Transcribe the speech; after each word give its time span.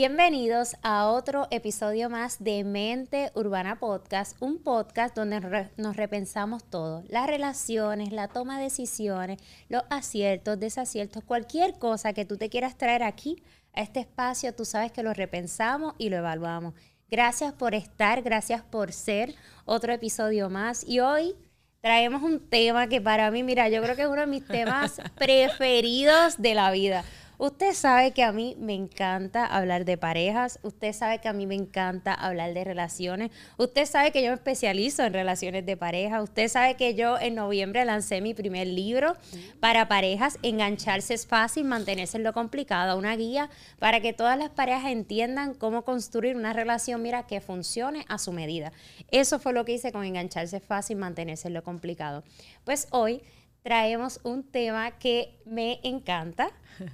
Bienvenidos 0.00 0.76
a 0.82 1.10
otro 1.10 1.46
episodio 1.50 2.08
más 2.08 2.42
de 2.42 2.64
Mente 2.64 3.30
Urbana 3.34 3.78
Podcast, 3.78 4.34
un 4.40 4.56
podcast 4.62 5.14
donde 5.14 5.68
nos 5.76 5.94
repensamos 5.94 6.64
todo, 6.64 7.04
las 7.08 7.26
relaciones, 7.26 8.10
la 8.10 8.28
toma 8.28 8.56
de 8.56 8.64
decisiones, 8.64 9.42
los 9.68 9.82
aciertos, 9.90 10.58
desaciertos, 10.58 11.22
cualquier 11.22 11.78
cosa 11.78 12.14
que 12.14 12.24
tú 12.24 12.38
te 12.38 12.48
quieras 12.48 12.78
traer 12.78 13.02
aquí 13.02 13.42
a 13.74 13.82
este 13.82 14.00
espacio, 14.00 14.54
tú 14.54 14.64
sabes 14.64 14.90
que 14.90 15.02
lo 15.02 15.12
repensamos 15.12 15.92
y 15.98 16.08
lo 16.08 16.16
evaluamos. 16.16 16.72
Gracias 17.10 17.52
por 17.52 17.74
estar, 17.74 18.22
gracias 18.22 18.62
por 18.62 18.94
ser 18.94 19.34
otro 19.66 19.92
episodio 19.92 20.48
más 20.48 20.82
y 20.88 21.00
hoy 21.00 21.36
traemos 21.82 22.22
un 22.22 22.40
tema 22.40 22.86
que 22.86 23.02
para 23.02 23.30
mí, 23.30 23.42
mira, 23.42 23.68
yo 23.68 23.82
creo 23.82 23.96
que 23.96 24.02
es 24.02 24.08
uno 24.08 24.22
de 24.22 24.26
mis 24.28 24.46
temas 24.46 24.98
preferidos 25.16 26.40
de 26.40 26.54
la 26.54 26.70
vida. 26.70 27.04
Usted 27.40 27.72
sabe 27.72 28.10
que 28.10 28.22
a 28.22 28.32
mí 28.32 28.54
me 28.58 28.74
encanta 28.74 29.46
hablar 29.46 29.86
de 29.86 29.96
parejas, 29.96 30.58
usted 30.62 30.92
sabe 30.92 31.22
que 31.22 31.28
a 31.28 31.32
mí 31.32 31.46
me 31.46 31.54
encanta 31.54 32.12
hablar 32.12 32.52
de 32.52 32.64
relaciones, 32.64 33.30
usted 33.56 33.86
sabe 33.86 34.12
que 34.12 34.22
yo 34.22 34.28
me 34.28 34.34
especializo 34.34 35.04
en 35.04 35.14
relaciones 35.14 35.64
de 35.64 35.74
pareja, 35.74 36.20
usted 36.20 36.48
sabe 36.48 36.74
que 36.74 36.94
yo 36.94 37.18
en 37.18 37.36
noviembre 37.36 37.82
lancé 37.86 38.20
mi 38.20 38.34
primer 38.34 38.66
libro 38.66 39.16
para 39.58 39.88
parejas, 39.88 40.38
engancharse 40.42 41.14
es 41.14 41.26
fácil, 41.26 41.64
mantenerse 41.64 42.18
en 42.18 42.24
lo 42.24 42.34
complicado, 42.34 42.98
una 42.98 43.16
guía 43.16 43.48
para 43.78 44.02
que 44.02 44.12
todas 44.12 44.36
las 44.36 44.50
parejas 44.50 44.92
entiendan 44.92 45.54
cómo 45.54 45.82
construir 45.82 46.36
una 46.36 46.52
relación, 46.52 47.00
mira, 47.00 47.26
que 47.26 47.40
funcione 47.40 48.04
a 48.10 48.18
su 48.18 48.32
medida. 48.32 48.70
Eso 49.10 49.38
fue 49.38 49.54
lo 49.54 49.64
que 49.64 49.72
hice 49.72 49.92
con 49.92 50.04
engancharse 50.04 50.58
es 50.58 50.62
fácil, 50.62 50.98
mantenerse 50.98 51.48
en 51.48 51.54
lo 51.54 51.64
complicado. 51.64 52.22
Pues 52.66 52.86
hoy 52.90 53.22
traemos 53.62 54.20
un 54.24 54.42
tema 54.42 54.92
que 54.92 55.38
me 55.44 55.80
encanta 55.82 56.50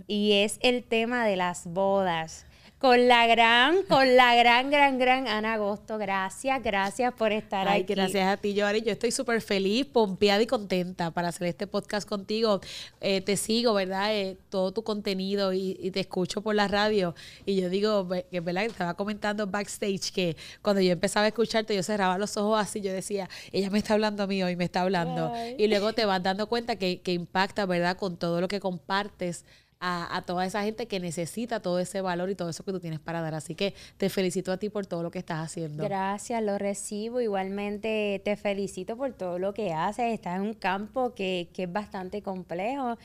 y 0.07 0.33
es 0.33 0.59
el 0.63 0.85
tema 0.85 1.25
de 1.25 1.37
las 1.37 1.67
bodas 1.67 2.47
con 2.79 3.09
la 3.09 3.27
gran, 3.27 3.85
con 3.85 4.17
la 4.17 4.35
gran, 4.35 4.71
gran, 4.71 4.99
gran 4.99 5.29
Ana 5.29 5.55
Agosto. 5.55 5.97
Gracias, 5.97 6.63
gracias 6.63 7.15
por 7.15 7.33
estar 7.33 7.67
Ay, 7.67 7.83
aquí. 7.83 7.95
Gracias 7.95 8.29
a 8.29 8.37
ti, 8.37 8.55
Joari. 8.59 8.83
Yo 8.83 8.93
estoy 8.93 9.13
súper 9.13 9.41
feliz, 9.41 9.87
pompeada 9.87 10.43
y 10.43 10.47
contenta 10.47 11.11
para 11.11 11.29
hacer 11.29 11.49
este 11.49 11.67
podcast 11.67 12.07
contigo. 12.07 12.61
Eh, 13.01 13.23
te 13.23 13.39
sigo, 13.39 13.73
¿verdad? 13.73 14.15
Eh, 14.15 14.37
todo 14.51 14.73
tu 14.73 14.85
contenido 14.85 15.55
y, 15.55 15.91
te 15.91 16.01
escucho 16.01 16.43
por 16.43 16.55
la 16.55 16.69
radio. 16.69 17.15
Y 17.47 17.59
yo 17.59 17.71
digo, 17.71 18.07
que 18.31 18.41
verdad, 18.41 18.65
estaba 18.65 18.95
comentando 18.95 19.47
backstage 19.47 20.13
que 20.13 20.37
cuando 20.61 20.83
yo 20.83 20.93
empezaba 20.93 21.25
a 21.25 21.29
escucharte, 21.29 21.75
yo 21.75 21.83
cerraba 21.83 22.19
los 22.19 22.37
ojos 22.37 22.61
así, 22.61 22.83
yo 22.83 22.93
decía, 22.93 23.31
ella 23.53 23.71
me 23.71 23.79
está 23.79 23.95
hablando 23.95 24.23
a 24.23 24.27
mí 24.27 24.43
hoy, 24.43 24.55
me 24.55 24.65
está 24.65 24.83
hablando. 24.83 25.33
Y 25.57 25.67
luego 25.69 25.95
te 25.95 26.05
vas 26.05 26.23
dando 26.23 26.47
cuenta 26.47 26.77
que, 26.77 27.01
que 27.01 27.13
impacta, 27.13 27.65
¿verdad? 27.65 27.97
Con 27.97 28.19
todo 28.19 28.43
lo 28.43 28.49
que 28.49 28.61
compartes 28.61 29.47
a, 29.81 30.23
toda 30.27 30.47
esa 30.47 30.63
gente 30.63 30.87
que 30.87 31.01
necesita 31.01 31.61
todo 31.61 31.79
ese 31.79 32.01
valor 32.01 32.31
y 32.31 32.35
todo 32.35 32.49
eso 32.49 32.65
que 32.65 32.73
tú 32.73 32.81
tienes 32.81 32.99
para 32.99 33.21
dar. 33.21 33.35
Así 33.35 33.55
que 33.55 33.75
te 33.97 34.09
felicito 34.09 34.51
a 34.53 34.57
ti 34.57 34.71
por 34.71 34.87
todo 34.87 35.03
lo 35.03 35.11
que 35.11 35.19
estás 35.19 35.39
haciendo. 35.39 35.85
Gracias, 35.85 36.43
lo 36.43 36.59
recibo. 36.59 37.21
Igualmente 37.21 38.21
te 38.25 38.37
felicito 38.37 38.97
por 38.97 39.13
todo 39.13 39.39
lo 39.39 39.53
que 39.53 39.73
haces. 39.73 40.15
Estás 40.15 40.37
en 40.37 40.43
un 40.43 40.55
campo 40.55 41.15
que, 41.15 41.49
es 41.55 41.73
bastante 41.73 42.23
complejo. 42.23 42.97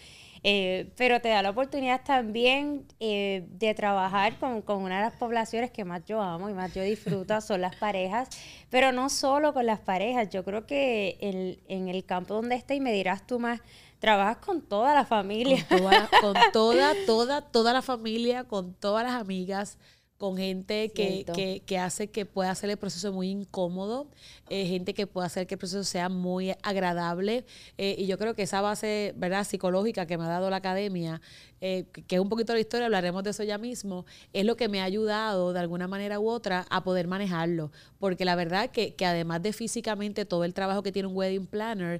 Eh, 0.44 0.90
pero 0.98 1.22
te 1.22 1.30
da 1.30 1.44
la 1.44 1.52
oportunidad 1.52 2.02
también 2.04 2.86
eh, 3.00 3.46
de 3.60 3.76
trabajar 3.76 4.40
con, 4.40 4.64
una 4.82 4.98
de 4.98 5.06
las 5.06 5.14
poblaciones 5.14 5.70
que 5.70 5.86
más 5.86 6.04
yo 6.06 6.20
amo 6.20 6.50
y 6.50 6.54
más 6.54 6.74
yo 6.74 6.82
disfruto, 6.82 7.40
son 7.42 7.62
las 7.62 7.76
parejas, 7.76 8.28
pero 8.72 8.92
no 8.92 9.10
solo 9.10 9.54
con 9.54 9.68
las 9.68 9.80
parejas, 9.80 10.32
yo 10.32 10.44
creo 10.44 10.66
que 10.66 11.18
en, 11.22 11.60
en 11.68 11.90
el 11.90 12.04
campo 12.06 12.34
donde 12.34 12.56
esté, 12.56 12.74
y 12.74 12.80
me 12.80 12.92
dirás 12.92 13.28
tú 13.28 13.38
más, 13.38 13.62
trabajas 14.02 14.38
con 14.38 14.62
toda 14.62 14.94
la 14.94 15.06
familia. 15.06 15.66
Con 15.70 15.78
toda, 15.78 16.10
con 16.20 16.34
toda, 16.52 16.94
toda, 17.06 17.42
toda 17.42 17.72
la 17.72 17.82
familia, 17.82 18.44
con 18.44 18.74
todas 18.74 19.06
las 19.06 19.14
amigas, 19.14 19.78
con 20.22 20.38
gente 20.38 20.90
que, 20.90 21.26
que, 21.34 21.64
que, 21.66 21.80
hace 21.80 22.12
que 22.12 22.28
pueda 22.28 22.52
hacer 22.52 22.70
el 22.70 22.78
proceso 22.78 23.12
muy 23.12 23.30
incómodo, 23.30 24.08
eh, 24.50 24.68
gente 24.68 24.94
que 24.94 25.08
pueda 25.08 25.26
hacer 25.26 25.48
que 25.48 25.56
el 25.56 25.58
proceso 25.58 25.84
sea 25.84 26.10
muy 26.10 26.54
agradable. 26.62 27.44
Eh, 27.80 27.96
y 27.98 28.06
yo 28.06 28.20
creo 28.20 28.36
que 28.36 28.44
esa 28.44 28.62
base 28.62 29.16
¿verdad? 29.18 29.46
psicológica 29.46 30.06
que 30.06 30.20
me 30.20 30.26
ha 30.26 30.28
dado 30.28 30.52
la 30.52 30.58
academia, 30.58 31.24
eh, 31.60 31.86
que 32.06 32.18
es 32.18 32.22
un 32.22 32.30
poquito 32.30 32.54
la 32.54 32.60
historia, 32.60 32.86
hablaremos 32.86 33.24
de 33.24 33.32
eso 33.32 33.42
ya 33.42 33.58
mismo, 33.58 34.06
es 34.32 34.46
lo 34.46 34.56
que 34.56 34.70
me 34.70 34.80
ha 34.80 34.84
ayudado 34.84 35.54
de 35.54 35.60
alguna 35.60 35.88
manera 35.88 36.20
u 36.20 36.30
otra 36.30 36.68
a 36.70 36.84
poder 36.84 37.08
manejarlo. 37.08 37.72
Porque 37.98 38.24
la 38.24 38.36
verdad 38.36 38.70
que, 38.70 38.94
que 38.94 39.08
además 39.08 39.42
de 39.42 39.54
físicamente 39.54 40.26
todo 40.26 40.44
el 40.44 40.54
trabajo 40.54 40.84
que 40.84 40.92
tiene 40.92 41.08
un 41.08 41.18
wedding 41.18 41.48
planner, 41.48 42.00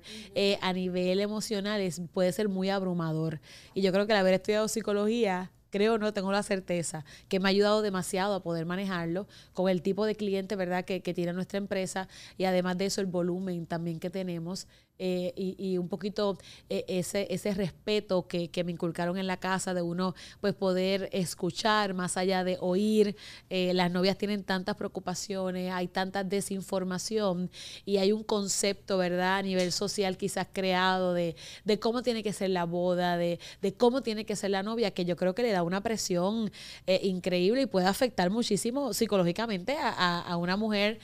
a 0.62 0.74
nivel 0.74 1.22
emocional 1.22 1.82
es, 1.82 2.00
puede 2.14 2.32
ser 2.34 2.50
muy 2.50 2.70
abrumador. 2.70 3.42
Y 3.74 3.82
yo 3.82 3.92
creo 3.92 4.06
que 4.06 4.14
el 4.14 4.20
haber 4.20 4.36
estudiado 4.36 4.68
psicología 4.68 5.50
creo, 5.72 5.98
no 5.98 6.14
tengo 6.14 6.32
la 6.32 6.44
certeza, 6.44 7.04
que 7.28 7.40
me 7.40 7.50
ha 7.50 7.52
ayudado 7.52 7.82
demasiado 7.82 8.36
a 8.36 8.44
poder 8.44 8.66
manejarlo 8.68 9.28
con 9.54 9.70
el 9.70 9.82
tipo 9.82 10.06
de 10.06 10.16
cliente, 10.16 10.56
¿verdad?, 10.56 10.86
que, 10.86 11.02
que 11.02 11.14
tiene 11.16 11.34
nuestra 11.34 11.58
empresa 11.58 12.08
y 12.38 12.44
además 12.44 12.78
de 12.78 12.86
eso 12.86 13.02
el 13.02 13.08
volumen 13.08 13.66
también 13.66 14.00
que 14.00 14.10
tenemos 14.10 14.68
eh, 15.04 15.34
y, 15.36 15.80
un 15.80 15.90
poquito 15.90 16.38
eh, 16.70 16.86
ese, 16.88 17.26
ese 17.32 17.56
respeto 17.56 18.28
que, 18.28 18.52
me 18.64 18.72
inculcaron 18.72 19.18
en 19.18 19.26
la 19.26 19.38
casa 19.38 19.74
de 19.74 19.82
uno 19.82 20.14
pues 20.42 20.54
poder 20.54 21.10
escuchar 21.12 21.96
más 21.96 22.18
allá 22.18 22.44
de 22.44 22.58
oír. 22.62 23.16
Eh, 23.50 23.74
las 23.74 23.90
novias 23.90 24.16
tienen 24.20 24.44
tantas 24.44 24.76
preocupaciones, 24.76 25.74
hay 25.74 25.88
tanta 25.88 26.24
desinformación 26.24 27.50
y 27.84 27.98
hay 27.98 28.12
un 28.12 28.24
concepto, 28.24 29.00
¿verdad?, 29.00 29.38
a 29.38 29.42
nivel 29.42 29.72
social 29.72 30.18
quizás 30.18 30.48
creado 30.54 31.16
de, 31.16 31.36
cómo 31.80 32.04
tiene 32.04 32.22
que 32.22 32.32
ser 32.32 32.52
la 32.52 32.66
boda, 32.66 33.18
de, 33.18 33.40
cómo 33.78 34.04
tiene 34.04 34.24
que 34.24 34.36
ser 34.36 34.52
la 34.52 34.62
novia, 34.62 34.92
que 34.92 35.04
yo 35.06 35.16
creo 35.16 35.34
que 35.34 35.42
le 35.42 35.52
da 35.52 35.64
una 35.64 35.82
presión 35.82 36.52
increíble 36.86 37.64
y 37.64 37.66
puede 37.66 37.88
afectar 37.88 38.30
muchísimo 38.30 38.94
psicológicamente 38.94 39.78
a, 39.78 40.22
a 40.22 40.38
una 40.38 40.58
mujer 40.58 41.00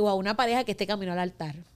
o 0.00 0.08
a 0.08 0.14
una 0.14 0.36
pareja 0.36 0.64
que 0.64 0.72
esté 0.72 0.86
camino 0.86 1.12
al 1.12 1.18
altar. 1.18 1.71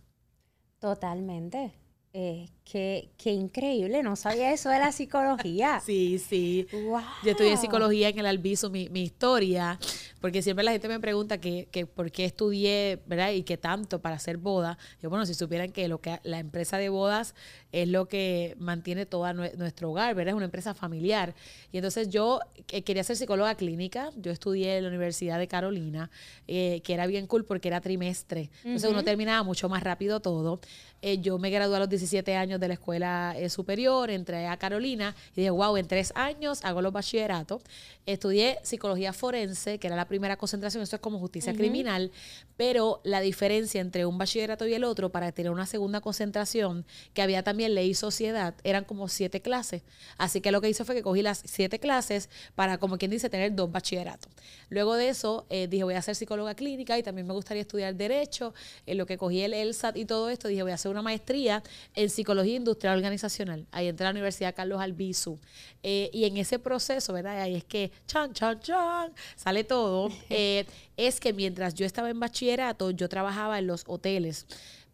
Totalmente. 0.86 1.72
Eh, 2.12 2.48
qué, 2.62 3.10
qué, 3.18 3.32
increíble, 3.32 4.04
no 4.04 4.14
sabía 4.14 4.52
eso 4.52 4.68
de 4.68 4.78
la 4.78 4.92
psicología. 4.92 5.80
sí, 5.84 6.20
sí. 6.20 6.68
Yo 6.70 7.32
estudié 7.32 7.56
psicología 7.56 8.08
en 8.08 8.20
el 8.20 8.26
Albizu, 8.26 8.70
mi, 8.70 8.88
mi 8.88 9.02
historia, 9.02 9.80
porque 10.20 10.42
siempre 10.42 10.64
la 10.64 10.70
gente 10.70 10.86
me 10.86 11.00
pregunta 11.00 11.38
que, 11.38 11.66
que, 11.72 11.86
por 11.86 12.12
qué 12.12 12.24
estudié, 12.24 13.02
¿verdad? 13.06 13.32
Y 13.32 13.42
qué 13.42 13.56
tanto 13.56 14.00
para 14.00 14.14
hacer 14.14 14.36
boda. 14.36 14.78
Yo, 15.02 15.10
bueno, 15.10 15.26
si 15.26 15.34
supieran 15.34 15.72
que 15.72 15.88
lo 15.88 16.00
que 16.00 16.20
la 16.22 16.38
empresa 16.38 16.78
de 16.78 16.88
bodas 16.88 17.34
es 17.76 17.88
lo 17.88 18.06
que 18.06 18.56
mantiene 18.58 19.04
todo 19.04 19.30
nuestro 19.34 19.90
hogar, 19.90 20.14
¿verdad? 20.14 20.30
Es 20.30 20.36
una 20.36 20.46
empresa 20.46 20.72
familiar. 20.72 21.34
Y 21.72 21.76
entonces 21.76 22.08
yo 22.08 22.40
eh, 22.68 22.80
quería 22.80 23.04
ser 23.04 23.16
psicóloga 23.16 23.54
clínica, 23.54 24.10
yo 24.16 24.32
estudié 24.32 24.78
en 24.78 24.84
la 24.84 24.88
Universidad 24.88 25.38
de 25.38 25.46
Carolina, 25.46 26.10
eh, 26.48 26.80
que 26.82 26.94
era 26.94 27.06
bien 27.06 27.26
cool 27.26 27.44
porque 27.44 27.68
era 27.68 27.82
trimestre. 27.82 28.48
Entonces 28.64 28.90
uno 28.90 29.04
terminaba 29.04 29.42
mucho 29.42 29.68
más 29.68 29.82
rápido 29.82 30.20
todo. 30.20 30.58
Eh, 31.02 31.18
yo 31.18 31.38
me 31.38 31.50
gradué 31.50 31.76
a 31.76 31.80
los 31.80 31.90
17 31.90 32.34
años 32.34 32.58
de 32.58 32.68
la 32.68 32.74
escuela 32.74 33.36
superior, 33.50 34.08
entré 34.10 34.46
a 34.46 34.56
Carolina 34.56 35.14
y 35.32 35.42
dije, 35.42 35.50
wow, 35.50 35.76
en 35.76 35.86
tres 35.86 36.12
años 36.16 36.64
hago 36.64 36.80
los 36.80 36.94
bachilleratos. 36.94 37.62
Estudié 38.06 38.58
psicología 38.62 39.12
forense, 39.12 39.78
que 39.78 39.88
era 39.88 39.96
la 39.96 40.08
primera 40.08 40.36
concentración, 40.38 40.82
eso 40.82 40.96
es 40.96 41.02
como 41.02 41.18
justicia 41.18 41.52
criminal, 41.52 42.10
pero 42.56 43.00
la 43.04 43.20
diferencia 43.20 43.82
entre 43.82 44.06
un 44.06 44.16
bachillerato 44.16 44.66
y 44.66 44.72
el 44.72 44.84
otro 44.84 45.10
para 45.10 45.30
tener 45.32 45.52
una 45.52 45.66
segunda 45.66 46.00
concentración, 46.00 46.86
que 47.12 47.20
había 47.20 47.42
también 47.42 47.65
ley 47.74 47.90
y 47.90 47.94
sociedad, 47.94 48.54
eran 48.64 48.84
como 48.84 49.08
siete 49.08 49.40
clases. 49.40 49.82
Así 50.16 50.40
que 50.40 50.52
lo 50.52 50.60
que 50.60 50.68
hice 50.68 50.84
fue 50.84 50.94
que 50.94 51.02
cogí 51.02 51.22
las 51.22 51.42
siete 51.44 51.78
clases 51.78 52.28
para, 52.54 52.78
como 52.78 52.98
quien 52.98 53.10
dice, 53.10 53.28
tener 53.28 53.54
dos 53.54 53.70
bachilleratos. 53.70 54.32
Luego 54.68 54.94
de 54.94 55.08
eso, 55.08 55.46
eh, 55.50 55.66
dije, 55.68 55.84
voy 55.84 55.94
a 55.94 56.02
ser 56.02 56.14
psicóloga 56.14 56.54
clínica 56.54 56.98
y 56.98 57.02
también 57.02 57.26
me 57.26 57.32
gustaría 57.32 57.62
estudiar 57.62 57.94
Derecho. 57.94 58.54
En 58.86 58.98
lo 58.98 59.06
que 59.06 59.16
cogí 59.18 59.40
el 59.42 59.54
ELSAT 59.54 59.96
y 59.96 60.04
todo 60.04 60.30
esto, 60.30 60.48
dije, 60.48 60.62
voy 60.62 60.72
a 60.72 60.74
hacer 60.76 60.90
una 60.90 61.02
maestría 61.02 61.62
en 61.94 62.10
Psicología 62.10 62.56
Industrial 62.56 62.96
Organizacional. 62.96 63.66
Ahí 63.70 63.88
entré 63.88 64.06
a 64.06 64.10
la 64.10 64.12
Universidad 64.12 64.54
Carlos 64.54 64.80
Albizu. 64.80 65.38
Eh, 65.82 66.10
y 66.12 66.24
en 66.24 66.36
ese 66.36 66.58
proceso, 66.58 67.12
¿verdad? 67.12 67.40
Ahí 67.40 67.54
es 67.54 67.64
que, 67.64 67.92
chan, 68.06 68.32
chan, 68.32 68.60
chan, 68.60 69.12
sale 69.36 69.64
todo. 69.64 70.10
Eh, 70.28 70.66
es 70.96 71.20
que 71.20 71.32
mientras 71.32 71.74
yo 71.74 71.86
estaba 71.86 72.10
en 72.10 72.20
bachillerato, 72.20 72.90
yo 72.90 73.08
trabajaba 73.08 73.58
en 73.58 73.66
los 73.66 73.84
hoteles. 73.86 74.46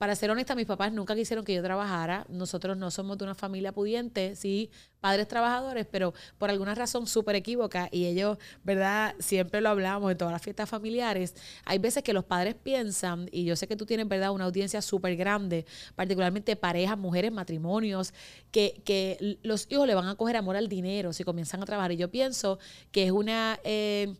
Para 0.03 0.17
ser 0.17 0.33
honesta, 0.33 0.57
mis 0.57 0.67
papás 0.67 0.93
nunca 0.93 1.15
quisieron 1.15 1.45
que 1.45 1.55
yo 1.55 1.63
trabajara. 1.63 2.27
Nosotros 2.29 2.77
no 2.77 2.91
somos 2.91 3.19
de 3.19 3.23
una 3.23 3.37
familia 3.37 3.71
pudiente, 3.71 4.35
sí, 4.35 4.69
padres 4.99 5.29
trabajadores, 5.29 5.87
pero 5.89 6.13
por 6.39 6.51
alguna 6.51 6.75
razón 6.75 7.07
súper 7.07 7.37
equívoca, 7.37 7.89
y 7.93 8.07
ellos, 8.07 8.37
¿verdad? 8.65 9.15
Siempre 9.21 9.61
lo 9.61 9.69
hablamos 9.69 10.11
en 10.11 10.19
todas 10.19 10.33
las 10.33 10.43
fiestas 10.43 10.69
familiares. 10.69 11.37
Hay 11.65 11.79
veces 11.79 12.03
que 12.03 12.13
los 12.13 12.25
padres 12.25 12.57
piensan, 12.57 13.29
y 13.31 13.45
yo 13.45 13.55
sé 13.55 13.69
que 13.69 13.77
tú 13.77 13.87
tienes, 13.87 14.09
¿verdad?, 14.09 14.33
una 14.33 14.47
audiencia 14.47 14.83
súper 14.83 15.15
grande, 15.15 15.67
particularmente 15.95 16.57
parejas, 16.57 16.99
mujeres, 16.99 17.31
matrimonios, 17.31 18.13
que, 18.51 18.83
que, 18.85 19.39
los 19.45 19.69
hijos 19.71 19.87
le 19.87 19.95
van 19.95 20.09
a 20.09 20.17
coger 20.17 20.37
amor 20.37 20.57
al 20.57 20.69
dinero 20.69 21.13
si 21.13 21.23
comienzan 21.23 21.63
a 21.63 21.65
trabajar. 21.65 21.93
Y 21.93 21.97
yo 21.97 22.11
pienso 22.11 22.59
que 22.91 23.05
es 23.05 23.13
una, 23.13 23.61
eh, 23.63 24.13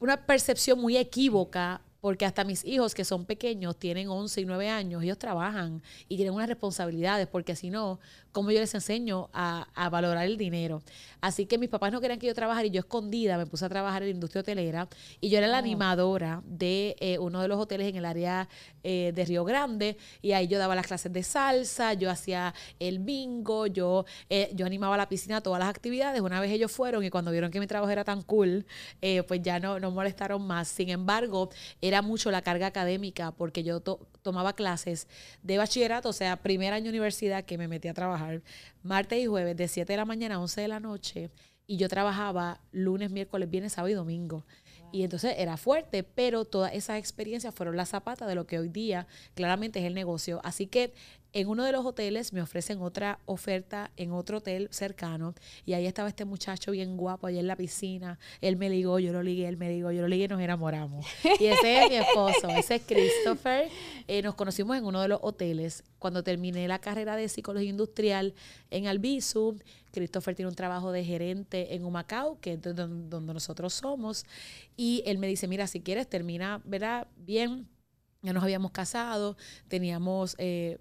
una 0.00 0.26
percepción 0.26 0.80
muy 0.80 0.96
equívoca 0.96 1.82
porque 2.06 2.24
hasta 2.24 2.44
mis 2.44 2.64
hijos 2.64 2.94
que 2.94 3.04
son 3.04 3.24
pequeños, 3.24 3.76
tienen 3.76 4.08
11 4.08 4.42
y 4.42 4.44
9 4.44 4.68
años, 4.68 5.02
ellos 5.02 5.18
trabajan 5.18 5.82
y 6.08 6.14
tienen 6.14 6.34
unas 6.34 6.46
responsabilidades, 6.46 7.26
porque 7.26 7.56
si 7.56 7.68
no, 7.68 7.98
cómo 8.36 8.50
yo 8.50 8.60
les 8.60 8.74
enseño 8.74 9.30
a, 9.32 9.66
a, 9.74 9.88
valorar 9.88 10.26
el 10.26 10.36
dinero. 10.36 10.82
Así 11.22 11.46
que 11.46 11.56
mis 11.56 11.70
papás 11.70 11.90
no 11.90 12.02
querían 12.02 12.18
que 12.18 12.26
yo 12.26 12.34
trabajara 12.34 12.66
y 12.66 12.70
yo 12.70 12.80
escondida 12.80 13.38
me 13.38 13.46
puse 13.46 13.64
a 13.64 13.70
trabajar 13.70 14.02
en 14.02 14.10
la 14.10 14.14
industria 14.14 14.42
hotelera 14.42 14.88
y 15.22 15.30
yo 15.30 15.38
era 15.38 15.46
la 15.46 15.56
animadora 15.56 16.42
de 16.44 16.96
eh, 17.00 17.18
uno 17.18 17.40
de 17.40 17.48
los 17.48 17.58
hoteles 17.58 17.88
en 17.88 17.96
el 17.96 18.04
área 18.04 18.46
eh, 18.84 19.12
de 19.14 19.24
Río 19.24 19.42
Grande 19.46 19.96
y 20.20 20.32
ahí 20.32 20.48
yo 20.48 20.58
daba 20.58 20.74
las 20.74 20.86
clases 20.86 21.10
de 21.10 21.22
salsa, 21.22 21.94
yo 21.94 22.10
hacía 22.10 22.52
el 22.78 22.98
bingo, 22.98 23.68
yo, 23.68 24.04
eh, 24.28 24.50
yo 24.52 24.66
animaba 24.66 24.98
la 24.98 25.08
piscina, 25.08 25.40
todas 25.40 25.58
las 25.58 25.70
actividades. 25.70 26.20
Una 26.20 26.38
vez 26.38 26.52
ellos 26.52 26.70
fueron 26.70 27.04
y 27.04 27.08
cuando 27.08 27.30
vieron 27.30 27.50
que 27.50 27.58
mi 27.58 27.66
trabajo 27.66 27.90
era 27.90 28.04
tan 28.04 28.20
cool, 28.20 28.66
pues 29.00 29.40
ya 29.40 29.58
no, 29.60 29.80
no 29.80 29.90
molestaron 29.92 30.46
más. 30.46 30.68
Sin 30.68 30.90
embargo, 30.90 31.48
era 31.80 32.02
mucho 32.02 32.30
la 32.30 32.42
carga 32.42 32.66
académica 32.66 33.32
porque 33.32 33.64
yo 33.64 33.80
tomaba 33.80 34.52
clases 34.52 35.08
de 35.42 35.56
bachillerato, 35.56 36.10
o 36.10 36.12
sea, 36.12 36.36
primer 36.36 36.74
año 36.74 36.90
universidad 36.90 37.44
que 37.44 37.56
me 37.56 37.66
metí 37.66 37.88
a 37.88 37.94
trabajar 37.94 38.25
martes 38.82 39.18
y 39.18 39.26
jueves 39.26 39.56
de 39.56 39.68
7 39.68 39.92
de 39.92 39.96
la 39.96 40.04
mañana 40.04 40.36
a 40.36 40.40
11 40.40 40.60
de 40.60 40.68
la 40.68 40.80
noche 40.80 41.30
y 41.66 41.76
yo 41.78 41.88
trabajaba 41.88 42.60
lunes, 42.70 43.10
miércoles, 43.10 43.50
viernes, 43.50 43.72
sábado 43.72 43.90
y 43.90 43.94
domingo. 43.94 44.46
Y 44.92 45.02
entonces 45.02 45.34
era 45.36 45.56
fuerte, 45.56 46.04
pero 46.04 46.44
todas 46.44 46.72
esas 46.72 46.98
experiencias 46.98 47.54
fueron 47.54 47.76
la 47.76 47.86
zapata 47.86 48.26
de 48.26 48.34
lo 48.34 48.46
que 48.46 48.58
hoy 48.58 48.68
día 48.68 49.06
claramente 49.34 49.80
es 49.80 49.84
el 49.84 49.94
negocio. 49.94 50.40
Así 50.44 50.68
que 50.68 50.94
en 51.32 51.48
uno 51.48 51.64
de 51.64 51.72
los 51.72 51.84
hoteles 51.84 52.32
me 52.32 52.40
ofrecen 52.40 52.80
otra 52.80 53.18
oferta 53.26 53.90
en 53.96 54.12
otro 54.12 54.38
hotel 54.38 54.68
cercano 54.70 55.34
y 55.64 55.74
ahí 55.74 55.86
estaba 55.86 56.08
este 56.08 56.24
muchacho 56.24 56.72
bien 56.72 56.96
guapo 56.96 57.26
allá 57.26 57.40
en 57.40 57.46
la 57.46 57.56
piscina. 57.56 58.18
Él 58.40 58.56
me 58.56 58.70
ligó, 58.70 58.98
yo 58.98 59.12
lo 59.12 59.22
ligué, 59.22 59.46
él 59.48 59.56
me 59.56 59.68
ligó, 59.68 59.90
yo 59.92 60.02
lo 60.02 60.08
ligué 60.08 60.24
y 60.24 60.28
nos 60.28 60.40
enamoramos. 60.40 61.06
Y 61.38 61.46
ese 61.46 61.84
es 61.84 61.90
mi 61.90 61.96
esposo, 61.96 62.48
ese 62.48 62.76
es 62.76 62.82
Christopher. 62.86 63.68
Eh, 64.08 64.22
nos 64.22 64.34
conocimos 64.34 64.76
en 64.76 64.84
uno 64.84 65.02
de 65.02 65.08
los 65.08 65.20
hoteles. 65.22 65.84
Cuando 65.98 66.22
terminé 66.22 66.68
la 66.68 66.78
carrera 66.78 67.16
de 67.16 67.28
psicología 67.28 67.68
industrial 67.68 68.34
en 68.70 68.86
Albizu, 68.86 69.58
Christopher 69.92 70.34
tiene 70.34 70.48
un 70.48 70.54
trabajo 70.54 70.92
de 70.92 71.04
gerente 71.04 71.74
en 71.74 71.84
Humacao, 71.84 72.38
que 72.40 72.54
es 72.54 72.62
donde, 72.62 73.32
nosotros 73.34 73.74
somos. 73.74 74.24
Y 74.76 75.02
él 75.06 75.18
me 75.18 75.26
dice, 75.26 75.48
mira, 75.48 75.66
si 75.66 75.80
quieres, 75.80 76.08
termina, 76.08 76.60
verá, 76.64 77.08
bien 77.16 77.66
ya 78.26 78.32
nos 78.32 78.42
habíamos 78.42 78.72
casado, 78.72 79.36
teníamos 79.68 80.34
eh, 80.38 80.78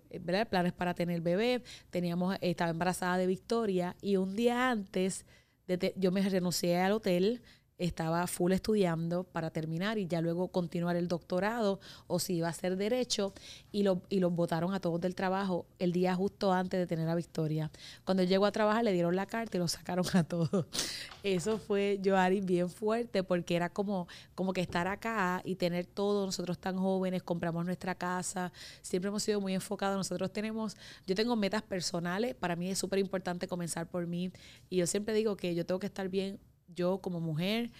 planes 0.49 0.73
para 0.73 0.95
tener 0.95 1.21
bebé, 1.21 1.61
teníamos, 1.91 2.37
estaba 2.41 2.71
embarazada 2.71 3.17
de 3.17 3.27
Victoria 3.27 3.95
y 4.01 4.17
un 4.17 4.35
día 4.35 4.71
antes 4.71 5.25
de 5.67 5.93
yo 5.95 6.11
me 6.11 6.27
renuncié 6.27 6.79
al 6.81 6.93
hotel, 6.93 7.41
estaba 7.77 8.25
full 8.27 8.53
estudiando 8.53 9.23
para 9.23 9.49
terminar 9.49 9.97
y 9.97 10.07
ya 10.07 10.21
luego 10.21 10.47
continuar 10.47 10.95
el 10.95 11.07
doctorado 11.07 11.79
o 12.07 12.19
si 12.19 12.35
iba 12.35 12.47
a 12.47 12.51
hacer 12.51 12.77
derecho 12.77 13.33
y, 13.71 13.83
lo, 13.83 14.01
y 14.09 14.19
los 14.19 14.33
votaron 14.33 14.73
a 14.73 14.79
todos 14.79 15.01
del 15.01 15.13
trabajo 15.13 15.65
el 15.79 15.91
día 15.91 16.15
justo 16.15 16.53
antes 16.53 16.79
de 16.79 16.87
tener 16.87 17.05
la 17.05 17.15
victoria. 17.15 17.71
Cuando 18.05 18.23
llegó 18.23 18.45
a 18.45 18.51
trabajar 18.51 18.83
le 18.83 18.93
dieron 18.93 19.15
la 19.15 19.25
carta 19.25 19.57
y 19.57 19.59
lo 19.59 19.67
sacaron 19.67 20.05
a 20.13 20.23
todos. 20.23 20.65
Eso 21.23 21.57
fue, 21.57 21.99
Joari, 22.03 22.39
bien 22.39 22.69
fuerte 22.69 23.23
porque 23.23 23.55
era 23.55 23.69
como, 23.69 24.07
como 24.35 24.53
que 24.53 24.61
estar 24.61 24.87
acá 24.87 25.41
y 25.43 25.55
tener 25.55 25.85
todo, 25.85 26.25
nosotros 26.25 26.57
tan 26.59 26.77
jóvenes, 26.77 27.23
compramos 27.23 27.65
nuestra 27.65 27.95
casa, 27.95 28.53
siempre 28.81 29.09
hemos 29.09 29.23
sido 29.23 29.41
muy 29.41 29.53
enfocados, 29.53 29.97
nosotros 29.97 30.31
tenemos, 30.31 30.77
yo 31.05 31.15
tengo 31.15 31.35
metas 31.35 31.63
personales, 31.63 32.35
para 32.35 32.55
mí 32.55 32.69
es 32.69 32.77
súper 32.77 32.99
importante 32.99 33.47
comenzar 33.47 33.87
por 33.87 34.05
mí 34.07 34.31
y 34.69 34.77
yo 34.77 34.87
siempre 34.87 35.13
digo 35.13 35.35
que 35.35 35.55
yo 35.55 35.65
tengo 35.65 35.79
que 35.79 35.87
estar 35.87 36.07
bien 36.09 36.39
yo 36.67 36.99
como 37.01 37.19
mujer, 37.19 37.71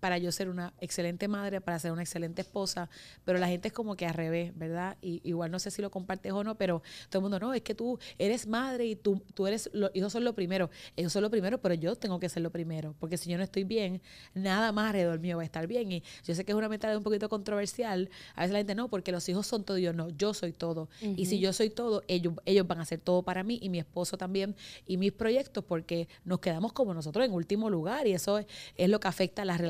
para 0.00 0.18
yo 0.18 0.32
ser 0.32 0.48
una 0.48 0.72
excelente 0.80 1.28
madre, 1.28 1.60
para 1.60 1.78
ser 1.78 1.92
una 1.92 2.02
excelente 2.02 2.40
esposa, 2.40 2.88
pero 3.24 3.38
la 3.38 3.48
gente 3.48 3.68
es 3.68 3.74
como 3.74 3.96
que 3.96 4.06
al 4.06 4.14
revés, 4.14 4.56
¿verdad? 4.56 4.96
Y 5.02 5.20
igual 5.24 5.50
no 5.50 5.58
sé 5.58 5.70
si 5.70 5.82
lo 5.82 5.90
compartes 5.90 6.32
o 6.32 6.42
no, 6.42 6.56
pero 6.56 6.82
todo 7.08 7.20
el 7.20 7.22
mundo, 7.22 7.38
no, 7.38 7.54
es 7.54 7.62
que 7.62 7.74
tú 7.74 7.98
eres 8.18 8.46
madre 8.46 8.86
y 8.86 8.96
tú, 8.96 9.22
tú 9.34 9.46
eres, 9.46 9.70
los 9.72 9.90
hijos 9.94 10.12
son 10.12 10.24
lo 10.24 10.34
primero, 10.34 10.70
ellos 10.96 11.12
son 11.12 11.22
lo 11.22 11.30
primero, 11.30 11.60
pero 11.60 11.74
yo 11.74 11.94
tengo 11.96 12.18
que 12.18 12.28
ser 12.28 12.42
lo 12.42 12.50
primero, 12.50 12.94
porque 12.98 13.16
si 13.16 13.30
yo 13.30 13.36
no 13.36 13.44
estoy 13.44 13.64
bien, 13.64 14.00
nada 14.34 14.72
más 14.72 14.88
alrededor 14.88 15.20
mío 15.20 15.36
va 15.36 15.42
a 15.42 15.46
estar 15.46 15.66
bien. 15.66 15.92
Y 15.92 16.02
yo 16.24 16.34
sé 16.34 16.44
que 16.44 16.52
es 16.52 16.56
una 16.56 16.68
mentalidad 16.68 16.96
un 16.96 17.04
poquito 17.04 17.28
controversial, 17.28 18.10
a 18.34 18.40
veces 18.40 18.52
la 18.52 18.58
gente, 18.58 18.74
no, 18.74 18.88
porque 18.88 19.12
los 19.12 19.28
hijos 19.28 19.46
son 19.46 19.64
todo 19.64 19.78
yo 19.78 19.92
no, 19.92 20.08
yo 20.10 20.34
soy 20.34 20.52
todo. 20.52 20.88
Y 21.00 21.26
si 21.26 21.38
yo 21.38 21.52
soy 21.52 21.70
todo, 21.70 22.02
ellos, 22.08 22.34
ellos 22.44 22.66
van 22.66 22.78
a 22.78 22.82
hacer 22.82 23.00
todo 23.00 23.22
para 23.22 23.42
mí 23.42 23.58
y 23.62 23.68
mi 23.68 23.78
esposo 23.78 24.16
también 24.16 24.56
y 24.86 24.96
mis 24.96 25.12
proyectos, 25.12 25.64
porque 25.64 26.08
nos 26.24 26.40
quedamos 26.40 26.72
como 26.72 26.94
nosotros 26.94 27.24
en 27.24 27.32
último 27.32 27.70
lugar 27.70 28.06
y 28.06 28.12
eso 28.12 28.38
es, 28.38 28.46
es 28.76 28.88
lo 28.88 29.00
que 29.00 29.08
afecta 29.08 29.42
a 29.42 29.44
las 29.44 29.58
relaciones 29.58 29.69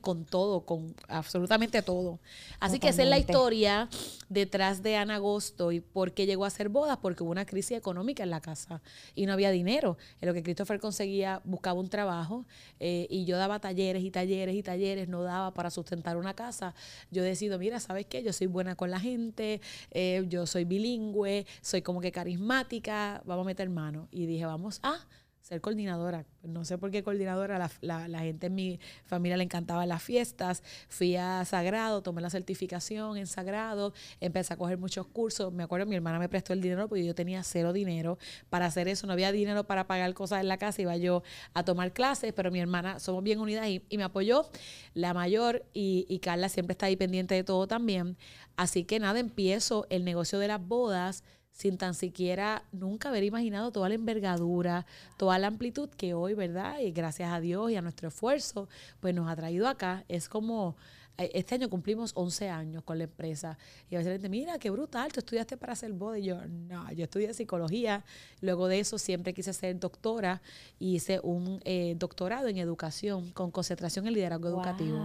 con 0.00 0.24
todo, 0.24 0.62
con 0.62 0.94
absolutamente 1.08 1.82
todo. 1.82 2.18
Así 2.60 2.78
que 2.78 2.88
esa 2.88 3.02
es 3.02 3.08
la 3.08 3.18
historia 3.18 3.88
detrás 4.28 4.82
de 4.82 4.96
Ana 4.96 5.16
Agosto 5.16 5.72
y 5.72 5.80
por 5.80 6.12
qué 6.12 6.26
llegó 6.26 6.44
a 6.44 6.48
hacer 6.48 6.68
bodas, 6.68 6.98
porque 6.98 7.22
hubo 7.22 7.30
una 7.30 7.46
crisis 7.46 7.76
económica 7.76 8.22
en 8.22 8.30
la 8.30 8.40
casa 8.40 8.80
y 9.14 9.26
no 9.26 9.32
había 9.32 9.50
dinero. 9.50 9.96
En 10.20 10.28
lo 10.28 10.34
que 10.34 10.42
Christopher 10.42 10.80
conseguía, 10.80 11.40
buscaba 11.44 11.78
un 11.80 11.88
trabajo 11.88 12.44
eh, 12.80 13.06
y 13.10 13.24
yo 13.24 13.36
daba 13.36 13.58
talleres 13.60 14.02
y 14.02 14.10
talleres 14.10 14.54
y 14.54 14.62
talleres, 14.62 15.08
no 15.08 15.22
daba 15.22 15.52
para 15.54 15.70
sustentar 15.70 16.16
una 16.16 16.34
casa. 16.34 16.74
Yo 17.10 17.22
decido, 17.22 17.58
mira, 17.58 17.80
¿sabes 17.80 18.06
qué? 18.06 18.22
Yo 18.22 18.32
soy 18.32 18.46
buena 18.46 18.74
con 18.74 18.90
la 18.90 19.00
gente, 19.00 19.60
eh, 19.90 20.24
yo 20.28 20.46
soy 20.46 20.64
bilingüe, 20.64 21.46
soy 21.60 21.82
como 21.82 22.00
que 22.00 22.12
carismática, 22.12 23.22
vamos 23.24 23.44
a 23.44 23.46
meter 23.46 23.68
mano. 23.70 24.08
Y 24.10 24.26
dije, 24.26 24.46
vamos 24.46 24.80
a 24.82 25.06
ser 25.48 25.62
coordinadora. 25.62 26.26
No 26.42 26.62
sé 26.66 26.76
por 26.76 26.90
qué 26.90 27.02
coordinadora, 27.02 27.70
la, 27.80 28.20
gente 28.20 28.48
en 28.48 28.54
mi 28.54 28.80
familia 29.06 29.38
le 29.38 29.44
encantaba 29.44 29.86
las 29.86 30.02
fiestas. 30.02 30.62
Fui 30.90 31.16
a 31.16 31.42
Sagrado, 31.46 32.02
tomé 32.02 32.20
la 32.20 32.28
certificación 32.28 33.16
en 33.16 33.26
Sagrado, 33.26 33.94
empecé 34.20 34.52
a 34.52 34.58
coger 34.58 34.76
muchos 34.76 35.06
cursos. 35.06 35.50
Me 35.50 35.62
acuerdo, 35.62 35.86
mi 35.86 35.96
hermana 35.96 36.18
me 36.18 36.28
prestó 36.28 36.52
el 36.52 36.60
dinero 36.60 36.86
porque 36.86 37.04
yo 37.04 37.14
tenía 37.14 37.42
cero 37.44 37.72
dinero 37.72 38.18
para 38.50 38.66
hacer 38.66 38.88
eso. 38.88 39.06
No 39.06 39.14
había 39.14 39.32
dinero 39.32 39.64
para 39.64 39.86
pagar 39.86 40.12
cosas 40.12 40.42
en 40.42 40.48
la 40.48 40.58
casa, 40.58 40.82
iba 40.82 40.96
yo 40.98 41.22
a 41.54 41.64
tomar 41.64 41.94
clases, 41.94 42.34
pero 42.34 42.50
mi 42.50 42.60
hermana, 42.60 42.98
somos 42.98 43.24
bien 43.24 43.40
unidas 43.40 43.66
y, 43.68 43.82
me 43.96 44.04
apoyó. 44.04 44.50
La 44.92 45.14
mayor 45.14 45.64
y, 45.72 46.04
y 46.10 46.18
Carla 46.18 46.50
siempre 46.50 46.72
está 46.72 46.86
ahí 46.86 46.96
pendiente 46.96 47.34
de 47.34 47.42
todo 47.42 47.66
también. 47.66 48.18
Así 48.56 48.84
que 48.84 49.00
nada, 49.00 49.18
empiezo 49.18 49.86
el 49.88 50.04
negocio 50.04 50.38
de 50.38 50.48
las 50.48 50.60
bodas 50.60 51.24
sin 51.58 51.76
tan 51.76 51.94
siquiera 51.94 52.62
nunca 52.70 53.08
haber 53.08 53.24
imaginado 53.24 53.72
toda 53.72 53.88
la 53.88 53.96
envergadura, 53.96 54.86
toda 55.16 55.40
la 55.40 55.48
amplitud 55.48 55.88
que 55.88 56.14
hoy, 56.14 56.34
¿verdad? 56.34 56.78
Y 56.78 56.92
gracias 56.92 57.32
a 57.32 57.40
Dios 57.40 57.72
y 57.72 57.76
a 57.76 57.82
nuestro 57.82 58.08
esfuerzo, 58.08 58.68
pues 59.00 59.12
nos 59.12 59.28
ha 59.28 59.34
traído 59.34 59.66
acá. 59.66 60.04
Es 60.08 60.28
como 60.28 60.76
este 61.18 61.56
año 61.56 61.68
cumplimos 61.68 62.12
11 62.14 62.48
años 62.48 62.82
con 62.84 62.96
la 62.96 63.04
empresa. 63.04 63.58
Y 63.90 63.96
a 63.96 63.98
veces 63.98 64.10
la 64.10 64.14
gente, 64.14 64.28
mira, 64.28 64.58
qué 64.58 64.70
brutal, 64.70 65.12
tú 65.12 65.18
estudiaste 65.18 65.56
para 65.56 65.72
hacer 65.72 65.92
boda. 65.92 66.18
Y 66.18 66.24
yo, 66.24 66.46
no, 66.46 66.90
yo 66.92 67.04
estudié 67.04 67.34
psicología. 67.34 68.04
Luego 68.40 68.68
de 68.68 68.78
eso 68.78 68.98
siempre 68.98 69.34
quise 69.34 69.52
ser 69.52 69.78
doctora 69.80 70.40
y 70.78 70.94
hice 70.94 71.20
un 71.22 71.60
eh, 71.64 71.94
doctorado 71.98 72.46
en 72.46 72.58
educación 72.58 73.32
con 73.32 73.50
concentración 73.50 74.06
en 74.06 74.14
liderazgo 74.14 74.48
educativo. 74.48 75.04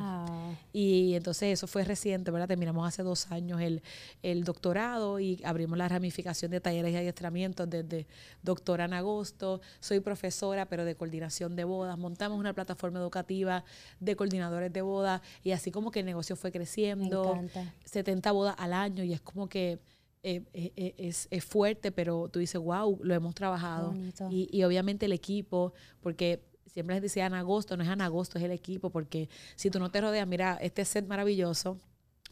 Y 0.71 1.15
entonces 1.15 1.53
eso 1.53 1.65
fue 1.65 1.83
reciente, 1.83 2.29
¿verdad? 2.29 2.47
Terminamos 2.47 2.87
hace 2.87 3.01
dos 3.01 3.31
años 3.31 3.59
el, 3.59 3.81
el 4.21 4.43
doctorado 4.43 5.19
y 5.19 5.41
abrimos 5.43 5.77
la 5.77 5.89
ramificación 5.89 6.51
de 6.51 6.61
talleres 6.61 6.93
y 6.93 6.97
adiestramientos 6.97 7.67
desde 7.67 8.05
doctora 8.43 8.85
en 8.85 8.93
agosto. 8.93 9.61
Soy 9.79 9.99
profesora, 9.99 10.67
pero 10.67 10.85
de 10.85 10.95
coordinación 10.95 11.55
de 11.55 11.63
bodas. 11.63 11.97
Montamos 11.97 12.39
una 12.39 12.53
plataforma 12.53 12.99
educativa 12.99 13.63
de 13.99 14.15
coordinadores 14.15 14.71
de 14.71 14.81
bodas 14.83 15.21
y 15.43 15.51
así 15.51 15.71
como 15.71 15.89
que 15.89 16.02
el 16.03 16.07
negocio 16.07 16.35
fue 16.35 16.51
creciendo, 16.51 17.39
70 17.85 18.31
bodas 18.31 18.55
al 18.57 18.73
año 18.73 19.03
y 19.03 19.13
es 19.13 19.21
como 19.21 19.47
que 19.47 19.79
eh, 20.25 20.41
eh, 20.53 20.71
eh, 20.77 20.93
es, 20.97 21.27
es, 21.31 21.43
fuerte, 21.43 21.91
pero 21.91 22.29
tú 22.29 22.39
dices, 22.39 22.59
wow, 22.61 22.97
lo 23.03 23.13
hemos 23.13 23.35
trabajado. 23.35 23.93
Y, 24.29 24.47
y, 24.51 24.63
obviamente 24.63 25.05
el 25.05 25.11
equipo, 25.11 25.73
porque 25.99 26.41
siempre 26.65 26.95
les 26.95 27.01
decía 27.01 27.25
en 27.25 27.33
agosto, 27.33 27.75
no 27.75 27.83
es 27.83 27.89
en 27.89 27.99
agosto, 27.99 28.37
es 28.37 28.45
el 28.45 28.51
equipo, 28.51 28.89
porque 28.89 29.27
si 29.55 29.69
tú 29.69 29.79
no 29.79 29.91
te 29.91 29.99
rodeas, 29.99 30.25
mira, 30.25 30.57
este 30.61 30.85
set 30.85 31.07
maravilloso, 31.07 31.77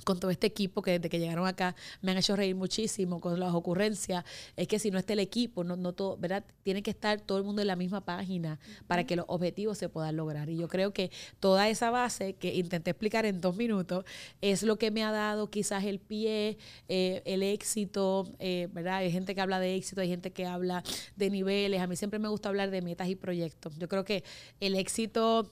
con 0.04 0.20
todo 0.20 0.32
este 0.32 0.48
equipo 0.48 0.82
que 0.82 0.92
desde 0.92 1.10
que 1.10 1.20
llegaron 1.20 1.48
acá 1.48 1.76
me 2.02 2.12
han 2.12 2.18
hecho 2.18 2.36
reír 2.36 2.56
muchísimo 2.56 3.20
con 3.20 3.40
las 3.40 3.54
ocurrencias, 3.54 4.24
es 4.56 4.68
que 4.68 4.80
si 4.80 4.92
no 4.92 5.00
está 5.00 5.14
el 5.14 5.20
equipo, 5.20 5.64
no, 5.64 5.76
no 5.76 5.94
todo, 5.94 6.18
¿verdad? 6.18 6.44
Tiene 6.64 6.82
que 6.84 6.92
estar 6.92 7.22
todo 7.22 7.38
el 7.38 7.44
mundo 7.44 7.62
en 7.62 7.68
la 7.68 7.76
misma 7.76 8.02
página 8.02 8.60
para 8.88 9.06
que 9.06 9.16
los 9.16 9.26
objetivos 9.28 9.78
se 9.78 9.90
puedan 9.90 10.16
lograr. 10.16 10.50
Y 10.50 10.58
yo 10.58 10.68
creo 10.68 10.94
que 10.94 11.12
toda 11.40 11.70
esa 11.70 11.92
base 11.92 12.34
que 12.34 12.54
intenté 12.56 12.92
explicar 12.92 13.26
en 13.26 13.42
dos 13.42 13.56
minutos 13.56 14.06
es 14.42 14.64
lo 14.64 14.78
que 14.78 14.92
me 14.92 15.04
ha 15.04 15.12
dado 15.12 15.50
quizás 15.50 15.84
el 15.84 16.00
pie, 16.00 16.58
eh, 16.88 17.22
el 17.26 17.44
éxito, 17.44 18.32
eh, 18.40 18.68
¿verdad? 18.72 18.98
Hay 18.98 19.12
gente 19.12 19.36
que 19.36 19.42
habla 19.42 19.60
de 19.60 19.76
éxito, 19.76 20.02
hay 20.02 20.10
gente 20.10 20.32
que 20.32 20.46
habla 20.46 20.84
de 21.16 21.30
niveles. 21.30 21.82
A 21.82 21.88
mí 21.88 21.96
siempre 21.96 22.20
me 22.20 22.28
gusta 22.28 22.50
hablar 22.50 22.72
de 22.72 22.82
metas 22.82 23.08
y 23.10 23.16
proyectos. 23.16 23.78
Yo 23.78 23.88
creo 23.88 24.04
que 24.04 24.24
el 24.60 24.76
éxito 24.76 25.52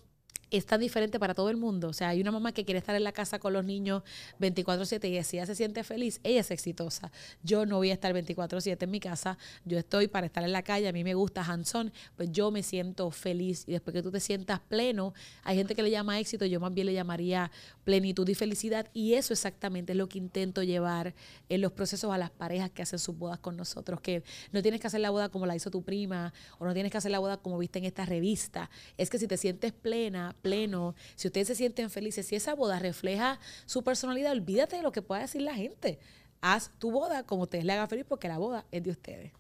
es 0.52 0.66
tan 0.66 0.80
diferente 0.80 1.20
para 1.20 1.34
todo 1.34 1.50
el 1.50 1.58
mundo. 1.58 1.90
O 1.90 1.94
sea, 1.94 2.10
hay 2.10 2.22
una 2.22 2.32
mamá 2.32 2.52
que 2.52 2.66
quiere 2.66 2.80
estar 2.80 2.96
en 2.96 3.04
la 3.04 3.12
casa 3.12 3.40
con 3.40 3.54
los 3.54 3.66
niños 3.66 4.04
24/7 4.40 5.08
y 5.08 5.24
si 5.24 5.38
ella 5.38 5.46
se 5.46 5.56
siente 5.56 5.84
feliz, 5.84 6.20
ella 6.24 6.42
es 6.42 6.52
exitosa. 6.52 7.12
Yo 7.44 7.66
no 7.66 7.78
voy 7.78 7.92
a 7.92 7.94
estar 7.94 8.14
24/7 8.14 8.86
en 8.86 8.92
mi 8.92 9.00
casa, 9.00 9.38
yo 9.66 9.78
estoy 9.78 10.08
para 10.08 10.26
estar 10.26 10.44
en 10.44 10.52
la 10.52 10.64
calle, 10.64 10.88
a 10.88 10.94
mí 10.94 11.04
me 11.04 11.14
gusta 11.14 11.42
Hanson, 11.44 11.92
pues 12.16 12.32
yo 12.32 12.52
me 12.52 12.64
siento 12.64 13.12
feliz 13.12 13.64
y 13.68 13.74
después 13.74 13.94
que 13.94 14.02
tú 14.02 14.12
te 14.12 14.20
sientas 14.20 14.60
pleno, 14.60 15.14
hay 15.44 15.58
gente 15.58 15.76
que 15.76 15.84
le 15.84 15.92
llama 15.92 16.20
éxito, 16.20 16.46
yo 16.46 16.60
más 16.60 16.74
bien 16.74 16.88
le 16.88 16.94
llamaría 16.94 17.52
plenitud 17.84 18.28
y 18.28 18.36
felicidad 18.36 18.88
y 18.94 19.14
eso 19.14 19.34
exactamente 19.34 19.94
es 19.94 19.98
lo 19.98 20.10
que 20.10 20.18
intento 20.18 20.64
llevar 20.64 21.14
en 21.50 21.62
los 21.62 21.72
procesos 21.72 22.12
a 22.12 22.18
las 22.18 22.32
parejas 22.32 22.72
que 22.72 22.82
hacen 22.82 23.00
sus 23.00 23.18
bodas 23.18 23.40
con 23.40 23.58
nosotros, 23.58 24.02
que 24.02 24.24
no 24.52 24.62
tienes 24.62 24.82
que 24.82 24.88
hacer 24.88 25.00
la 25.02 25.10
boda 25.10 25.30
como 25.30 25.46
la 25.46 25.56
hizo 25.56 25.70
tu 25.70 25.84
prima 25.84 26.34
o 26.58 26.66
no 26.66 26.74
tienes 26.74 26.92
que 26.92 26.98
hacer 26.98 27.12
la 27.12 27.20
boda 27.20 27.38
como 27.38 27.58
viste 27.58 27.80
en 27.80 27.86
esta 27.86 28.06
revista, 28.06 28.70
es 28.98 29.10
que 29.10 29.20
si 29.20 29.28
te 29.28 29.38
sientes 29.38 29.74
plena, 29.74 30.36
pleno, 30.42 30.96
si 31.16 31.28
ustedes 31.28 31.48
se 31.48 31.56
sienten 31.56 31.90
felices, 31.90 32.28
si 32.28 32.36
esa 32.36 32.56
boda 32.56 32.80
refleja 32.80 33.40
su 33.66 33.84
personalidad, 33.84 34.32
olvídate 34.32 34.78
de 34.78 34.84
lo 34.84 34.92
que 34.92 35.02
pueda 35.02 35.22
decir 35.22 35.42
la 35.42 35.56
gente. 35.56 36.00
Haz 36.42 36.72
tu 36.80 36.92
boda 36.92 37.24
como 37.24 37.44
ustedes 37.44 37.66
le 37.66 37.74
haga 37.74 37.88
feliz 37.88 38.06
porque 38.08 38.28
la 38.28 38.38
boda 38.38 38.66
es 38.72 38.84
de 38.84 38.92
ustedes. 38.92 39.32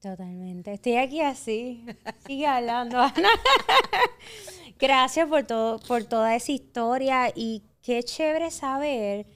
Totalmente. 0.00 0.74
Estoy 0.74 0.96
aquí 0.96 1.22
así. 1.22 1.84
Sigue 2.26 2.46
hablando, 2.46 2.98
Gracias 4.78 5.28
por 5.28 5.44
todo, 5.44 5.78
por 5.78 6.04
toda 6.04 6.34
esa 6.36 6.52
historia 6.52 7.32
y 7.34 7.62
qué 7.80 8.02
chévere 8.02 8.50
saber 8.50 9.26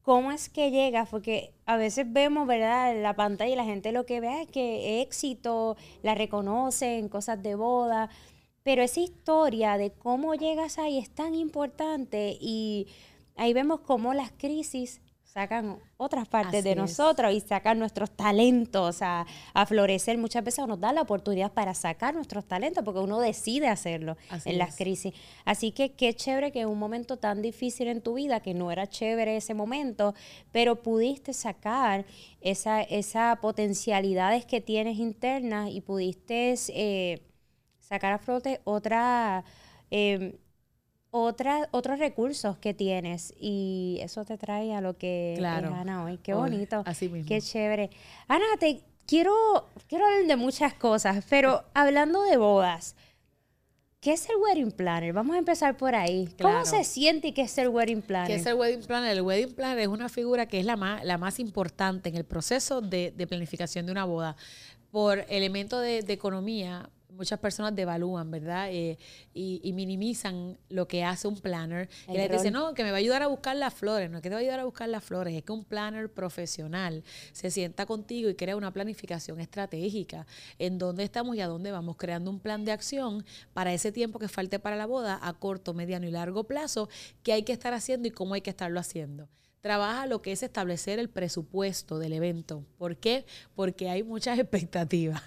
cómo 0.00 0.30
es 0.30 0.48
que 0.48 0.70
llegas, 0.70 1.08
porque 1.08 1.52
a 1.66 1.76
veces 1.76 2.06
vemos, 2.10 2.46
¿verdad?, 2.46 2.92
en 2.92 3.02
la 3.02 3.14
pantalla 3.14 3.52
y 3.52 3.56
la 3.56 3.64
gente 3.64 3.90
lo 3.90 4.06
que 4.06 4.20
ve 4.20 4.42
es 4.42 4.48
que 4.48 5.02
éxito, 5.02 5.76
la 6.02 6.14
reconocen, 6.14 7.08
cosas 7.08 7.42
de 7.42 7.56
boda, 7.56 8.08
pero 8.66 8.82
esa 8.82 8.98
historia 8.98 9.78
de 9.78 9.92
cómo 9.92 10.34
llegas 10.34 10.78
ahí 10.78 10.98
es 10.98 11.08
tan 11.08 11.36
importante 11.36 12.36
y 12.40 12.88
ahí 13.36 13.52
vemos 13.52 13.78
cómo 13.82 14.12
las 14.12 14.32
crisis 14.32 15.00
sacan 15.22 15.78
otras 15.98 16.26
partes 16.26 16.64
de 16.64 16.74
nosotros 16.74 17.32
y 17.32 17.38
sacan 17.38 17.78
nuestros 17.78 18.10
talentos 18.10 19.02
a, 19.02 19.24
florecer. 19.68 20.18
Muchas 20.18 20.42
veces 20.42 20.66
nos 20.66 20.80
da 20.80 20.92
la 20.92 21.02
oportunidad 21.02 21.52
para 21.52 21.74
sacar 21.74 22.12
nuestros 22.12 22.44
talentos 22.44 22.82
porque 22.82 22.98
uno 22.98 23.20
decide 23.20 23.68
hacerlo 23.68 24.16
en 24.44 24.58
las 24.58 24.74
crisis. 24.74 25.14
Así 25.44 25.70
que 25.70 25.92
qué 25.92 26.14
chévere 26.14 26.50
que 26.50 26.62
en 26.62 26.68
un 26.68 26.78
momento 26.80 27.18
tan 27.18 27.42
difícil 27.42 27.86
en 27.86 28.00
tu 28.00 28.14
vida, 28.14 28.40
que 28.40 28.52
no 28.52 28.72
era 28.72 28.88
chévere 28.88 29.36
ese 29.36 29.54
momento, 29.54 30.12
pero 30.50 30.82
pudiste 30.82 31.34
sacar 31.34 32.04
esa, 32.40 32.82
esa 32.82 33.38
potencialidades 33.40 34.44
que 34.44 34.60
tienes 34.60 34.98
internas 34.98 35.70
y 35.70 35.82
pudiste... 35.82 36.56
Eh, 36.70 37.22
sacar 37.86 38.12
a 38.12 38.18
flote 38.18 38.60
otra, 38.64 39.44
eh, 39.90 40.38
otra, 41.10 41.68
otros 41.70 41.98
recursos 41.98 42.58
que 42.58 42.74
tienes 42.74 43.32
y 43.40 43.98
eso 44.02 44.24
te 44.24 44.36
trae 44.36 44.74
a 44.74 44.80
lo 44.80 44.96
que 44.98 45.34
claro. 45.38 45.72
Ana 45.74 46.04
hoy. 46.04 46.18
Qué 46.18 46.34
bonito. 46.34 46.82
Así 46.84 47.08
mismo. 47.08 47.28
Qué 47.28 47.40
chévere. 47.40 47.90
Ana, 48.26 48.44
te 48.58 48.82
quiero, 49.06 49.32
quiero 49.88 50.04
hablar 50.06 50.26
de 50.26 50.36
muchas 50.36 50.74
cosas, 50.74 51.24
pero 51.28 51.64
hablando 51.74 52.22
de 52.22 52.36
bodas, 52.36 52.96
¿Qué 53.98 54.12
es 54.12 54.28
el 54.28 54.36
wedding 54.36 54.70
planner? 54.70 55.12
Vamos 55.12 55.34
a 55.34 55.38
empezar 55.40 55.76
por 55.76 55.96
ahí. 55.96 56.28
¿Cómo 56.40 56.64
se 56.64 56.84
siente 56.84 57.28
y 57.28 57.32
qué 57.32 57.42
es 57.42 57.58
el 57.58 57.70
wedding 57.70 58.02
planner? 58.02 58.28
¿Qué 58.28 58.36
es 58.36 58.46
el 58.46 58.54
wedding 58.54 58.86
planner? 58.86 59.16
El 59.16 59.22
wedding 59.22 59.52
planner 59.52 59.80
es 59.80 59.88
una 59.88 60.08
figura 60.08 60.46
que 60.46 60.60
es 60.60 60.64
la 60.64 60.76
más, 60.76 61.04
la 61.04 61.18
más 61.18 61.40
importante 61.40 62.08
en 62.10 62.14
el 62.14 62.24
proceso 62.24 62.80
de, 62.80 63.12
planificación 63.28 63.84
de 63.84 63.90
una 63.90 64.04
boda. 64.04 64.36
Por 64.92 65.24
elemento 65.28 65.80
de, 65.80 66.02
de 66.02 66.12
economía, 66.12 66.88
muchas 67.16 67.38
personas 67.38 67.74
devalúan, 67.74 68.30
¿verdad? 68.30 68.68
Eh, 68.70 68.98
y, 69.34 69.72
minimizan 69.72 70.56
lo 70.68 70.86
que 70.86 71.04
hace 71.04 71.28
un 71.28 71.36
planner. 71.36 71.88
y 72.08 72.12
les 72.12 72.30
dicen, 72.30 72.52
no, 72.52 72.74
que 72.74 72.82
me 72.84 72.90
va 72.90 72.96
a 72.96 73.00
ayudar 73.00 73.22
a 73.22 73.26
buscar 73.26 73.56
las 73.56 73.74
flores. 73.74 74.10
No 74.10 74.18
es 74.18 74.22
que 74.22 74.28
te 74.28 74.34
va 74.34 74.38
a 74.38 74.42
ayudar 74.42 74.60
a 74.60 74.64
buscar 74.64 74.88
las 74.88 75.04
flores, 75.04 75.34
es 75.34 75.42
que 75.42 75.52
un 75.52 75.64
planner 75.64 76.10
profesional 76.10 77.02
se 77.32 77.50
sienta 77.50 77.86
contigo 77.86 78.30
y 78.30 78.34
crea 78.34 78.56
una 78.56 78.72
planificación 78.72 79.40
estratégica 79.40 80.26
en 80.58 80.78
dónde 80.78 81.04
estamos 81.04 81.36
y 81.36 81.40
a 81.40 81.48
dónde 81.48 81.72
vamos, 81.72 81.96
creando 81.96 82.30
un 82.30 82.40
plan 82.40 82.64
de 82.64 82.72
acción 82.72 83.24
para 83.52 83.72
ese 83.72 83.92
tiempo 83.92 84.18
que 84.18 84.28
falte 84.28 84.58
para 84.58 84.76
la 84.76 84.86
boda 84.86 85.18
a 85.22 85.32
corto, 85.34 85.74
mediano 85.74 86.06
y 86.06 86.10
largo 86.10 86.44
plazo, 86.44 86.88
qué 87.22 87.32
hay 87.32 87.42
que 87.42 87.52
estar 87.52 87.74
haciendo 87.74 88.08
y 88.08 88.10
cómo 88.10 88.34
hay 88.34 88.40
que 88.40 88.50
estarlo 88.50 88.80
haciendo 88.80 89.28
trabaja 89.60 90.06
lo 90.06 90.22
que 90.22 90.32
es 90.32 90.42
establecer 90.42 90.98
el 90.98 91.08
presupuesto 91.08 91.98
del 91.98 92.12
evento. 92.12 92.64
¿Por 92.78 92.96
qué? 92.96 93.24
Porque 93.54 93.88
hay 93.88 94.02
muchas 94.02 94.38
expectativas, 94.38 95.22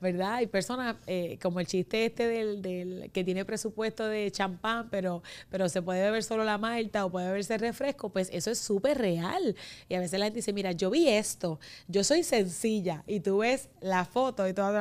¿verdad? 0.00 0.34
Hay 0.34 0.46
personas, 0.46 0.96
eh, 1.06 1.38
como 1.42 1.60
el 1.60 1.66
chiste 1.66 2.06
este 2.06 2.28
del, 2.28 2.62
del, 2.62 3.10
que 3.12 3.24
tiene 3.24 3.44
presupuesto 3.44 4.06
de 4.06 4.30
champán, 4.30 4.88
pero, 4.90 5.22
pero 5.50 5.68
se 5.68 5.82
puede 5.82 6.02
beber 6.02 6.22
solo 6.22 6.44
la 6.44 6.58
malta 6.58 7.04
o 7.04 7.10
puede 7.10 7.26
beberse 7.26 7.58
refresco, 7.58 8.10
pues 8.10 8.28
eso 8.32 8.50
es 8.50 8.58
súper 8.58 8.98
real. 8.98 9.56
Y 9.88 9.94
a 9.94 10.00
veces 10.00 10.18
la 10.18 10.26
gente 10.26 10.38
dice, 10.38 10.52
mira, 10.52 10.72
yo 10.72 10.90
vi 10.90 11.08
esto, 11.08 11.58
yo 11.88 12.04
soy 12.04 12.22
sencilla, 12.22 13.02
y 13.06 13.20
tú 13.20 13.38
ves 13.38 13.68
la 13.80 14.04
foto 14.04 14.46
y 14.46 14.52
todo, 14.52 14.78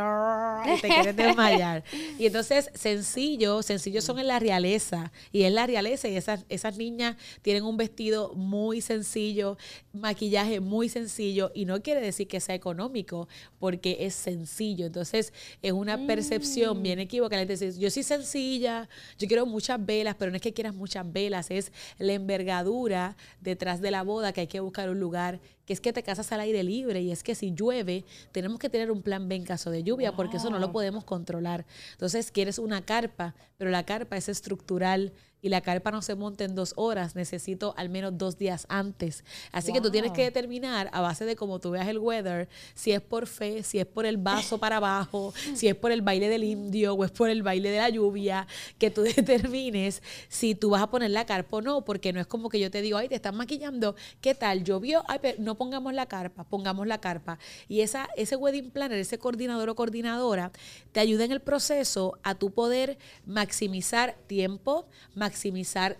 y 0.65 0.81
te 0.81 0.87
quieres 0.87 1.15
desmayar. 1.15 1.83
Y 2.17 2.27
entonces, 2.27 2.69
sencillo, 2.75 3.63
sencillo 3.63 4.01
son 4.01 4.19
en 4.19 4.27
la 4.27 4.39
realeza, 4.39 5.11
y 5.31 5.43
en 5.43 5.55
la 5.55 5.65
realeza, 5.65 6.07
y 6.07 6.15
esas, 6.15 6.45
esas 6.49 6.77
niñas 6.77 7.15
tienen 7.41 7.63
un 7.63 7.77
vestido 7.77 8.33
muy 8.35 8.81
sencillo, 8.89 9.57
maquillaje 9.93 10.59
muy 10.59 10.89
sencillo 10.89 11.51
y 11.53 11.65
no 11.65 11.81
quiere 11.81 12.01
decir 12.01 12.27
que 12.27 12.39
sea 12.39 12.55
económico 12.55 13.27
porque 13.59 13.97
es 14.01 14.15
sencillo. 14.15 14.87
Entonces 14.87 15.31
es 15.61 15.71
una 15.71 16.07
percepción 16.07 16.79
mm. 16.79 16.83
bien 16.83 16.99
equivocada. 16.99 17.43
Yo 17.43 17.89
soy 17.91 18.03
sencilla, 18.03 18.89
yo 19.17 19.27
quiero 19.27 19.45
muchas 19.45 19.83
velas, 19.85 20.15
pero 20.17 20.31
no 20.31 20.37
es 20.37 20.41
que 20.41 20.53
quieras 20.53 20.73
muchas 20.73 21.11
velas, 21.11 21.51
es 21.51 21.71
la 21.99 22.13
envergadura 22.13 23.15
detrás 23.41 23.79
de 23.79 23.91
la 23.91 24.03
boda 24.03 24.33
que 24.33 24.41
hay 24.41 24.47
que 24.47 24.59
buscar 24.59 24.89
un 24.89 24.99
lugar 24.99 25.39
que 25.69 25.73
es 25.73 25.81
que 25.81 25.93
te 25.93 26.01
casas 26.01 26.31
al 26.31 26.39
aire 26.39 26.63
libre 26.63 26.99
y 26.99 27.11
es 27.11 27.21
que 27.21 27.35
si 27.35 27.53
llueve, 27.53 28.03
tenemos 28.31 28.57
que 28.57 28.71
tener 28.71 28.89
un 28.89 29.03
plan 29.03 29.29
B 29.29 29.35
en 29.35 29.43
caso 29.43 29.69
de 29.69 29.83
lluvia, 29.83 30.15
porque 30.15 30.37
eso 30.37 30.49
no 30.49 30.57
lo 30.57 30.71
podemos 30.71 31.03
controlar. 31.03 31.67
Entonces, 31.91 32.31
quieres 32.31 32.57
una 32.57 32.83
carpa, 32.83 33.35
pero 33.55 33.69
la 33.69 33.85
carpa 33.85 34.17
es 34.17 34.29
estructural 34.29 35.13
y 35.41 35.49
la 35.49 35.61
carpa 35.61 35.91
no 35.91 36.01
se 36.01 36.15
monta 36.15 36.43
en 36.43 36.55
dos 36.55 36.73
horas, 36.75 37.15
necesito 37.15 37.73
al 37.77 37.89
menos 37.89 38.17
dos 38.17 38.37
días 38.37 38.65
antes. 38.69 39.23
Así 39.51 39.71
que 39.71 39.81
tú 39.81 39.89
tienes 39.89 40.11
que 40.11 40.23
determinar 40.23 40.89
a 40.91 41.01
base 41.01 41.25
de 41.25 41.35
cómo 41.35 41.59
tú 41.59 41.71
veas 41.71 41.87
el 41.87 41.97
weather, 41.97 42.49
si 42.75 42.91
es 42.91 43.01
por 43.01 43.27
fe, 43.27 43.63
si 43.63 43.79
es 43.79 43.85
por 43.85 44.05
el 44.05 44.17
vaso 44.17 44.57
para 44.57 44.77
abajo, 44.77 45.33
si 45.55 45.67
es 45.67 45.75
por 45.75 45.91
el 45.91 46.01
baile 46.01 46.29
del 46.29 46.43
indio 46.43 46.93
o 46.93 47.05
es 47.05 47.11
por 47.11 47.29
el 47.29 47.43
baile 47.43 47.71
de 47.71 47.77
la 47.77 47.89
lluvia, 47.89 48.47
que 48.77 48.91
tú 48.91 49.01
determines 49.15 50.03
si 50.27 50.55
tú 50.55 50.71
vas 50.71 50.81
a 50.81 50.89
poner 50.89 51.11
la 51.11 51.25
carpa 51.25 51.57
o 51.57 51.61
no, 51.61 51.85
porque 51.85 52.13
no 52.13 52.19
es 52.19 52.27
como 52.27 52.49
que 52.49 52.59
yo 52.59 52.69
te 52.69 52.81
digo, 52.81 52.97
ay, 52.97 53.07
te 53.07 53.15
están 53.15 53.35
maquillando, 53.35 53.95
¿qué 54.21 54.35
tal? 54.35 54.63
Llovió, 54.63 55.03
ay, 55.07 55.19
pero 55.21 55.41
no 55.41 55.55
pongamos 55.55 55.93
la 55.93 56.07
carpa, 56.07 56.43
pongamos 56.43 56.85
la 56.87 56.99
carpa. 56.99 57.39
Y 57.67 57.81
esa, 57.81 58.09
ese 58.15 58.35
wedding 58.35 58.71
planner, 58.71 58.99
ese 58.99 59.17
coordinador 59.17 59.69
o 59.69 59.75
coordinadora, 59.75 60.51
te 60.91 60.99
ayuda 60.99 61.23
en 61.23 61.31
el 61.31 61.39
proceso 61.39 62.17
a 62.23 62.35
tu 62.35 62.51
poder 62.51 62.97
maximizar 63.25 64.15
tiempo, 64.27 64.87
maximizar 65.15 65.28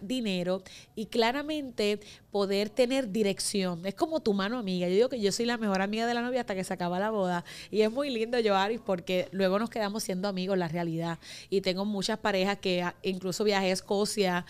dinero 0.02 0.64
y 0.96 1.08
claramente 1.08 2.00
poder 2.32 2.70
tener 2.70 3.12
dirección. 3.12 3.86
Es 3.86 3.96
como 3.96 4.20
tu 4.20 4.34
mano 4.34 4.58
amiga. 4.58 4.88
Yo 4.88 4.94
digo 4.94 5.10
que 5.10 5.20
yo 5.20 5.32
soy 5.32 5.46
la 5.46 5.58
mejor 5.58 5.82
amiga 5.82 6.06
de 6.06 6.14
la 6.14 6.22
novia 6.22 6.42
hasta 6.42 6.56
que 6.56 6.64
se 6.64 6.74
acaba 6.74 7.00
la 7.00 7.10
boda. 7.10 7.44
Y 7.72 7.82
es 7.82 7.92
muy 7.92 8.10
lindo, 8.10 8.40
yo, 8.40 8.56
Aris, 8.56 8.82
porque 8.86 9.28
luego 9.32 9.60
nos 9.60 9.70
quedamos 9.70 10.04
siendo 10.04 10.28
amigos, 10.28 10.58
la 10.58 10.68
realidad. 10.68 11.20
Y 11.50 11.62
tengo 11.62 11.86
muchas 11.86 12.20
parejas 12.20 12.58
que 12.60 12.82
ah, 12.82 12.96
incluso 13.04 13.44
viajé 13.44 13.68
a 13.68 13.74
Escocia 13.74 14.46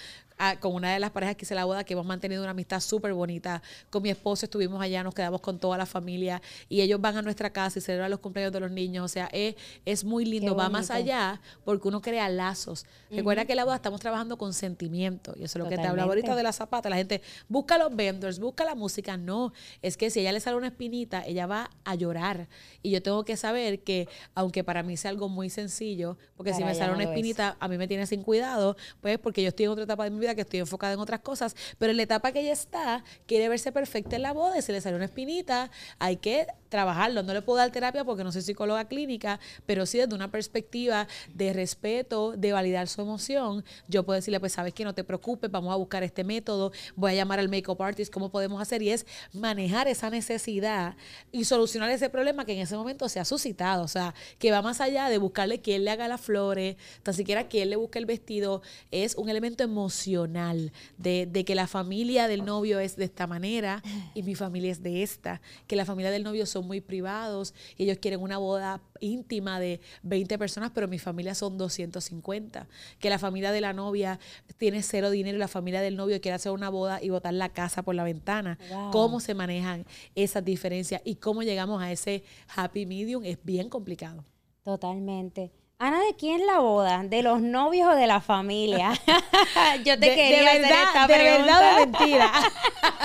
con 0.59 0.73
una 0.73 0.93
de 0.93 0.99
las 0.99 1.11
parejas 1.11 1.35
que 1.35 1.45
hice 1.45 1.55
la 1.55 1.65
boda, 1.65 1.83
que 1.83 1.93
hemos 1.93 2.05
mantenido 2.05 2.41
una 2.41 2.51
amistad 2.51 2.79
súper 2.79 3.13
bonita. 3.13 3.61
Con 3.89 4.03
mi 4.03 4.09
esposo 4.09 4.45
estuvimos 4.45 4.81
allá, 4.81 5.03
nos 5.03 5.13
quedamos 5.13 5.41
con 5.41 5.59
toda 5.59 5.77
la 5.77 5.85
familia 5.85 6.41
y 6.69 6.81
ellos 6.81 7.01
van 7.01 7.17
a 7.17 7.21
nuestra 7.21 7.49
casa 7.49 7.79
y 7.79 7.81
celebran 7.81 8.09
los 8.09 8.19
cumpleaños 8.19 8.53
de 8.53 8.59
los 8.59 8.71
niños. 8.71 9.05
O 9.05 9.07
sea, 9.07 9.29
es, 9.31 9.55
es 9.85 10.03
muy 10.03 10.25
lindo, 10.25 10.55
va 10.55 10.69
más 10.69 10.91
allá 10.91 11.41
porque 11.65 11.87
uno 11.87 12.01
crea 12.01 12.29
lazos. 12.29 12.85
Recuerda 13.11 13.45
que 13.45 13.55
la 13.55 13.65
boda 13.65 13.75
estamos 13.75 13.99
trabajando 13.99 14.37
con 14.37 14.53
sentimiento 14.53 15.33
y 15.35 15.43
eso 15.43 15.57
es 15.57 15.63
lo 15.63 15.69
que 15.69 15.77
te 15.77 15.87
hablaba 15.87 16.09
ahorita 16.09 16.35
de 16.35 16.43
la 16.43 16.53
zapata. 16.53 16.89
La 16.89 16.95
gente 16.95 17.21
busca 17.47 17.77
los 17.77 17.95
vendors, 17.95 18.39
busca 18.39 18.63
la 18.63 18.75
música. 18.75 19.17
No, 19.17 19.51
es 19.81 19.97
que 19.97 20.09
si 20.09 20.21
ella 20.21 20.31
le 20.31 20.39
sale 20.39 20.57
una 20.57 20.67
espinita, 20.67 21.25
ella 21.25 21.47
va 21.47 21.69
a 21.83 21.95
llorar. 21.95 22.47
Y 22.81 22.91
yo 22.91 23.03
tengo 23.03 23.25
que 23.25 23.35
saber 23.35 23.81
que, 23.81 24.07
aunque 24.35 24.63
para 24.63 24.83
mí 24.83 24.95
sea 24.95 25.11
algo 25.11 25.27
muy 25.27 25.49
sencillo, 25.49 26.17
porque 26.37 26.53
si 26.53 26.63
me 26.63 26.73
sale 26.75 26.93
una 26.93 27.03
espinita, 27.03 27.57
a 27.59 27.67
mí 27.67 27.77
me 27.77 27.87
tiene 27.87 28.05
sin 28.05 28.23
cuidado, 28.23 28.77
pues 29.01 29.19
porque 29.19 29.41
yo 29.41 29.49
estoy 29.49 29.65
en 29.65 29.71
otra 29.71 29.83
etapa 29.83 30.05
de 30.05 30.11
mi 30.11 30.19
vida 30.19 30.28
que 30.35 30.41
estoy 30.41 30.59
enfocada 30.59 30.93
en 30.93 30.99
otras 30.99 31.21
cosas, 31.21 31.55
pero 31.77 31.91
en 31.91 31.97
la 31.97 32.03
etapa 32.03 32.31
que 32.31 32.41
ella 32.41 32.53
está, 32.53 33.03
quiere 33.25 33.49
verse 33.49 33.71
perfecta 33.71 34.15
en 34.15 34.23
la 34.23 34.33
boda 34.33 34.57
y 34.57 34.61
se 34.61 34.71
le 34.71 34.81
sale 34.81 34.95
una 34.95 35.05
espinita, 35.05 35.71
hay 35.99 36.17
que 36.17 36.47
trabajarlo. 36.69 37.23
No 37.23 37.33
le 37.33 37.41
puedo 37.41 37.57
dar 37.57 37.71
terapia 37.71 38.03
porque 38.03 38.23
no 38.23 38.31
soy 38.31 38.41
psicóloga 38.41 38.85
clínica, 38.85 39.39
pero 39.65 39.85
sí 39.85 39.97
desde 39.97 40.15
una 40.15 40.31
perspectiva 40.31 41.07
de 41.33 41.53
respeto, 41.53 42.33
de 42.37 42.53
validar 42.53 42.87
su 42.87 43.01
emoción, 43.01 43.65
yo 43.87 44.03
puedo 44.03 44.15
decirle, 44.15 44.39
pues 44.39 44.53
sabes 44.53 44.73
que 44.73 44.83
no 44.83 44.93
te 44.93 45.03
preocupes, 45.03 45.51
vamos 45.51 45.73
a 45.73 45.75
buscar 45.75 46.03
este 46.03 46.23
método, 46.23 46.71
voy 46.95 47.11
a 47.11 47.15
llamar 47.15 47.39
al 47.39 47.49
make-up 47.49 47.81
artist, 47.81 48.13
¿cómo 48.13 48.29
podemos 48.29 48.61
hacer? 48.61 48.81
Y 48.81 48.91
es 48.91 49.05
manejar 49.33 49.87
esa 49.87 50.09
necesidad 50.09 50.95
y 51.31 51.45
solucionar 51.45 51.89
ese 51.89 52.09
problema 52.09 52.45
que 52.45 52.53
en 52.53 52.59
ese 52.59 52.75
momento 52.75 53.09
se 53.09 53.19
ha 53.19 53.25
suscitado. 53.25 53.83
O 53.83 53.87
sea, 53.87 54.13
que 54.37 54.51
va 54.51 54.61
más 54.61 54.81
allá 54.81 55.09
de 55.09 55.17
buscarle 55.17 55.61
que 55.61 55.75
él 55.75 55.85
le 55.85 55.91
haga 55.91 56.07
las 56.07 56.21
flores, 56.21 56.77
tan 57.03 57.13
siquiera 57.13 57.49
que 57.49 57.63
él 57.63 57.71
le 57.71 57.75
busque 57.75 57.99
el 57.99 58.05
vestido, 58.05 58.61
es 58.91 59.15
un 59.15 59.29
elemento 59.29 59.63
emocional 59.63 60.71
de, 60.97 61.25
de 61.25 61.45
que 61.45 61.55
la 61.55 61.67
familia 61.67 62.27
del 62.27 62.45
novio 62.45 62.79
es 62.79 62.95
de 62.95 63.05
esta 63.05 63.27
manera 63.27 63.81
y 64.13 64.23
mi 64.23 64.35
familia 64.35 64.71
es 64.71 64.83
de 64.83 65.03
esta, 65.03 65.41
que 65.67 65.75
la 65.75 65.85
familia 65.85 66.11
del 66.11 66.23
novio 66.23 66.45
son 66.45 66.58
muy 66.61 66.81
privados 66.81 67.53
y 67.77 67.83
ellos 67.83 67.97
quieren 67.99 68.21
una 68.21 68.37
boda 68.37 68.81
íntima 68.99 69.59
de 69.59 69.79
20 70.03 70.37
personas, 70.37 70.71
pero 70.73 70.87
mi 70.87 70.99
familia 70.99 71.35
son 71.35 71.57
250, 71.57 72.67
que 72.99 73.09
la 73.09 73.19
familia 73.19 73.51
de 73.51 73.61
la 73.61 73.73
novia 73.73 74.19
tiene 74.57 74.83
cero 74.83 75.09
dinero 75.09 75.37
y 75.37 75.39
la 75.39 75.47
familia 75.47 75.81
del 75.81 75.95
novio 75.95 76.19
quiere 76.21 76.35
hacer 76.35 76.51
una 76.51 76.69
boda 76.69 77.01
y 77.01 77.09
botar 77.09 77.33
la 77.33 77.49
casa 77.49 77.81
por 77.81 77.95
la 77.95 78.03
ventana. 78.03 78.57
¿Cómo 78.91 79.19
se 79.19 79.33
manejan 79.33 79.85
esas 80.15 80.43
diferencias 80.43 81.01
y 81.05 81.15
cómo 81.15 81.43
llegamos 81.43 81.81
a 81.81 81.91
ese 81.91 82.23
happy 82.55 82.85
medium? 82.85 83.23
Es 83.23 83.37
bien 83.43 83.69
complicado. 83.69 84.25
Totalmente. 84.63 85.51
Ana, 85.81 86.01
¿de 86.01 86.13
quién 86.15 86.45
la 86.45 86.59
boda? 86.59 87.03
¿De 87.03 87.23
los 87.23 87.41
novios 87.41 87.93
o 87.93 87.95
de 87.95 88.05
la 88.05 88.19
familia? 88.19 88.91
Yo 89.85 89.97
te 89.97 90.13
quería 90.13 90.51
de 90.51 90.59
verdad, 90.59 90.83
hacer 90.83 90.91
esta 90.91 91.07
de 91.07 91.23
verdad 91.23 91.61
o 91.61 91.79
de 91.79 91.85
mentira. 91.85 92.31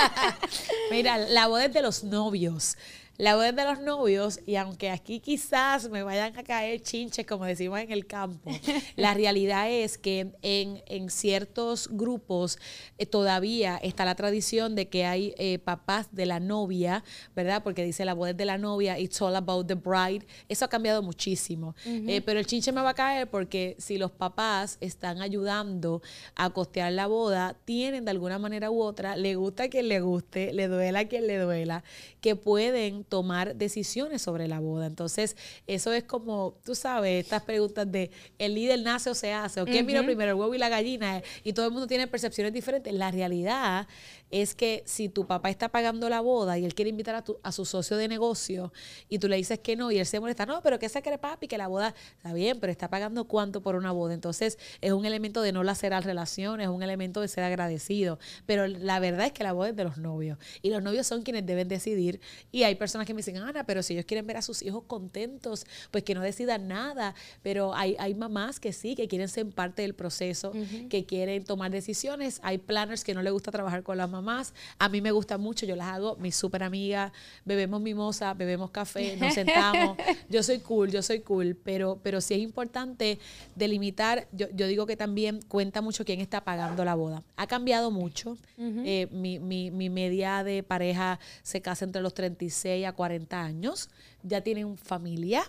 Mira, 0.91 1.19
la 1.19 1.47
boda 1.47 1.67
es 1.67 1.73
de 1.73 1.83
los 1.83 2.03
novios. 2.03 2.77
La 3.17 3.37
boda 3.37 3.51
es 3.51 3.57
de 3.57 3.63
los 3.63 3.81
novios 3.81 4.41
y 4.45 4.57
aunque 4.57 4.91
aquí 4.91 5.21
quizás 5.21 5.89
me 5.89 6.03
vayan 6.03 6.37
a 6.37 6.43
caer 6.43 6.83
chinches, 6.83 7.25
como 7.25 7.45
decimos 7.45 7.79
en 7.79 7.93
el 7.93 8.07
campo, 8.07 8.51
la 8.97 9.15
realidad 9.15 9.71
es 9.71 9.99
que 9.99 10.33
en, 10.43 10.83
en 10.87 11.11
ciertos 11.11 11.89
grupos 11.93 12.59
eh, 12.99 13.07
todavía 13.07 13.77
está 13.77 14.05
la 14.05 14.17
tradición 14.17 14.75
de 14.75 14.89
que 14.89 15.05
hay 15.05 15.33
eh, 15.39 15.61
papás 15.61 16.09
de 16.11 16.27
la 16.27 16.41
novia, 16.41 17.05
¿verdad? 17.37 17.63
Porque 17.63 17.85
dice 17.85 18.05
la 18.05 18.15
boda 18.15 18.31
es 18.31 18.37
de 18.37 18.47
la 18.47 18.59
novia, 18.59 18.99
it's 18.99 19.23
all 19.23 19.37
about 19.37 19.69
the 19.69 19.75
bride. 19.75 20.27
Eso 20.49 20.65
ha 20.65 20.69
cambiado 20.69 21.01
muchísimo. 21.01 21.77
Eh, 21.87 22.21
pero 22.21 22.41
el 22.41 22.47
chinche 22.47 22.73
me 22.73 22.81
va 22.81 22.91
a 22.91 22.95
caer 22.95 23.31
porque 23.31 23.77
si 23.79 23.97
los 23.97 24.11
papás 24.11 24.77
están 24.81 25.23
ayudando 25.23 26.03
a 26.35 26.51
costear 26.51 26.93
la 26.93 27.07
boda, 27.07 27.57
tienen 27.65 28.05
de 28.05 28.11
alguna 28.11 28.41
manera 28.41 28.73
u 28.73 28.83
otra, 28.83 29.15
le 29.15 29.37
gusta 29.37 29.65
a 29.65 29.69
quien 29.69 29.87
le 29.87 30.01
guste, 30.01 30.53
le 30.53 30.67
duela 30.67 30.99
a 30.99 31.05
quien 31.05 31.29
le 31.29 31.39
duela, 31.39 31.85
que 32.21 32.35
pueden 32.35 33.04
tomar 33.09 33.57
decisiones 33.57 34.23
sobre 34.23 34.49
la 34.49 34.61
boda. 34.61 34.87
Entonces, 34.87 35.37
eso 35.67 35.93
es 35.93 36.05
como, 36.05 36.59
tú 36.65 36.75
sabes, 36.75 37.25
estas 37.25 37.43
preguntas 37.43 37.91
de 37.91 38.11
el 38.39 38.55
líder 38.55 38.83
nace 38.83 39.11
o 39.11 39.15
se 39.15 39.33
hace, 39.33 39.61
o 39.61 39.65
quién 39.65 39.87
vino 39.87 40.05
primero, 40.05 40.33
el 40.33 40.37
huevo 40.37 40.55
y 40.55 40.59
la 40.59 40.69
gallina, 40.69 41.23
y 41.43 41.53
todo 41.53 41.67
el 41.67 41.73
mundo 41.73 41.87
tiene 41.87 42.07
percepciones 42.07 42.53
diferentes. 42.53 42.93
La 42.93 43.11
realidad 43.11 43.87
es 44.31 44.55
que 44.55 44.83
si 44.87 45.09
tu 45.09 45.27
papá 45.27 45.51
está 45.51 45.69
pagando 45.69 46.09
la 46.09 46.21
boda 46.21 46.59
y 46.59 46.65
él 46.65 46.75
quiere 46.75 46.89
invitar 46.89 47.15
a, 47.15 47.23
tu, 47.23 47.39
a 47.43 47.53
su 47.53 47.65
socio 47.65 47.97
de 47.97 48.09
negocio 48.09 48.73
y 49.09 49.19
tú 49.19 49.29
le 49.29 49.37
dices 49.37 49.61
que 49.61 49.77
no 49.77 49.93
y 49.93 49.99
él 49.99 50.07
se 50.07 50.19
molesta, 50.19 50.45
no, 50.45 50.61
pero 50.63 50.79
que 50.79 50.89
se 50.89 51.03
cree 51.03 51.19
papi, 51.19 51.47
que 51.47 51.59
la 51.59 51.69
boda 51.69 51.95
está 52.17 52.33
bien, 52.33 52.59
pero 52.59 52.73
está 52.73 52.89
pagando 52.89 53.25
cuánto 53.27 53.63
por 53.63 53.77
una 53.77 53.93
boda. 53.93 54.15
Entonces, 54.15 54.59
es 54.81 54.93
un 54.93 55.05
elemento 55.05 55.43
de 55.43 55.53
no 55.53 55.63
lacerar 55.63 56.05
relaciones, 56.05 56.67
es 56.67 56.73
un 56.73 56.83
elemento 56.83 57.21
de 57.21 57.29
ser 57.29 57.45
agradecido. 57.45 58.19
Pero 58.47 58.67
la 58.67 58.99
verdad 58.99 59.27
es 59.27 59.33
que 59.33 59.45
la 59.45 59.53
boda 59.53 59.69
es 59.69 59.77
de 59.77 59.85
los 59.85 59.99
novios 59.99 60.39
y 60.63 60.71
los 60.71 60.83
novios 60.83 61.07
son 61.07 61.23
quienes 61.23 61.47
deben 61.47 61.69
decidir. 61.69 62.21
Y 62.51 62.65
hay 62.65 62.75
personas 62.75 62.94
que 63.03 63.15
me 63.15 63.19
dicen, 63.19 63.37
Ana, 63.39 63.65
pero 63.65 63.83
si 63.83 63.95
ellos 63.95 64.05
quieren 64.07 64.27
ver 64.27 64.37
a 64.37 64.43
sus 64.43 64.63
hijos 64.63 64.85
contentos, 64.87 65.67
pues 65.91 66.05
que 66.05 66.15
no 66.15 66.21
decidan 66.21 66.69
nada. 66.69 67.15
Pero 67.43 67.75
hay, 67.75 67.97
hay 67.99 68.15
mamás 68.15 68.61
que 68.61 68.73
sí, 68.73 68.95
que 68.95 69.09
quieren 69.09 69.29
ser 69.29 69.49
parte 69.51 69.83
del 69.83 69.95
proceso, 69.95 70.53
que 70.89 71.05
quieren 71.05 71.45
tomar 71.45 71.71
decisiones. 71.71 72.41
Hay 72.43 72.59
planners 72.59 73.05
que 73.05 73.15
no 73.15 73.23
les 73.23 73.33
gusta 73.33 73.51
trabajar 73.51 73.83
con 73.83 73.99
las 73.99 74.09
mamás. 74.09 74.55
A 74.79 74.89
mí 74.89 75.01
me 75.01 75.11
gusta 75.11 75.39
mucho, 75.39 75.67
yo 75.67 75.77
las 75.77 75.89
hago, 75.89 76.17
mi 76.17 76.31
súper 76.31 76.63
amiga, 76.63 77.13
bebemos 77.45 77.81
mimosa, 77.81 78.35
bebemos 78.35 78.71
café, 78.71 79.17
nos 79.17 79.35
sentamos. 79.35 79.97
yo 80.29 80.43
soy 80.43 80.61
cool, 80.61 80.91
yo 80.91 81.03
soy 81.03 81.21
cool, 81.21 81.57
pero, 81.57 82.01
pero 82.03 82.21
sí 82.21 82.35
es 82.35 82.41
importante 82.41 83.19
delimitar, 83.57 84.29
yo, 84.33 84.47
yo 84.55 84.67
digo 84.67 84.87
que 84.87 84.97
también 84.97 85.41
cuenta 85.49 85.81
mucho 85.81 86.05
quién 86.05 86.21
está 86.21 86.45
pagando 86.45 86.85
la 86.85 86.95
boda. 86.95 87.23
Ha 87.37 87.47
cambiado 87.47 87.91
mucho. 87.91 88.37
Eh, 88.57 89.09
mi, 89.11 89.39
mi, 89.39 89.71
mi 89.71 89.91
media 89.91 90.45
de 90.45 90.63
pareja 90.63 91.19
se 91.43 91.61
casa 91.61 91.85
entre 91.85 92.03
los 92.03 92.15
36 92.15 92.84
a 92.85 92.93
40 92.93 93.43
años, 93.43 93.91
ya 94.23 94.43
tienen 94.43 94.77
familia 94.77 95.45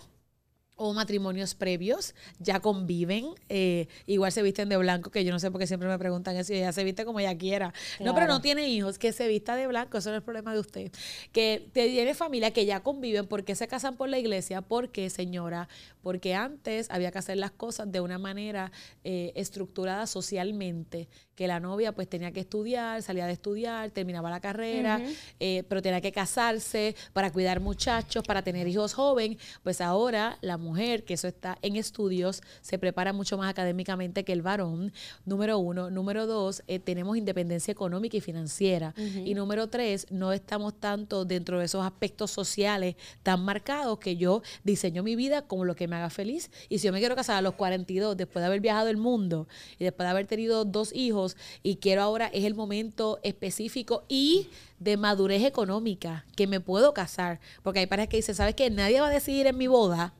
o 0.76 0.92
matrimonios 0.92 1.54
previos, 1.54 2.14
ya 2.38 2.60
conviven, 2.60 3.28
eh, 3.48 3.88
igual 4.04 4.30
se 4.30 4.42
visten 4.42 4.68
de 4.68 4.76
blanco, 4.76 5.10
que 5.10 5.24
yo 5.24 5.32
no 5.32 5.38
sé 5.38 5.50
por 5.50 5.58
qué 5.58 5.66
siempre 5.66 5.88
me 5.88 5.98
preguntan 5.98 6.36
eso, 6.36 6.52
y 6.52 6.58
ella 6.58 6.72
se 6.72 6.84
viste 6.84 7.06
como 7.06 7.18
ella 7.18 7.36
quiera. 7.36 7.72
No, 7.98 8.14
pero 8.14 8.26
no 8.26 8.42
tiene 8.42 8.68
hijos, 8.68 8.98
que 8.98 9.12
se 9.12 9.26
vista 9.26 9.56
de 9.56 9.66
blanco, 9.66 9.96
eso 9.96 10.10
no 10.10 10.16
es 10.16 10.20
el 10.20 10.24
problema 10.24 10.52
de 10.52 10.60
usted. 10.60 10.92
Que 11.32 11.70
tiene 11.72 12.14
familia 12.14 12.52
que 12.52 12.66
ya 12.66 12.80
conviven, 12.80 13.26
¿por 13.26 13.44
qué 13.44 13.54
se 13.54 13.66
casan 13.66 13.96
por 13.96 14.10
la 14.10 14.18
iglesia? 14.18 14.60
Porque, 14.60 15.08
señora, 15.08 15.68
porque 16.02 16.34
antes 16.34 16.90
había 16.90 17.10
que 17.10 17.18
hacer 17.18 17.38
las 17.38 17.52
cosas 17.52 17.90
de 17.90 18.02
una 18.02 18.18
manera 18.18 18.70
eh, 19.02 19.32
estructurada 19.34 20.06
socialmente, 20.06 21.08
que 21.36 21.46
la 21.46 21.60
novia 21.60 21.92
pues 21.92 22.08
tenía 22.08 22.32
que 22.32 22.40
estudiar, 22.40 23.02
salía 23.02 23.26
de 23.26 23.34
estudiar, 23.34 23.90
terminaba 23.90 24.30
la 24.30 24.40
carrera, 24.40 25.00
eh, 25.38 25.62
pero 25.68 25.82
tenía 25.82 26.00
que 26.00 26.10
casarse 26.10 26.96
para 27.12 27.30
cuidar 27.30 27.60
muchachos, 27.60 28.24
para 28.26 28.42
tener 28.42 28.66
hijos 28.66 28.94
joven, 28.94 29.38
pues 29.62 29.82
ahora 29.82 30.38
la 30.40 30.56
mujer, 30.56 31.04
que 31.04 31.14
eso 31.14 31.28
está 31.28 31.58
en 31.60 31.76
estudios, 31.76 32.42
se 32.62 32.78
prepara 32.78 33.12
mucho 33.12 33.36
más 33.36 33.50
académicamente 33.50 34.24
que 34.24 34.32
el 34.32 34.40
varón, 34.40 34.92
número 35.26 35.58
uno. 35.58 35.90
Número 35.90 36.26
dos, 36.26 36.62
eh, 36.66 36.78
tenemos 36.78 37.16
independencia 37.18 37.70
económica 37.70 38.16
y 38.16 38.20
financiera. 38.20 38.94
Y 38.96 39.34
número 39.34 39.68
tres, 39.68 40.06
no 40.10 40.32
estamos 40.32 40.80
tanto 40.80 41.24
dentro 41.24 41.58
de 41.58 41.66
esos 41.66 41.84
aspectos 41.84 42.30
sociales 42.30 42.96
tan 43.22 43.44
marcados 43.44 43.98
que 43.98 44.16
yo 44.16 44.42
diseño 44.64 45.02
mi 45.02 45.16
vida 45.16 45.42
como 45.42 45.64
lo 45.64 45.76
que 45.76 45.86
me 45.86 45.96
haga 45.96 46.08
feliz. 46.08 46.50
Y 46.70 46.78
si 46.78 46.86
yo 46.86 46.92
me 46.92 47.00
quiero 47.00 47.14
casar 47.14 47.36
a 47.36 47.42
los 47.42 47.54
42, 47.54 48.16
después 48.16 48.40
de 48.42 48.46
haber 48.46 48.60
viajado 48.60 48.88
el 48.88 48.96
mundo 48.96 49.48
y 49.78 49.84
después 49.84 50.06
de 50.06 50.10
haber 50.10 50.26
tenido 50.26 50.64
dos 50.64 50.94
hijos, 50.94 51.25
y 51.62 51.76
quiero 51.76 52.02
ahora, 52.02 52.26
es 52.28 52.44
el 52.44 52.54
momento 52.54 53.18
específico 53.22 54.04
y 54.08 54.48
de 54.78 54.96
madurez 54.96 55.42
económica 55.42 56.26
que 56.36 56.46
me 56.46 56.60
puedo 56.60 56.92
casar. 56.94 57.40
Porque 57.62 57.80
hay 57.80 57.86
parejas 57.86 58.10
que 58.10 58.18
dicen, 58.18 58.34
¿sabes 58.34 58.54
qué? 58.54 58.70
Nadie 58.70 59.00
va 59.00 59.08
a 59.08 59.10
decidir 59.10 59.46
en 59.46 59.56
mi 59.56 59.66
boda 59.66 60.14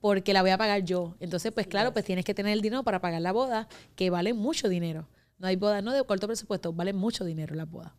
porque 0.00 0.32
la 0.32 0.42
voy 0.42 0.50
a 0.50 0.58
pagar 0.58 0.84
yo. 0.84 1.16
Entonces, 1.20 1.52
pues 1.52 1.66
claro, 1.66 1.92
pues 1.92 2.04
tienes 2.04 2.24
que 2.24 2.34
tener 2.34 2.52
el 2.52 2.60
dinero 2.60 2.82
para 2.82 3.00
pagar 3.00 3.20
la 3.20 3.32
boda, 3.32 3.68
que 3.94 4.10
vale 4.10 4.34
mucho 4.34 4.68
dinero. 4.68 5.08
No 5.38 5.48
hay 5.48 5.56
boda, 5.56 5.82
no 5.82 5.92
de 5.92 6.04
corto 6.04 6.26
presupuesto, 6.26 6.72
vale 6.72 6.92
mucho 6.92 7.24
dinero 7.24 7.54
la 7.54 7.64
boda. 7.64 7.94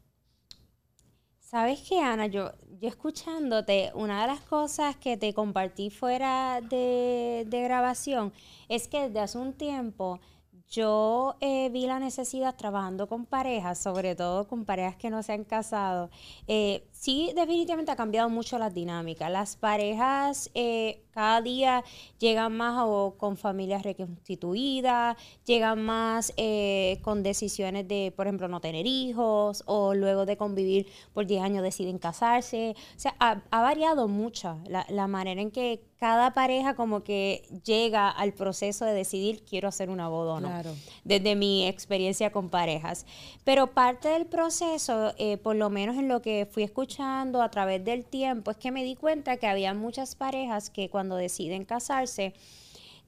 ¿Sabes 1.39 1.79
qué, 1.87 2.01
Ana? 2.01 2.27
Yo, 2.27 2.51
yo 2.81 2.89
escuchándote, 2.89 3.91
una 3.93 4.21
de 4.21 4.27
las 4.27 4.41
cosas 4.41 4.97
que 4.97 5.15
te 5.15 5.33
compartí 5.33 5.89
fuera 5.89 6.59
de, 6.61 7.45
de 7.47 7.61
grabación 7.61 8.33
es 8.67 8.87
que 8.87 9.03
desde 9.03 9.19
hace 9.21 9.37
un 9.37 9.53
tiempo 9.53 10.19
yo 10.69 11.35
eh, 11.39 11.69
vi 11.69 11.85
la 11.85 11.99
necesidad 11.99 12.55
trabajando 12.55 13.07
con 13.07 13.25
parejas, 13.25 13.79
sobre 13.79 14.15
todo 14.15 14.47
con 14.47 14.65
parejas 14.65 14.95
que 14.97 15.09
no 15.09 15.23
se 15.23 15.33
han 15.33 15.43
casado. 15.43 16.09
Eh, 16.47 16.87
sí, 17.07 17.31
definitivamente 17.33 17.89
ha 17.89 17.95
cambiado 17.95 18.29
mucho 18.29 18.59
las 18.59 18.73
dinámicas. 18.73 19.31
Las 19.31 19.55
parejas 19.55 20.49
eh, 20.53 21.05
cada 21.11 21.41
día 21.41 21.85
llegan 22.19 22.57
más 22.57 22.83
o 22.85 23.15
con 23.17 23.37
familias 23.37 23.83
reconstituidas, 23.83 25.15
llegan 25.45 25.85
más 25.85 26.33
eh, 26.35 26.99
con 27.03 27.23
decisiones 27.23 27.87
de, 27.87 28.11
por 28.13 28.27
ejemplo, 28.27 28.49
no 28.49 28.59
tener 28.59 28.85
hijos 28.85 29.63
o 29.67 29.93
luego 29.93 30.25
de 30.25 30.35
convivir 30.35 30.87
por 31.13 31.25
10 31.25 31.43
años 31.43 31.63
deciden 31.63 31.97
casarse. 31.97 32.75
O 32.97 32.99
sea, 32.99 33.15
ha, 33.19 33.41
ha 33.51 33.61
variado 33.61 34.09
mucho 34.09 34.59
la, 34.67 34.85
la 34.89 35.07
manera 35.07 35.41
en 35.41 35.49
que 35.49 35.81
cada 35.99 36.33
pareja 36.33 36.75
como 36.75 37.03
que 37.03 37.47
llega 37.65 38.09
al 38.09 38.33
proceso 38.33 38.85
de 38.85 38.93
decidir 38.93 39.43
quiero 39.43 39.67
hacer 39.67 39.89
una 39.89 40.09
boda 40.09 40.33
o 40.33 40.39
no. 40.39 40.49
Claro. 40.49 40.75
Desde 41.03 41.35
mi 41.35 41.65
experiencia 41.67 42.31
con 42.31 42.49
parejas. 42.49 43.05
Pero 43.43 43.67
parte 43.67 44.09
del 44.09 44.27
proceso, 44.27 45.13
eh, 45.17 45.37
por 45.37 45.55
lo 45.55 45.71
menos 45.71 45.95
en 45.95 46.07
lo 46.07 46.21
que 46.21 46.47
fui 46.51 46.61
escuchando 46.61 46.96
a 46.99 47.49
través 47.51 47.83
del 47.83 48.05
tiempo, 48.05 48.51
es 48.51 48.57
que 48.57 48.71
me 48.71 48.83
di 48.83 48.95
cuenta 48.95 49.37
que 49.37 49.47
había 49.47 49.73
muchas 49.73 50.15
parejas 50.15 50.69
que 50.69 50.89
cuando 50.89 51.15
deciden 51.15 51.65
casarse, 51.65 52.33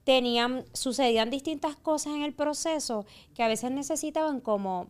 tenían, 0.04 0.64
sucedían 0.72 1.30
distintas 1.30 1.76
cosas 1.76 2.14
en 2.14 2.22
el 2.22 2.32
proceso 2.32 3.04
que 3.34 3.42
a 3.42 3.48
veces 3.48 3.70
necesitaban 3.70 4.40
como 4.40 4.88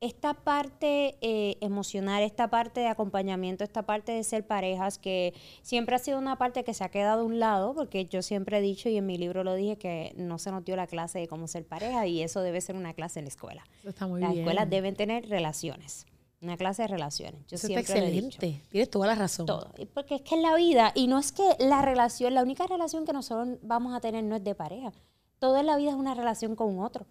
esta 0.00 0.34
parte 0.34 1.16
eh, 1.22 1.56
emocional, 1.60 2.22
esta 2.22 2.48
parte 2.48 2.80
de 2.80 2.88
acompañamiento, 2.88 3.64
esta 3.64 3.84
parte 3.84 4.12
de 4.12 4.24
ser 4.24 4.46
parejas, 4.46 4.98
que 4.98 5.32
siempre 5.62 5.96
ha 5.96 5.98
sido 5.98 6.18
una 6.18 6.36
parte 6.36 6.64
que 6.64 6.74
se 6.74 6.84
ha 6.84 6.90
quedado 6.90 7.22
a 7.22 7.24
un 7.24 7.40
lado, 7.40 7.74
porque 7.74 8.04
yo 8.04 8.20
siempre 8.22 8.58
he 8.58 8.60
dicho 8.60 8.88
y 8.88 8.96
en 8.98 9.06
mi 9.06 9.16
libro 9.16 9.42
lo 9.42 9.54
dije 9.54 9.76
que 9.78 10.12
no 10.16 10.38
se 10.38 10.50
nos 10.50 10.64
dio 10.64 10.76
la 10.76 10.86
clase 10.86 11.18
de 11.18 11.28
cómo 11.28 11.48
ser 11.48 11.66
pareja 11.66 12.06
y 12.06 12.22
eso 12.22 12.42
debe 12.42 12.60
ser 12.60 12.76
una 12.76 12.92
clase 12.92 13.20
en 13.20 13.24
la 13.24 13.30
escuela. 13.30 13.64
Está 13.84 14.06
muy 14.06 14.20
Las 14.20 14.32
bien. 14.32 14.42
escuelas 14.42 14.68
deben 14.68 14.94
tener 14.94 15.28
relaciones. 15.28 16.06
Una 16.40 16.56
clase 16.56 16.82
de 16.82 16.88
relaciones. 16.88 17.46
Yo 17.46 17.56
Eso 17.56 17.66
siempre 17.66 17.82
está 17.82 17.94
lo 17.96 18.00
he 18.00 18.08
excelente. 18.08 18.46
dicho. 18.46 18.68
Tienes 18.70 18.90
toda 18.90 19.06
la 19.06 19.14
razón. 19.14 19.46
Todo. 19.46 19.72
Porque 19.94 20.16
es 20.16 20.22
que 20.22 20.34
en 20.34 20.42
la 20.42 20.54
vida, 20.54 20.92
y 20.94 21.06
no 21.06 21.18
es 21.18 21.32
que 21.32 21.44
la 21.58 21.82
relación, 21.82 22.34
la 22.34 22.42
única 22.42 22.66
relación 22.66 23.04
que 23.04 23.12
nosotros 23.12 23.58
vamos 23.62 23.94
a 23.94 24.00
tener 24.00 24.24
no 24.24 24.36
es 24.36 24.44
de 24.44 24.54
pareja. 24.54 24.92
Todo 25.38 25.58
en 25.58 25.66
la 25.66 25.76
vida 25.76 25.90
es 25.90 25.96
una 25.96 26.14
relación 26.14 26.56
con 26.56 26.68
un 26.68 26.84
otro. 26.84 27.06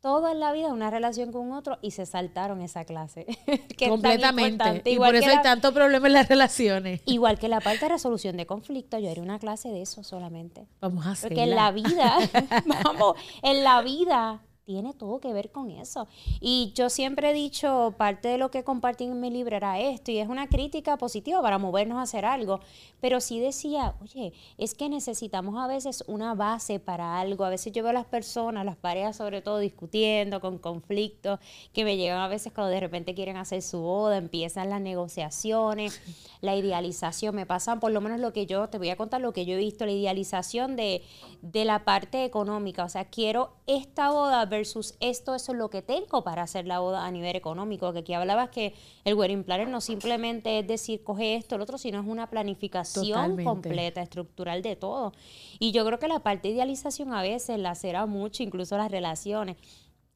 Todo 0.00 0.30
en 0.30 0.40
la 0.40 0.50
vida 0.52 0.68
es 0.68 0.72
una 0.72 0.90
relación 0.90 1.30
con 1.30 1.42
un 1.42 1.52
otro 1.52 1.78
y 1.82 1.90
se 1.90 2.06
saltaron 2.06 2.62
esa 2.62 2.86
clase. 2.86 3.26
que 3.76 3.84
es 3.84 3.90
Completamente. 3.90 4.82
Y 4.86 4.96
por 4.96 5.14
eso 5.14 5.28
hay 5.28 5.42
tanto 5.42 5.74
problema 5.74 6.06
en 6.06 6.14
las 6.14 6.28
relaciones. 6.28 7.02
Igual 7.04 7.38
que 7.38 7.48
la 7.48 7.60
parte 7.60 7.80
de 7.80 7.90
resolución 7.90 8.38
de 8.38 8.46
conflictos, 8.46 9.02
yo 9.02 9.10
haré 9.10 9.20
una 9.20 9.38
clase 9.38 9.68
de 9.68 9.82
eso 9.82 10.02
solamente. 10.02 10.66
Vamos 10.80 11.06
a 11.06 11.10
hacerla. 11.10 11.36
Porque 11.36 11.50
en 11.50 11.56
la 11.56 11.70
vida, 11.70 12.18
vamos, 12.84 13.16
en 13.42 13.62
la 13.62 13.82
vida 13.82 14.40
tiene 14.70 14.94
todo 14.94 15.18
que 15.18 15.32
ver 15.32 15.50
con 15.50 15.68
eso. 15.68 16.06
Y 16.40 16.72
yo 16.76 16.90
siempre 16.90 17.30
he 17.30 17.34
dicho, 17.34 17.92
parte 17.98 18.28
de 18.28 18.38
lo 18.38 18.52
que 18.52 18.62
compartí 18.62 19.02
en 19.02 19.18
mi 19.18 19.28
libro 19.28 19.56
era 19.56 19.80
esto, 19.80 20.12
y 20.12 20.18
es 20.18 20.28
una 20.28 20.46
crítica 20.46 20.96
positiva 20.96 21.42
para 21.42 21.58
movernos 21.58 21.98
a 21.98 22.02
hacer 22.02 22.24
algo, 22.24 22.60
pero 23.00 23.20
sí 23.20 23.40
decía, 23.40 23.96
oye, 24.00 24.32
es 24.58 24.76
que 24.76 24.88
necesitamos 24.88 25.56
a 25.58 25.66
veces 25.66 26.04
una 26.06 26.36
base 26.36 26.78
para 26.78 27.18
algo. 27.18 27.44
A 27.44 27.50
veces 27.50 27.72
yo 27.72 27.82
veo 27.82 27.90
a 27.90 27.94
las 27.94 28.06
personas, 28.06 28.64
las 28.64 28.76
parejas 28.76 29.16
sobre 29.16 29.42
todo, 29.42 29.58
discutiendo 29.58 30.40
con 30.40 30.58
conflictos, 30.58 31.40
que 31.72 31.82
me 31.82 31.96
llegan 31.96 32.20
a 32.20 32.28
veces 32.28 32.52
cuando 32.52 32.70
de 32.70 32.78
repente 32.78 33.16
quieren 33.16 33.38
hacer 33.38 33.62
su 33.62 33.80
boda, 33.80 34.18
empiezan 34.18 34.70
las 34.70 34.80
negociaciones, 34.80 36.00
la 36.42 36.54
idealización, 36.54 37.34
me 37.34 37.44
pasan 37.44 37.80
por 37.80 37.90
lo 37.90 38.00
menos 38.00 38.20
lo 38.20 38.32
que 38.32 38.46
yo, 38.46 38.68
te 38.68 38.78
voy 38.78 38.90
a 38.90 38.96
contar 38.96 39.20
lo 39.20 39.32
que 39.32 39.46
yo 39.46 39.54
he 39.54 39.58
visto, 39.58 39.84
la 39.84 39.92
idealización 39.92 40.76
de, 40.76 41.02
de 41.42 41.64
la 41.64 41.84
parte 41.84 42.24
económica, 42.24 42.84
o 42.84 42.88
sea, 42.88 43.06
quiero 43.06 43.54
esta 43.66 44.10
boda 44.10 44.46
versus 44.60 44.94
esto, 45.00 45.34
eso 45.34 45.52
es 45.52 45.58
lo 45.58 45.70
que 45.70 45.80
tengo 45.80 46.22
para 46.22 46.42
hacer 46.42 46.66
la 46.66 46.80
boda 46.80 47.06
a 47.06 47.10
nivel 47.10 47.34
económico, 47.34 47.92
que 47.94 48.00
aquí 48.00 48.12
hablabas 48.12 48.50
que 48.50 48.74
el 49.04 49.14
wedding 49.14 49.42
planner 49.42 49.68
no 49.68 49.80
simplemente 49.80 50.58
es 50.58 50.66
decir, 50.66 51.02
coge 51.02 51.36
esto, 51.36 51.54
el 51.54 51.62
otro, 51.62 51.78
sino 51.78 51.98
es 51.98 52.06
una 52.06 52.28
planificación 52.28 53.06
Totalmente. 53.06 53.44
completa, 53.44 54.02
estructural 54.02 54.60
de 54.60 54.76
todo. 54.76 55.12
Y 55.58 55.72
yo 55.72 55.84
creo 55.86 55.98
que 55.98 56.08
la 56.08 56.20
parte 56.20 56.48
de 56.48 56.54
idealización 56.54 57.14
a 57.14 57.22
veces 57.22 57.58
la 57.58 57.74
será 57.74 58.04
mucho, 58.04 58.42
incluso 58.42 58.76
las 58.76 58.90
relaciones. 58.90 59.56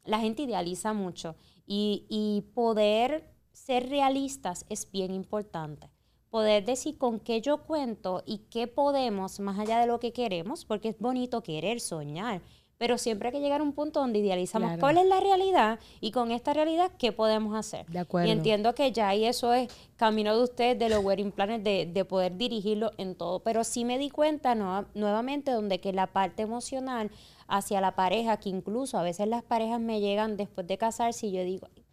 La 0.04 0.18
gente 0.20 0.42
idealiza 0.42 0.92
mucho 0.92 1.36
y, 1.66 2.04
y 2.10 2.42
poder 2.54 3.32
ser 3.52 3.88
realistas 3.88 4.66
es 4.68 4.90
bien 4.90 5.10
importante. 5.10 5.88
Poder 6.28 6.66
decir 6.66 6.98
con 6.98 7.18
qué 7.18 7.40
yo 7.40 7.62
cuento 7.62 8.22
y 8.26 8.38
qué 8.50 8.66
podemos, 8.66 9.40
más 9.40 9.58
allá 9.58 9.78
de 9.78 9.86
lo 9.86 10.00
que 10.00 10.12
queremos, 10.12 10.66
porque 10.66 10.90
es 10.90 10.98
bonito 10.98 11.42
querer 11.42 11.80
soñar, 11.80 12.42
pero 12.78 12.98
siempre 12.98 13.28
hay 13.28 13.32
que 13.34 13.40
llegar 13.40 13.60
a 13.60 13.64
un 13.64 13.72
punto 13.72 14.00
donde 14.00 14.18
idealizamos 14.18 14.68
Claro. 14.68 14.80
cuál 14.80 14.98
es 14.98 15.06
la 15.06 15.20
realidad 15.20 15.78
y 16.00 16.10
con 16.10 16.30
esta 16.32 16.52
realidad 16.52 16.90
qué 16.98 17.12
podemos 17.12 17.54
hacer. 17.56 17.86
De 17.86 17.98
acuerdo. 18.00 18.28
Y 18.28 18.32
entiendo 18.32 18.74
que 18.74 18.90
ya 18.92 19.14
y 19.14 19.24
eso 19.24 19.52
es 19.52 19.68
camino 19.96 20.36
de 20.36 20.42
ustedes, 20.42 20.78
de 20.78 20.88
los 20.88 21.04
wedding 21.04 21.30
planners, 21.32 21.62
de, 21.64 21.86
de 21.86 22.04
poder 22.04 22.36
dirigirlo 22.36 22.90
en 22.98 23.14
todo. 23.14 23.40
Pero 23.40 23.64
sí 23.64 23.84
me 23.84 23.98
di 23.98 24.10
cuenta 24.10 24.54
nueva- 24.54 24.86
nuevamente 24.94 25.50
donde 25.52 25.80
que 25.80 25.92
la 25.92 26.08
parte 26.08 26.42
emocional 26.42 27.10
hacia 27.46 27.80
la 27.80 27.94
pareja, 27.94 28.38
que 28.38 28.48
incluso 28.48 28.98
a 28.98 29.02
veces 29.02 29.28
las 29.28 29.42
parejas 29.44 29.80
me 29.80 30.00
llegan 30.00 30.36
después 30.36 30.66
de 30.66 30.76
casarse 30.78 31.26
y 31.28 31.32
yo 31.32 31.44
digo, 31.44 31.68
"Ay, 31.76 31.84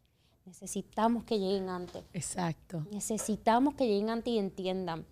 necesitamos 0.45 1.23
que 1.23 1.39
lleguen 1.39 1.69
antes. 1.69 2.03
Exacto. 2.13 2.85
Necesitamos 2.91 3.75
que 3.75 3.87
lleguen 3.87 4.09
antes 4.09 4.33
y 4.33 4.37
entiendan. 4.39 5.05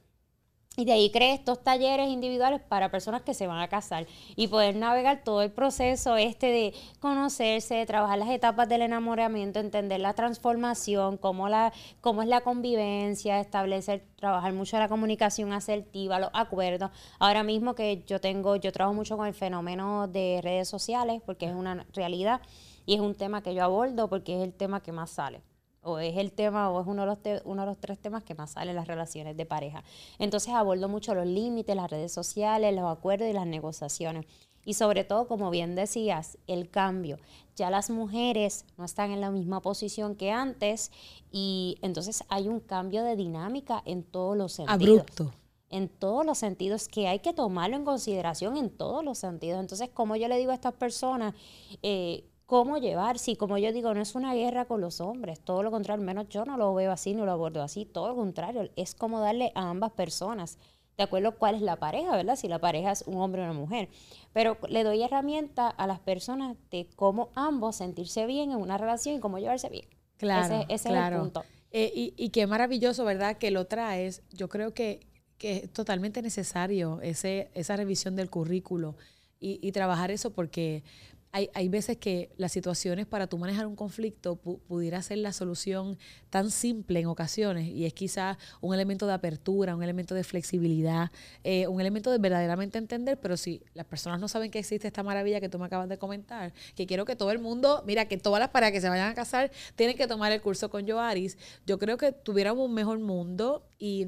Y 0.79 0.85
de 0.85 0.93
ahí 0.93 1.11
creé 1.11 1.33
estos 1.33 1.61
talleres 1.61 2.07
individuales 2.07 2.61
para 2.61 2.89
personas 2.89 3.23
que 3.23 3.33
se 3.33 3.47
van 3.47 3.59
a 3.59 3.67
casar 3.67 4.07
y 4.37 4.47
poder 4.47 4.77
navegar 4.77 5.25
todo 5.25 5.41
el 5.41 5.51
proceso 5.51 6.15
este 6.15 6.47
de 6.47 6.73
conocerse, 7.01 7.75
de 7.75 7.85
trabajar 7.85 8.17
las 8.17 8.29
etapas 8.29 8.69
del 8.69 8.83
enamoramiento, 8.83 9.59
entender 9.59 9.99
la 9.99 10.13
transformación, 10.13 11.17
cómo, 11.17 11.49
la, 11.49 11.73
cómo 11.99 12.21
es 12.21 12.29
la 12.29 12.39
convivencia, 12.39 13.41
establecer, 13.41 14.05
trabajar 14.15 14.53
mucho 14.53 14.79
la 14.79 14.87
comunicación 14.87 15.51
asertiva, 15.51 16.17
los 16.17 16.29
acuerdos. 16.31 16.91
Ahora 17.19 17.43
mismo 17.43 17.75
que 17.75 18.05
yo 18.07 18.21
tengo, 18.21 18.55
yo 18.55 18.71
trabajo 18.71 18.95
mucho 18.95 19.17
con 19.17 19.27
el 19.27 19.33
fenómeno 19.33 20.07
de 20.07 20.39
redes 20.41 20.69
sociales 20.69 21.21
porque 21.25 21.47
es 21.47 21.53
una 21.53 21.85
realidad 21.93 22.39
y 22.85 22.93
es 22.93 23.01
un 23.01 23.15
tema 23.15 23.43
que 23.43 23.53
yo 23.53 23.65
abordo 23.65 24.07
porque 24.07 24.37
es 24.37 24.43
el 24.45 24.53
tema 24.53 24.81
que 24.81 24.93
más 24.93 25.09
sale 25.09 25.41
o 25.83 25.99
es 25.99 26.17
el 26.17 26.31
tema 26.31 26.69
o 26.71 26.81
es 26.81 26.87
uno 26.87 27.03
de 27.03 27.07
los 27.07 27.21
te- 27.21 27.41
uno 27.45 27.61
de 27.61 27.67
los 27.67 27.77
tres 27.77 27.99
temas 27.99 28.23
que 28.23 28.35
más 28.35 28.51
salen 28.51 28.69
en 28.71 28.75
las 28.75 28.87
relaciones 28.87 29.37
de 29.37 29.45
pareja. 29.45 29.83
Entonces 30.17 30.53
abordo 30.53 30.87
mucho 30.89 31.15
los 31.15 31.25
límites, 31.25 31.75
las 31.75 31.89
redes 31.89 32.11
sociales, 32.11 32.75
los 32.75 32.85
acuerdos 32.91 33.27
y 33.29 33.33
las 33.33 33.47
negociaciones. 33.47 34.25
Y 34.65 34.73
sobre 34.73 35.03
todo, 35.05 35.27
como 35.27 35.49
bien 35.49 35.73
decías, 35.75 36.37
el 36.45 36.69
cambio. 36.69 37.17
Ya 37.55 37.69
las 37.69 37.89
mujeres 37.89 38.65
no 38.77 38.83
están 38.85 39.11
en 39.11 39.21
la 39.21 39.31
misma 39.31 39.61
posición 39.61 40.15
que 40.15 40.31
antes 40.31 40.91
y 41.31 41.77
entonces 41.81 42.23
hay 42.29 42.47
un 42.49 42.59
cambio 42.59 43.03
de 43.03 43.15
dinámica 43.15 43.81
en 43.85 44.03
todos 44.03 44.35
los 44.37 44.51
sentidos 44.51 44.81
Abrupto. 44.81 45.31
en 45.69 45.87
todos 45.87 46.25
los 46.25 46.37
sentidos, 46.37 46.87
que 46.87 47.07
hay 47.07 47.19
que 47.19 47.31
tomarlo 47.33 47.77
en 47.77 47.85
consideración 47.85 48.57
en 48.57 48.69
todos 48.69 49.03
los 49.03 49.17
sentidos. 49.17 49.59
Entonces, 49.59 49.89
como 49.93 50.15
yo 50.17 50.27
le 50.27 50.37
digo 50.37 50.51
a 50.51 50.55
estas 50.55 50.73
personas, 50.73 51.33
eh, 51.81 52.25
cómo 52.49 52.79
llevar, 52.79 53.19
si 53.19 53.35
como 53.35 53.59
yo 53.59 53.71
digo, 53.71 53.93
no 53.93 54.01
es 54.01 54.15
una 54.15 54.33
guerra 54.33 54.65
con 54.65 54.81
los 54.81 55.01
hombres, 55.01 55.39
todo 55.39 55.61
lo 55.61 55.69
contrario, 55.69 56.01
al 56.01 56.05
menos 56.07 56.29
yo 56.29 56.45
no 56.45 56.57
lo 56.57 56.73
veo 56.73 56.91
así, 56.91 57.13
no 57.13 57.23
lo 57.23 57.31
abordo 57.31 57.61
así, 57.61 57.85
todo 57.85 58.07
lo 58.07 58.15
contrario, 58.15 58.71
es 58.75 58.95
como 58.95 59.19
darle 59.19 59.51
a 59.53 59.69
ambas 59.69 59.91
personas, 59.91 60.57
de 60.97 61.03
acuerdo 61.03 61.37
cuál 61.37 61.53
es 61.53 61.61
la 61.61 61.75
pareja, 61.75 62.09
¿verdad? 62.15 62.35
Si 62.35 62.47
la 62.47 62.57
pareja 62.57 62.91
es 62.91 63.03
un 63.03 63.21
hombre 63.21 63.43
o 63.43 63.45
una 63.45 63.53
mujer. 63.53 63.87
Pero 64.33 64.57
le 64.67 64.83
doy 64.83 65.03
herramienta 65.03 65.69
a 65.69 65.85
las 65.85 65.99
personas 65.99 66.57
de 66.71 66.89
cómo 66.95 67.29
ambos 67.35 67.75
sentirse 67.75 68.25
bien 68.25 68.49
en 68.49 68.57
una 68.57 68.79
relación 68.79 69.15
y 69.15 69.19
cómo 69.19 69.37
llevarse 69.37 69.69
bien. 69.69 69.85
Claro, 70.17 70.55
ese, 70.55 70.65
ese 70.73 70.89
claro. 70.89 71.17
es 71.17 71.21
el 71.21 71.31
punto. 71.31 71.43
Eh, 71.69 71.91
y, 71.95 72.13
y 72.17 72.29
qué 72.31 72.47
maravilloso, 72.47 73.05
¿verdad? 73.05 73.37
Que 73.37 73.51
lo 73.51 73.67
traes. 73.67 74.23
Yo 74.33 74.49
creo 74.49 74.73
que, 74.73 75.05
que 75.37 75.57
es 75.57 75.71
totalmente 75.71 76.23
necesario 76.23 76.99
ese, 77.03 77.51
esa 77.53 77.75
revisión 77.75 78.15
del 78.15 78.31
currículo 78.31 78.95
y, 79.39 79.59
y 79.65 79.71
trabajar 79.71 80.09
eso 80.09 80.31
porque 80.31 80.83
hay, 81.31 81.49
hay 81.53 81.69
veces 81.69 81.97
que 81.97 82.31
las 82.37 82.51
situaciones 82.51 83.05
para 83.05 83.27
tú 83.27 83.37
manejar 83.37 83.67
un 83.67 83.75
conflicto 83.75 84.41
pu- 84.41 84.59
pudiera 84.67 85.01
ser 85.03 85.19
la 85.19 85.31
solución 85.31 85.97
tan 86.31 86.49
simple 86.49 86.99
en 86.99 87.05
ocasiones 87.05 87.67
y 87.67 87.85
es 87.85 87.93
quizá 87.93 88.37
un 88.61 88.73
elemento 88.73 89.05
de 89.05 89.13
apertura, 89.13 89.75
un 89.75 89.83
elemento 89.83 90.15
de 90.15 90.23
flexibilidad, 90.23 91.11
eh, 91.43 91.67
un 91.67 91.81
elemento 91.81 92.09
de 92.11 92.17
verdaderamente 92.17 92.77
entender, 92.79 93.19
pero 93.19 93.37
si 93.37 93.61
las 93.75 93.85
personas 93.85 94.19
no 94.19 94.27
saben 94.27 94.49
que 94.49 94.59
existe 94.59 94.87
esta 94.87 95.03
maravilla 95.03 95.39
que 95.39 95.49
tú 95.49 95.59
me 95.59 95.65
acabas 95.67 95.87
de 95.87 95.97
comentar, 95.99 96.51
que 96.75 96.87
quiero 96.87 97.05
que 97.05 97.15
todo 97.15 97.29
el 97.31 97.39
mundo, 97.39 97.83
mira, 97.85 98.05
que 98.05 98.17
todas 98.17 98.39
las 98.39 98.49
parejas 98.49 98.73
que 98.73 98.81
se 98.81 98.89
vayan 98.89 99.11
a 99.11 99.13
casar 99.13 99.51
tienen 99.75 99.95
que 99.97 100.07
tomar 100.07 100.31
el 100.31 100.41
curso 100.41 100.69
con 100.69 100.87
Joaris, 100.87 101.37
yo 101.67 101.77
creo 101.77 101.97
que 101.97 102.11
tuviéramos 102.11 102.65
un 102.67 102.73
mejor 102.73 102.97
mundo 102.99 103.63
y, 103.77 104.07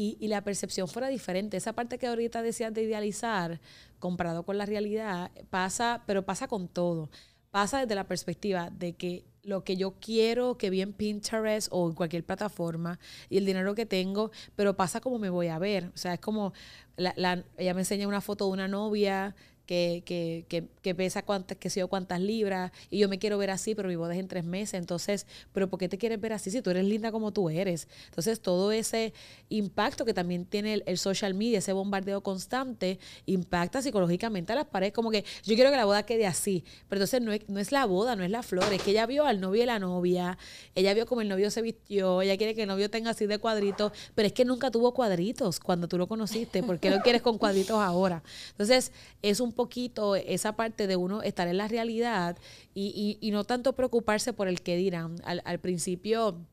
y, 0.00 0.16
y 0.20 0.28
la 0.28 0.42
percepción 0.42 0.88
fuera 0.88 1.08
diferente. 1.08 1.56
Esa 1.56 1.72
parte 1.74 1.98
que 1.98 2.06
ahorita 2.06 2.42
decías 2.42 2.72
de 2.74 2.82
idealizar, 2.82 3.60
comparado 3.98 4.42
con 4.44 4.56
la 4.58 4.66
realidad, 4.66 5.30
pasa, 5.50 6.02
pero 6.06 6.24
pasa 6.24 6.48
con 6.48 6.68
todo. 6.68 7.10
Pasa 7.50 7.80
desde 7.80 7.94
la 7.96 8.04
perspectiva 8.06 8.70
de 8.70 8.92
que 8.94 9.24
lo 9.42 9.64
que 9.64 9.76
yo 9.76 9.94
quiero 10.00 10.56
que 10.58 10.70
vi 10.70 10.82
en 10.82 10.92
Pinterest 10.92 11.68
o 11.72 11.88
en 11.88 11.94
cualquier 11.94 12.24
plataforma 12.24 12.98
y 13.28 13.38
el 13.38 13.46
dinero 13.46 13.74
que 13.74 13.86
tengo, 13.86 14.30
pero 14.54 14.76
pasa 14.76 15.00
como 15.00 15.18
me 15.18 15.30
voy 15.30 15.48
a 15.48 15.58
ver. 15.58 15.90
O 15.94 15.96
sea, 15.96 16.14
es 16.14 16.20
como, 16.20 16.52
la, 16.96 17.12
la- 17.16 17.44
ella 17.56 17.74
me 17.74 17.80
enseña 17.80 18.06
una 18.06 18.20
foto 18.20 18.46
de 18.46 18.52
una 18.52 18.68
novia 18.68 19.34
que, 19.70 20.02
que, 20.04 20.46
que, 20.48 20.64
que 20.82 20.96
pesa 20.96 21.22
cuántas, 21.22 21.56
que 21.56 21.70
sé 21.70 21.78
yo, 21.78 21.86
cuántas 21.86 22.20
libras, 22.20 22.72
y 22.90 22.98
yo 22.98 23.08
me 23.08 23.20
quiero 23.20 23.38
ver 23.38 23.50
así, 23.50 23.76
pero 23.76 23.88
mi 23.88 23.94
boda 23.94 24.14
es 24.14 24.18
en 24.18 24.26
tres 24.26 24.42
meses. 24.42 24.74
Entonces, 24.74 25.28
¿pero 25.52 25.70
por 25.70 25.78
qué 25.78 25.88
te 25.88 25.96
quieres 25.96 26.20
ver 26.20 26.32
así 26.32 26.50
si 26.50 26.60
tú 26.60 26.70
eres 26.70 26.84
linda 26.84 27.12
como 27.12 27.30
tú 27.30 27.48
eres? 27.50 27.86
Entonces, 28.06 28.40
todo 28.40 28.72
ese 28.72 29.12
impacto 29.48 30.04
que 30.04 30.12
también 30.12 30.44
tiene 30.44 30.82
el, 30.84 30.98
social 30.98 31.34
media, 31.34 31.58
ese 31.58 31.72
bombardeo 31.72 32.20
constante, 32.20 32.98
impacta 33.26 33.80
psicológicamente 33.80 34.52
a 34.52 34.56
las 34.56 34.64
parejas. 34.64 34.92
Como 34.92 35.12
que 35.12 35.24
yo 35.44 35.54
quiero 35.54 35.70
que 35.70 35.76
la 35.76 35.84
boda 35.84 36.02
quede 36.02 36.26
así, 36.26 36.64
pero 36.88 36.98
entonces 36.98 37.22
no 37.22 37.30
es, 37.30 37.48
no 37.48 37.60
es 37.60 37.70
la 37.70 37.86
boda, 37.86 38.16
no 38.16 38.24
es 38.24 38.30
la 38.32 38.42
flor, 38.42 38.72
es 38.72 38.82
que 38.82 38.90
ella 38.90 39.06
vio 39.06 39.24
al 39.24 39.40
novio 39.40 39.62
y 39.62 39.66
la 39.66 39.78
novia, 39.78 40.36
ella 40.74 40.94
vio 40.94 41.06
como 41.06 41.20
el 41.20 41.28
novio 41.28 41.48
se 41.52 41.62
vistió, 41.62 42.22
ella 42.22 42.36
quiere 42.36 42.56
que 42.56 42.62
el 42.62 42.68
novio 42.68 42.90
tenga 42.90 43.10
así 43.10 43.26
de 43.26 43.38
cuadritos, 43.38 43.92
pero 44.16 44.26
es 44.26 44.32
que 44.32 44.44
nunca 44.44 44.72
tuvo 44.72 44.92
cuadritos 44.94 45.60
cuando 45.60 45.86
tú 45.86 45.96
lo 45.96 46.08
conociste, 46.08 46.64
¿por 46.64 46.80
qué 46.80 46.90
lo 46.90 46.98
quieres 47.02 47.22
con 47.22 47.38
cuadritos 47.38 47.78
ahora? 47.78 48.24
Entonces, 48.50 48.90
es 49.22 49.38
un 49.38 49.52
poquito 49.60 50.16
esa 50.16 50.52
parte 50.56 50.86
de 50.86 50.96
uno 50.96 51.20
estar 51.22 51.46
en 51.48 51.56
la 51.58 51.68
realidad 51.68 52.36
y, 52.74 53.18
y- 53.20 53.26
y 53.26 53.30
no 53.30 53.44
tanto 53.44 53.74
preocuparse 53.74 54.32
por 54.32 54.48
el 54.48 54.62
que 54.62 54.76
dirán. 54.76 55.16
Al, 55.24 55.42
al 55.44 55.58
principio, 55.60 56.46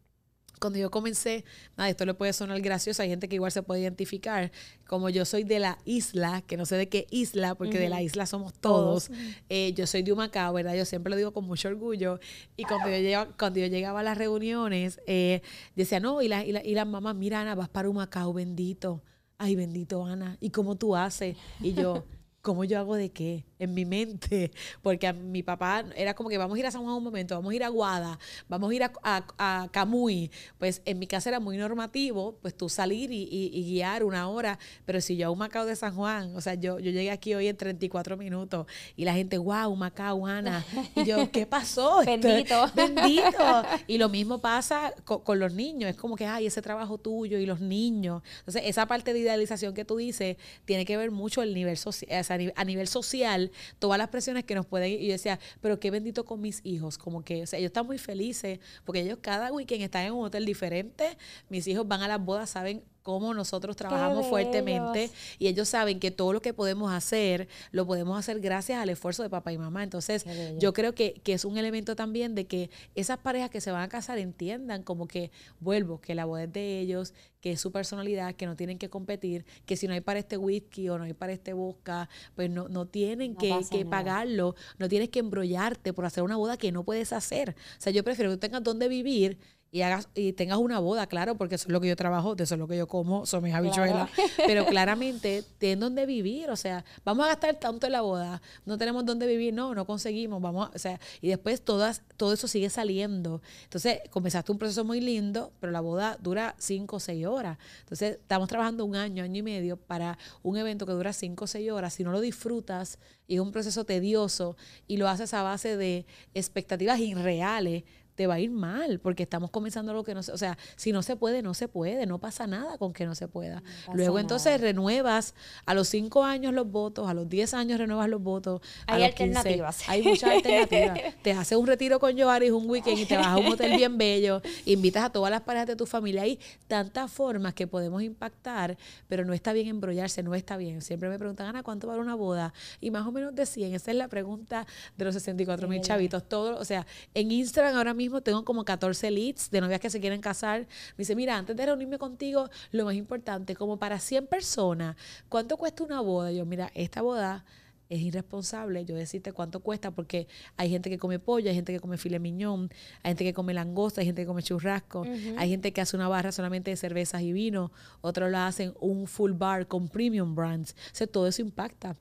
cuando 0.60 0.80
yo 0.80 0.90
comencé, 0.90 1.46
nada, 1.78 1.88
esto 1.90 2.04
le 2.06 2.14
puede 2.16 2.34
sonar 2.34 2.60
gracioso, 2.62 3.02
hay 3.04 3.10
gente 3.10 3.30
que 3.30 3.36
igual 3.36 3.52
se 3.52 3.62
puede 3.64 3.80
identificar, 3.82 4.52
como 4.88 5.08
yo 5.10 5.24
soy 5.24 5.44
de 5.44 5.60
la 5.60 5.78
isla, 5.86 6.42
que 6.48 6.58
no 6.58 6.66
sé 6.66 6.76
de 6.76 6.90
qué 6.90 7.06
isla, 7.12 7.54
porque 7.56 7.78
de 7.80 7.90
la 7.90 8.02
isla 8.02 8.26
somos 8.26 8.54
todos, 8.56 9.10
eh, 9.50 9.72
yo 9.74 9.86
soy 9.88 10.02
de 10.02 10.12
Humacao, 10.14 10.54
¿verdad? 10.54 10.74
Yo 10.76 10.84
siempre 10.86 11.12
lo 11.12 11.16
digo 11.16 11.32
con 11.32 11.46
mucho 11.46 11.68
orgullo, 11.70 12.20
y 12.58 12.64
cuando 12.66 12.90
yo 12.90 12.98
llegaba, 12.98 13.38
cuando 13.38 13.60
yo 13.60 13.68
llegaba 13.68 14.00
a 14.00 14.04
las 14.04 14.18
reuniones, 14.18 15.00
eh, 15.08 15.42
decía, 15.76 16.00
no, 16.00 16.22
y, 16.24 16.28
la, 16.28 16.44
y, 16.44 16.52
la- 16.52 16.66
y 16.66 16.74
las 16.74 16.88
mamás, 16.88 17.16
mira 17.16 17.40
Ana, 17.40 17.54
vas 17.56 17.70
para 17.70 17.88
Humacao, 17.88 18.34
bendito, 18.34 19.02
ay, 19.38 19.56
bendito 19.56 20.04
Ana, 20.04 20.38
¿y 20.42 20.50
cómo 20.50 20.76
tú 20.76 20.96
haces? 20.96 21.36
Y 21.62 21.74
yo... 21.74 22.04
¿cómo 22.48 22.64
yo 22.64 22.80
hago 22.80 22.96
de 22.96 23.10
qué? 23.10 23.44
En 23.60 23.74
mi 23.74 23.84
mente, 23.84 24.52
porque 24.82 25.06
a 25.06 25.12
mi 25.12 25.44
papá 25.44 25.84
era 25.98 26.14
como 26.14 26.30
que 26.30 26.38
vamos 26.38 26.56
a 26.56 26.60
ir 26.60 26.66
a 26.66 26.72
San 26.72 26.82
Juan 26.82 26.96
un 26.96 27.04
momento, 27.04 27.36
vamos 27.36 27.52
a 27.52 27.56
ir 27.56 27.62
a 27.62 27.68
Guada, 27.68 28.18
vamos 28.48 28.72
a 28.72 28.74
ir 28.74 28.84
a, 28.84 28.92
a, 29.04 29.68
Camuy. 29.70 30.32
Pues 30.58 30.82
en 30.86 30.98
mi 30.98 31.08
casa 31.08 31.28
era 31.28 31.42
muy 31.42 31.58
normativo, 31.58 32.38
pues 32.42 32.56
tú 32.56 32.70
salir 32.70 33.10
y, 33.12 33.66
guiar 33.68 34.06
una 34.06 34.30
hora, 34.30 34.60
pero 34.86 35.02
si 35.02 35.18
yo 35.18 35.28
a 35.28 35.30
un 35.30 35.40
Macao 35.40 35.66
de 35.66 35.76
San 35.76 35.94
Juan, 35.94 36.34
o 36.38 36.40
sea, 36.40 36.54
yo, 36.54 36.80
yo 36.80 36.90
llegué 36.90 37.12
aquí 37.12 37.36
hoy 37.36 37.50
en 37.50 37.58
34 37.58 38.16
minutos 38.16 38.66
y 38.96 39.04
la 39.04 39.14
gente, 39.14 39.38
wow, 39.38 39.76
Macao, 39.76 40.26
Ana. 40.26 40.64
Y 40.96 41.04
yo, 41.04 41.30
¿qué 41.34 41.46
pasó? 41.46 42.02
Bendito. 42.06 42.72
Bendito. 42.76 43.66
Y 43.88 43.98
lo 43.98 44.08
mismo 44.08 44.40
pasa 44.40 44.94
con, 45.04 45.38
los 45.38 45.54
niños, 45.54 45.90
es 45.90 45.98
como 45.98 46.16
que, 46.16 46.26
ay, 46.26 46.46
ese 46.46 46.62
trabajo 46.62 46.98
tuyo 46.98 47.40
y 47.40 47.46
los 47.46 47.60
niños. 47.60 48.24
Entonces, 48.40 48.62
esa 48.66 48.86
parte 48.86 49.12
de 49.12 49.20
idealización 49.20 49.74
que 49.74 49.84
tú 49.84 49.98
dices 49.98 50.38
tiene 50.64 50.86
que 50.86 50.96
ver 50.96 51.12
mucho 51.12 51.42
el 51.42 51.54
nivel 51.54 51.76
social, 51.76 52.24
a 52.56 52.64
nivel 52.64 52.88
social, 52.88 53.52
todas 53.80 53.98
las 53.98 54.10
presiones 54.10 54.44
que 54.44 54.56
nos 54.56 54.66
pueden. 54.66 54.92
Y 54.92 55.08
yo 55.08 55.12
decía, 55.14 55.40
pero 55.62 55.80
qué 55.80 55.92
bendito 55.92 56.26
con 56.26 56.42
mis 56.42 56.62
hijos. 56.64 56.98
Como 56.98 57.24
que, 57.24 57.44
o 57.44 57.48
sea, 57.48 57.60
ellos 57.60 57.70
están 57.70 57.86
muy 57.86 57.98
felices 57.98 58.60
porque 58.86 59.02
ellos 59.02 59.20
cada 59.22 59.52
weekend 59.52 59.84
están 59.84 60.06
en 60.06 60.14
un 60.14 60.26
hotel 60.26 60.46
diferente. 60.46 61.18
Mis 61.50 61.68
hijos 61.68 61.88
van 61.88 62.02
a 62.02 62.08
las 62.08 62.24
bodas, 62.24 62.50
saben 62.50 62.84
cómo 63.08 63.34
nosotros 63.34 63.78
trabajamos 63.78 64.28
fuertemente 64.28 65.10
y 65.40 65.48
ellos 65.48 65.70
saben 65.70 65.98
que 65.98 66.12
todo 66.12 66.34
lo 66.34 66.42
que 66.42 66.54
podemos 66.54 66.92
hacer 66.92 67.48
lo 67.72 67.88
podemos 67.88 68.20
hacer 68.20 68.42
gracias 68.42 68.82
al 68.82 68.90
esfuerzo 68.90 69.24
de 69.24 69.30
papá 69.30 69.54
y 69.54 69.58
mamá. 69.58 69.82
Entonces, 69.82 70.26
yo 70.60 70.74
creo 70.74 70.94
que, 70.94 71.14
que, 71.24 71.32
es 71.32 71.46
un 71.46 71.58
elemento 71.58 71.96
también 71.96 72.36
de 72.36 72.48
que 72.48 72.70
esas 72.96 73.20
parejas 73.20 73.50
que 73.50 73.62
se 73.62 73.72
van 73.72 73.82
a 73.82 73.88
casar 73.88 74.18
entiendan 74.18 74.84
como 74.84 75.08
que, 75.08 75.32
vuelvo, 75.62 76.02
que 76.02 76.16
la 76.16 76.26
boda 76.26 76.44
es 76.44 76.52
de 76.52 76.82
ellos, 76.82 77.14
que 77.40 77.54
es 77.54 77.62
su 77.62 77.72
personalidad, 77.72 78.36
que 78.36 78.46
no 78.46 78.58
tienen 78.58 78.78
que 78.78 78.90
competir, 78.90 79.46
que 79.66 79.78
si 79.78 79.88
no 79.88 79.94
hay 79.94 80.02
para 80.02 80.20
este 80.20 80.36
whisky 80.36 80.90
o 80.90 80.98
no 80.98 81.06
hay 81.06 81.14
para 81.14 81.32
este 81.32 81.54
vodka, 81.54 82.10
pues 82.36 82.50
no, 82.50 82.68
no 82.68 82.88
tienen 82.88 83.38
que, 83.38 83.58
que 83.72 83.86
pagarlo, 83.86 84.56
no 84.80 84.90
tienes 84.90 85.08
que 85.08 85.20
embrollarte 85.20 85.94
por 85.94 86.04
hacer 86.04 86.24
una 86.24 86.36
boda 86.36 86.58
que 86.58 86.74
no 86.74 86.84
puedes 86.84 87.14
hacer. 87.14 87.56
O 87.78 87.82
sea, 87.82 87.94
yo 87.94 88.04
prefiero 88.04 88.32
que 88.32 88.38
tengas 88.38 88.64
donde 88.64 88.90
vivir 88.90 89.38
y 89.72 89.82
hagas 89.82 90.10
y 90.16 90.34
tengas 90.34 90.58
una 90.58 90.80
boda, 90.80 91.08
claro, 91.08 91.36
porque 91.36 91.56
eso 91.56 91.68
es 91.68 91.72
lo 91.72 91.82
que 91.82 91.88
yo 91.88 91.96
trabajo, 91.96 92.36
de 92.36 92.46
eso 92.46 92.56
es 92.56 92.60
lo 92.60 92.68
que 92.68 92.78
yo 92.78 92.88
como, 92.88 93.26
son 93.26 93.44
mis 93.44 93.54
habichuelas, 93.54 94.10
pero 94.46 94.66
claramente 94.66 95.44
ten 95.58 95.80
donde 95.80 96.06
vivir, 96.06 96.50
o 96.50 96.56
sea, 96.56 96.86
vamos 97.04 97.26
a 97.26 97.30
gastar 97.30 97.56
tanto 97.56 97.86
en 97.86 97.94
la 97.94 98.02
boda, 98.02 98.42
no 98.66 98.78
tenemos 98.78 99.06
donde 99.06 99.28
vivir, 99.28 99.54
no, 99.54 99.76
no 99.76 99.86
conseguimos, 99.86 100.42
vamos, 100.42 100.70
o 100.74 100.80
sea, 100.80 101.00
y 101.22 101.28
después 101.28 101.62
todas 101.62 102.02
todo 102.18 102.34
eso 102.34 102.48
sigue 102.48 102.70
saliendo. 102.70 103.42
Entonces, 103.64 104.00
comenzaste 104.10 104.52
un 104.52 104.58
proceso 104.58 104.84
muy 104.84 105.00
lindo, 105.00 105.54
pero 105.60 105.72
la 105.72 105.82
boda 105.82 106.18
dura 106.22 106.56
cinco 106.58 106.98
o 106.98 107.00
seis 107.00 107.26
horas. 107.26 107.58
Entonces, 107.82 108.14
estamos 108.14 108.50
trabajando 108.50 108.86
un 108.86 108.96
año, 108.96 109.24
año 109.24 109.38
y 109.38 109.44
medio 109.44 109.78
para 109.78 110.18
un 110.44 110.58
evento 110.58 110.86
que 110.86 110.92
dura 110.94 111.14
cinco 111.14 111.46
o 111.46 111.48
seis 111.48 111.72
horas. 111.72 111.94
Si 111.94 112.04
no 112.04 112.12
lo 112.12 112.20
disfrutas 112.20 113.00
y 113.28 113.36
es 113.36 113.42
un 113.42 113.52
proceso 113.52 113.86
tedioso 113.86 114.58
y 114.88 114.98
lo 114.98 115.08
haces 115.08 115.34
a 115.34 115.44
base 115.44 115.78
de 115.78 116.06
expectativas 116.34 117.00
irreales, 117.00 117.84
te 118.18 118.26
va 118.26 118.34
a 118.34 118.40
ir 118.40 118.50
mal, 118.50 119.00
porque 119.00 119.22
estamos 119.22 119.52
comenzando 119.52 119.94
lo 119.94 120.04
que 120.04 120.16
no 120.16 120.24
se, 120.24 120.32
o 120.32 120.38
sea, 120.38 120.58
si 120.76 120.92
no 120.92 121.04
se 121.04 121.16
puede, 121.16 121.44
no 121.44 121.54
se 121.54 121.68
puede, 121.68 122.08
no 122.08 122.18
pasa 122.18 122.48
nada 122.48 122.80
con 122.80 122.92
que 122.92 123.06
no 123.06 123.14
se 123.14 123.28
pueda. 123.28 123.62
Luego 123.94 124.18
entonces 124.18 124.60
renuevas 124.60 125.36
a 125.68 125.76
los 125.76 125.88
cinco 125.88 126.24
años 126.24 126.52
los 126.52 126.68
votos, 126.70 127.08
a 127.08 127.14
los 127.14 127.30
diez 127.30 127.54
años 127.54 127.78
renuevas 127.78 128.10
los 128.10 128.20
votos. 128.20 128.62
Hay 128.88 129.04
alternativas. 129.04 129.88
hay 129.88 130.02
muchas 130.02 130.32
alternativas. 130.32 131.00
te 131.22 131.32
haces 131.32 131.56
un 131.60 131.68
retiro 131.68 132.00
con 132.00 132.18
Joaris 132.18 132.50
un 132.50 132.68
weekend 132.68 132.98
y 132.98 133.06
te 133.06 133.18
vas 133.18 133.28
a 133.28 133.38
un 133.38 133.46
hotel 133.46 133.78
bien 133.78 134.00
bello, 134.00 134.42
invitas 134.66 135.04
a 135.04 135.12
todas 135.12 135.30
las 135.30 135.42
parejas 135.42 135.68
de 135.68 135.76
tu 135.76 135.86
familia. 135.86 136.24
Hay 136.24 136.40
tantas 136.68 137.12
formas 137.12 137.54
que 137.54 137.68
podemos 137.68 138.02
impactar, 138.02 138.80
pero 139.08 139.26
no 139.26 139.34
está 139.34 139.54
bien 139.54 139.68
embrollarse, 139.68 140.24
no 140.24 140.34
está 140.34 140.58
bien. 140.58 140.82
Siempre 140.82 141.08
me 141.08 141.20
preguntan, 141.20 141.46
Ana, 141.50 141.62
¿cuánto 141.62 141.86
vale 141.86 142.02
una 142.02 142.16
boda? 142.16 142.52
Y 142.82 142.90
más 142.90 143.06
o 143.06 143.12
menos 143.12 143.36
de 143.36 143.46
100. 143.46 143.76
Esa 143.76 143.92
es 143.92 143.98
la 143.98 144.08
pregunta 144.08 144.66
de 144.98 145.06
los 145.06 145.14
64 145.14 145.68
mil 145.68 145.82
chavitos. 145.82 146.28
Todo, 146.28 146.58
o 146.58 146.66
sea, 146.66 146.88
en 147.14 147.32
Instagram 147.32 147.76
ahora 147.76 147.94
mismo 147.94 148.07
tengo 148.24 148.44
como 148.44 148.66
14 148.66 149.12
leads 149.12 149.50
de 149.50 149.62
novias 149.62 149.80
que 149.80 149.90
se 149.90 150.00
quieren 150.00 150.22
casar. 150.22 150.62
Me 150.62 151.00
dice, 151.00 151.16
mira, 151.16 151.38
antes 151.38 151.56
de 151.56 151.66
reunirme 151.66 151.98
contigo, 151.98 152.50
lo 152.72 152.86
más 152.86 152.96
importante, 152.96 153.56
como 153.56 153.78
para 153.78 154.00
100 154.00 154.28
personas, 154.28 154.96
¿cuánto 155.30 155.58
cuesta 155.58 155.84
una 155.84 156.02
boda? 156.02 156.32
Yo, 156.32 156.46
mira, 156.46 156.72
esta 156.74 157.02
boda 157.02 157.46
es 157.90 158.02
irresponsable 158.02 158.86
yo 158.86 158.96
decirte 158.96 159.32
cuánto 159.32 159.62
cuesta 159.62 159.92
porque 159.92 160.28
hay 160.58 160.70
gente 160.70 160.90
que 160.90 160.98
come 160.98 161.20
pollo, 161.20 161.50
hay 161.50 161.56
gente 161.56 161.74
que 161.74 161.80
come 161.80 161.98
filet 161.98 162.20
miñón, 162.20 162.70
hay 163.04 163.12
gente 163.12 163.24
que 163.24 163.34
come 163.34 163.54
langosta, 163.54 164.02
hay 164.02 164.08
gente 164.08 164.24
que 164.24 164.28
come 164.28 164.44
churrasco, 164.44 165.06
hay 165.38 165.50
gente 165.50 165.72
que 165.72 165.82
hace 165.82 165.96
una 165.96 166.08
barra 166.08 166.32
solamente 166.32 166.72
de 166.72 166.78
cervezas 166.78 167.22
y 167.22 167.32
vino, 167.32 167.72
otros 168.02 168.30
lo 168.30 168.40
hacen 168.40 168.74
un 168.80 169.08
full 169.08 169.32
bar 169.32 169.68
con 169.68 169.88
premium 169.88 170.36
brands. 170.36 170.72
O 170.72 170.96
sea, 170.96 171.08
todo 171.08 171.28
eso 171.28 171.42
impacta. 171.42 171.96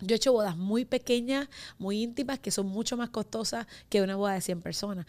Yo 0.00 0.14
he 0.14 0.16
hecho 0.16 0.32
bodas 0.32 0.56
muy 0.56 0.84
pequeñas, 0.84 1.48
muy 1.78 2.02
íntimas, 2.02 2.38
que 2.38 2.50
son 2.50 2.66
mucho 2.66 2.96
más 2.96 3.10
costosas 3.10 3.66
que 3.88 4.02
una 4.02 4.16
boda 4.16 4.34
de 4.34 4.40
100 4.40 4.60
personas. 4.60 5.06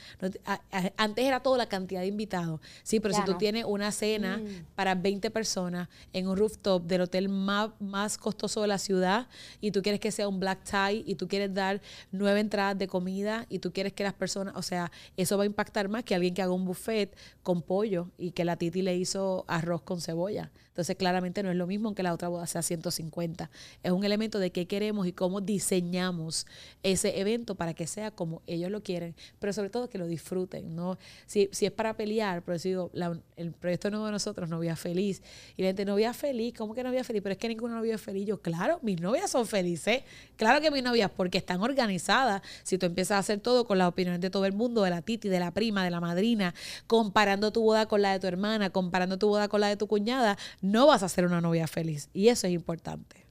Antes 0.98 1.26
era 1.26 1.42
toda 1.42 1.58
la 1.58 1.68
cantidad 1.68 2.02
de 2.02 2.08
invitados, 2.08 2.62
sí, 2.84 3.00
pero 3.00 3.14
si 3.14 3.24
tú 3.26 3.38
tienes 3.38 3.66
una 3.66 3.92
cena 3.92 4.38
mm. 4.38 4.76
para 4.76 4.96
20 4.96 5.30
personas 5.32 5.90
en 6.14 6.28
un 6.28 6.38
rooftop 6.38 6.84
del 6.84 7.02
hotel 7.02 7.30
más, 7.30 7.72
más 7.80 8.18
costoso 8.18 8.62
de 8.62 8.68
la 8.68 8.78
ciudad 8.78 9.28
y 9.60 9.72
tú 9.72 9.82
quieres 9.82 10.00
que 10.00 10.12
sea 10.12 10.28
un 10.28 10.40
black 10.40 10.64
tie 10.64 11.04
y 11.06 11.16
tú 11.16 11.28
quieres 11.28 11.54
dar 11.54 11.82
nueve 12.12 12.40
entradas 12.40 12.78
de 12.78 12.88
comida 12.88 13.46
y 13.50 13.60
tú 13.60 13.74
quieres 13.74 13.94
que 13.94 14.04
las 14.04 14.14
personas, 14.14 14.56
o 14.56 14.62
sea, 14.62 14.92
eso 15.18 15.38
va 15.38 15.44
a 15.44 15.48
impactar 15.48 15.90
más 15.90 16.04
que 16.04 16.16
alguien 16.16 16.34
que 16.34 16.42
haga 16.42 16.54
un 16.54 16.66
buffet 16.66 17.16
con 17.44 17.62
pollo 17.62 18.10
y 18.18 18.32
que 18.32 18.46
la 18.46 18.56
Titi 18.56 18.82
le 18.82 18.96
hizo 18.96 19.46
arroz 19.48 19.82
con 19.82 20.02
cebolla. 20.02 20.52
Entonces, 20.78 20.96
claramente 20.96 21.42
no 21.42 21.50
es 21.50 21.56
lo 21.56 21.66
mismo 21.66 21.96
que 21.96 22.04
la 22.04 22.14
otra 22.14 22.28
boda 22.28 22.46
sea 22.46 22.62
150. 22.62 23.50
Es 23.82 23.92
un 23.92 24.04
elemento 24.04 24.38
de 24.38 24.52
qué 24.52 24.68
queremos 24.68 25.08
y 25.08 25.12
cómo 25.12 25.42
diseñamos 25.42 26.46
ese 26.84 27.20
evento 27.20 27.56
para 27.56 27.74
que 27.74 27.88
sea 27.88 28.12
como 28.12 28.44
ellos 28.46 28.70
lo 28.70 28.84
quieren, 28.84 29.16
pero 29.40 29.54
sobre 29.54 29.72
todo 29.72 29.90
que 29.90 29.98
lo 29.98 30.06
disfruten. 30.06 30.76
¿no? 30.76 31.00
Si, 31.26 31.50
si 31.52 31.66
es 31.66 31.72
para 31.72 31.98
pelear, 31.98 32.44
por 32.44 32.54
eso 32.54 32.68
digo, 32.68 32.92
el 33.36 33.54
proyecto 33.54 33.90
nuevo 33.90 34.06
de 34.06 34.12
nosotros, 34.12 34.48
Novia 34.50 34.76
Feliz, 34.76 35.24
y 35.56 35.64
la 35.64 35.70
gente, 35.70 35.84
novia 35.84 36.14
feliz, 36.14 36.54
¿cómo 36.56 36.76
que 36.76 36.84
novia 36.84 37.04
feliz? 37.04 37.24
Pero 37.24 37.34
es 37.34 37.40
que 37.40 37.48
ninguna 37.48 37.76
novia 37.76 37.96
es 37.96 38.02
feliz. 38.02 38.28
Yo, 38.28 38.40
claro, 38.40 38.80
mis 38.84 39.02
novias 39.02 39.32
son 39.32 39.48
felices. 39.48 40.04
Claro 40.36 40.62
que 40.62 40.70
mis 40.70 40.84
novias, 40.84 41.10
porque 41.10 41.40
están 41.40 41.64
organizadas. 41.64 42.44
Si 42.62 42.78
tú 42.78 42.86
empiezas 42.86 43.16
a 43.16 43.18
hacer 43.18 43.40
todo 43.40 43.66
con 43.66 43.80
las 43.80 43.88
opiniones 43.88 44.22
de 44.22 44.30
todo 44.30 44.46
el 44.46 44.54
mundo, 44.54 44.84
de 44.84 44.92
la 44.92 45.02
titi, 45.02 45.28
de 45.28 45.40
la 45.40 45.50
prima, 45.50 45.84
de 45.84 45.90
la 45.90 46.00
madrina, 46.00 46.54
comparando 46.86 47.52
tu 47.52 47.64
boda 47.64 47.88
con 47.88 48.04
la 48.04 48.12
de 48.12 48.20
tu 48.20 48.28
hermana, 48.28 48.70
comparando 48.70 49.18
tu 49.18 49.28
boda 49.28 49.48
con 49.48 49.62
la 49.62 49.70
de 49.70 49.78
tu 49.78 49.88
cuñada, 49.88 50.38
no 50.72 50.88
vas 50.88 51.04
a 51.04 51.10
ser 51.10 51.26
una 51.26 51.42
novia 51.42 51.68
feliz. 51.68 52.10
Y 52.14 52.30
eso 52.30 52.48
es 52.48 52.54
importante. 52.54 53.26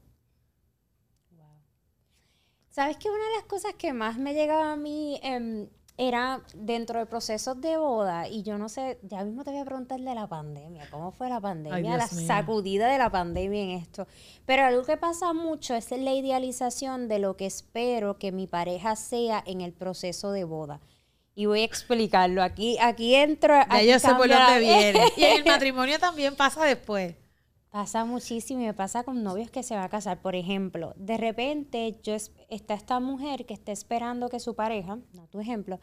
¿Sabes 2.71 2.99
que 2.99 3.09
una 3.09 3.25
de 3.25 3.37
las 3.37 3.45
cosas 3.45 3.73
que 3.75 3.95
más 3.95 4.19
me 4.19 4.35
llegaba 4.35 4.73
a 4.73 4.77
mí 4.77 5.19
em, 5.23 5.67
era 5.97 6.43
dentro 6.55 6.99
de 6.99 7.07
procesos 7.07 7.59
de 7.63 7.79
boda? 7.79 8.29
Y 8.29 8.43
yo 8.43 8.59
no 8.59 8.69
sé, 8.69 8.99
ya 9.03 9.25
mismo 9.25 9.45
te 9.45 9.51
voy 9.51 9.61
a 9.61 9.65
preguntar 9.65 9.99
de 9.99 10.15
la 10.15 10.27
pandemia, 10.27 10.87
¿cómo 10.91 11.11
fue 11.11 11.31
la 11.31 11.41
pandemia? 11.41 11.97
la 11.97 12.07
sacudida 12.07 12.89
de 12.89 12.99
la 12.99 13.09
pandemia 13.09 13.63
en 13.63 13.71
esto. 13.71 14.07
Pero 14.45 14.67
algo 14.67 14.85
que 14.85 14.99
pasa 14.99 15.33
mucho 15.33 15.75
es 15.75 15.91
la 15.91 16.13
idealización 16.13 17.09
de 17.09 17.19
lo 17.19 17.39
que 17.39 17.47
espero 17.47 18.19
que 18.19 18.31
mi 18.31 18.47
pareja 18.47 18.95
sea 18.95 19.43
en 19.47 19.63
el 19.63 19.73
proceso 19.73 20.33
de 20.33 20.45
boda 20.45 20.81
y 21.35 21.45
voy 21.47 21.61
a 21.61 21.65
explicarlo. 21.65 22.43
Aquí, 22.43 22.79
aquí 22.81 23.15
entro. 23.15 23.55
Ya 23.71 23.83
yo 23.83 23.99
sé 23.99 24.09
por 24.15 24.29
dónde 24.29 24.59
viene. 24.59 25.01
y 25.17 25.25
el 25.25 25.45
matrimonio 25.45 25.99
también 25.99 26.35
pasa 26.35 26.65
después. 26.65 27.15
Pasa 27.77 28.07
muchísimo 28.07 28.63
y 28.63 28.65
me 28.65 28.73
pasa 28.73 29.05
con 29.05 29.23
novios 29.23 29.51
que 29.51 29.63
se 29.63 29.77
va 29.77 29.85
a 29.85 29.91
casar. 29.91 30.23
Por 30.23 30.35
ejemplo, 30.35 30.95
de 30.97 31.19
repente 31.19 32.01
yo 32.03 32.15
está 32.49 32.73
esta 32.73 33.01
mujer 33.01 33.45
que 33.45 33.53
está 33.53 33.71
esperando 33.71 34.31
que 34.31 34.41
su 34.41 34.55
pareja, 34.55 34.97
no 35.13 35.27
tu 35.27 35.41
ejemplo, 35.41 35.79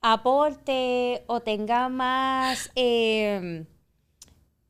aporte 0.00 1.24
o 1.26 1.40
tenga 1.40 1.90
más, 1.90 2.70
em, 2.74 3.66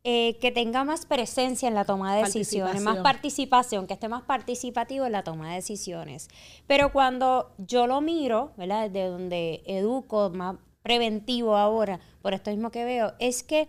eh, 0.02 0.38
que 0.40 0.50
tenga 0.50 0.82
más 0.82 1.06
presencia 1.06 1.68
en 1.68 1.76
la 1.76 1.84
toma 1.84 2.16
de 2.16 2.24
decisiones, 2.24 2.82
más 2.82 2.98
participación, 2.98 3.86
que 3.86 3.94
esté 3.94 4.08
más 4.08 4.22
participativo 4.22 5.06
en 5.06 5.12
la 5.12 5.22
toma 5.22 5.50
de 5.50 5.54
decisiones. 5.54 6.26
Pero 6.66 6.90
cuando 6.92 7.54
yo 7.58 7.86
lo 7.86 8.00
miro, 8.00 8.54
¿verdad? 8.56 8.90
Desde 8.90 9.06
donde 9.06 9.62
educo, 9.66 10.30
más 10.30 10.56
preventivo 10.82 11.56
ahora, 11.56 12.00
por 12.22 12.34
esto 12.34 12.50
mismo 12.50 12.72
que 12.72 12.84
veo, 12.84 13.12
es 13.20 13.44
que 13.44 13.68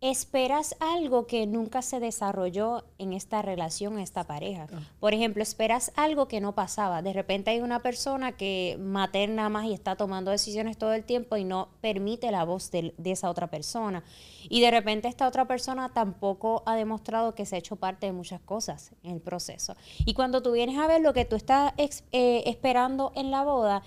esperas 0.00 0.76
algo 0.80 1.26
que 1.26 1.46
nunca 1.46 1.82
se 1.82 2.00
desarrolló 2.00 2.84
en 2.96 3.12
esta 3.12 3.42
relación, 3.42 3.94
en 3.94 3.98
esta 4.00 4.24
pareja. 4.24 4.66
Ah. 4.72 4.80
Por 4.98 5.12
ejemplo, 5.12 5.42
esperas 5.42 5.92
algo 5.94 6.26
que 6.26 6.40
no 6.40 6.54
pasaba. 6.54 7.02
De 7.02 7.12
repente 7.12 7.50
hay 7.50 7.60
una 7.60 7.80
persona 7.80 8.32
que 8.32 8.78
materna 8.80 9.50
más 9.50 9.66
y 9.66 9.74
está 9.74 9.96
tomando 9.96 10.30
decisiones 10.30 10.78
todo 10.78 10.94
el 10.94 11.04
tiempo 11.04 11.36
y 11.36 11.44
no 11.44 11.68
permite 11.82 12.30
la 12.30 12.44
voz 12.44 12.70
de, 12.70 12.94
esa 13.04 13.28
otra 13.28 13.48
persona. 13.48 14.02
Y 14.48 14.62
de 14.62 14.70
repente 14.70 15.06
esta 15.06 15.28
otra 15.28 15.46
persona 15.46 15.90
tampoco 15.92 16.62
ha 16.64 16.76
demostrado 16.76 17.34
que 17.34 17.44
se 17.44 17.56
ha 17.56 17.58
hecho 17.58 17.76
parte 17.76 18.06
de 18.06 18.12
muchas 18.12 18.40
cosas 18.40 18.92
en 19.02 19.12
el 19.12 19.20
proceso. 19.20 19.76
Y 20.06 20.14
cuando 20.14 20.42
tú 20.42 20.52
vienes 20.52 20.78
a 20.78 20.86
ver 20.86 21.02
lo 21.02 21.12
que 21.12 21.26
tú 21.26 21.36
estás 21.36 21.74
eh, 21.76 22.42
esperando 22.46 23.12
en 23.14 23.30
la 23.30 23.44
boda, 23.44 23.82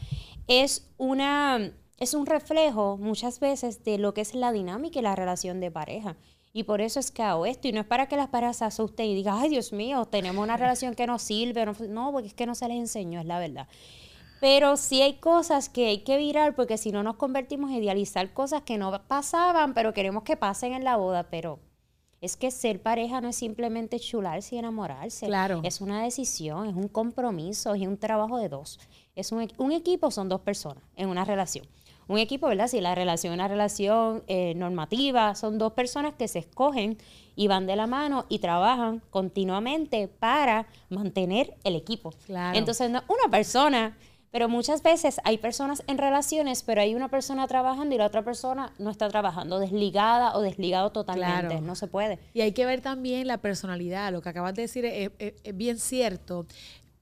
es 0.48 0.92
una 0.98 1.72
es 2.00 2.14
un 2.14 2.26
reflejo 2.26 2.98
muchas 2.98 3.40
veces 3.40 3.84
de 3.84 3.98
lo 3.98 4.14
que 4.14 4.22
es 4.22 4.36
la 4.36 4.52
dinámica 4.52 5.00
y 5.00 5.02
la 5.02 5.16
relación 5.16 5.60
de 5.60 5.72
pareja. 5.72 6.18
Y 6.52 6.64
por 6.64 6.82
eso 6.82 7.00
es 7.00 7.12
que 7.12 7.24
hago 7.24 7.46
esto. 7.46 7.68
Y 7.68 7.72
no 7.72 7.82
es 7.82 7.88
para 7.88 8.08
que 8.08 8.16
las 8.16 8.28
parejas 8.28 8.58
se 8.58 8.66
asusten 8.66 9.08
y 9.08 9.16
digan, 9.16 9.38
ay 9.40 9.50
Dios 9.50 9.74
mío, 9.74 10.06
tenemos 10.06 10.44
una 10.44 10.56
relación 10.56 10.94
que 10.94 11.08
no 11.08 11.18
sirve. 11.18 11.66
No, 11.90 12.12
porque 12.12 12.28
es 12.28 12.34
que 12.34 12.46
no 12.46 12.56
se 12.56 12.68
les 12.68 12.78
enseñó, 12.78 13.20
es 13.20 13.26
la 13.26 13.40
verdad. 13.40 13.68
Pero 14.40 14.78
sí 14.78 15.02
hay 15.02 15.16
cosas 15.16 15.70
que 15.70 15.88
hay 15.88 16.00
que 16.00 16.18
virar 16.18 16.54
porque 16.54 16.78
si 16.78 16.92
no 16.92 17.02
nos 17.02 17.16
convertimos 17.16 17.72
en 17.72 17.78
idealizar 17.78 18.34
cosas 18.34 18.62
que 18.62 18.78
no 18.78 18.92
pasaban, 19.08 19.74
pero 19.74 19.94
queremos 19.94 20.24
que 20.24 20.38
pasen 20.38 20.74
en 20.74 20.84
la 20.84 20.98
boda. 20.98 21.24
Pero 21.30 21.60
es 22.22 22.38
que 22.38 22.52
ser 22.52 22.82
pareja 22.82 23.20
no 23.20 23.30
es 23.30 23.36
simplemente 23.36 24.00
chularse 24.00 24.56
y 24.56 24.60
enamorarse. 24.60 25.26
Claro. 25.26 25.62
Es 25.64 25.82
una 25.82 26.04
decisión, 26.04 26.68
es 26.68 26.76
un 26.76 26.88
compromiso, 26.88 27.74
es 27.74 27.88
un 27.88 27.98
trabajo 27.98 28.38
de 28.38 28.50
dos. 28.50 28.80
Es 29.16 29.32
un, 29.32 29.48
un 29.58 29.72
equipo 29.72 30.12
son 30.12 30.30
dos 30.30 30.42
personas 30.42 30.84
en 30.96 31.10
una 31.10 31.26
relación 31.26 31.66
un 32.08 32.18
equipo, 32.18 32.48
¿verdad? 32.48 32.68
Si 32.68 32.82
la 32.82 32.96
relación 32.96 33.34
es 33.34 33.38
una 33.38 33.48
relación 33.48 34.24
eh, 34.28 34.54
normativa, 34.56 35.36
son 35.36 35.58
dos 35.58 35.74
personas 35.74 36.14
que 36.14 36.28
se 36.28 36.40
escogen 36.40 36.98
y 37.36 37.48
van 37.48 37.66
de 37.66 37.76
la 37.76 37.88
mano 37.88 38.26
y 38.30 38.40
trabajan 38.40 39.02
continuamente 39.10 40.08
para 40.08 40.68
mantener 40.90 41.56
el 41.64 41.76
equipo. 41.76 42.12
Claro. 42.26 42.58
Entonces, 42.58 42.90
no 42.92 43.04
una 43.08 43.32
persona, 43.32 43.98
pero 44.32 44.50
muchas 44.50 44.84
veces 44.84 45.20
hay 45.24 45.38
personas 45.38 45.84
en 45.88 45.98
relaciones, 45.98 46.64
pero 46.64 46.82
hay 46.82 46.96
una 46.96 47.08
persona 47.08 47.48
trabajando 47.48 47.96
y 47.96 47.98
la 47.98 48.06
otra 48.06 48.24
persona 48.24 48.74
no 48.78 48.90
está 48.90 49.10
trabajando, 49.10 49.60
desligada 49.60 50.36
o 50.36 50.42
desligado 50.42 50.92
totalmente. 50.92 51.62
No 51.62 51.76
se 51.76 51.88
puede. 51.88 52.20
Y 52.34 52.42
hay 52.42 52.52
que 52.52 52.66
ver 52.66 52.82
también 52.82 53.28
la 53.28 53.38
personalidad. 53.38 54.12
Lo 54.12 54.22
que 54.22 54.30
acabas 54.30 54.54
de 54.56 54.64
decir 54.64 54.86
es 54.86 55.12
bien 55.56 55.80
cierto 55.80 56.46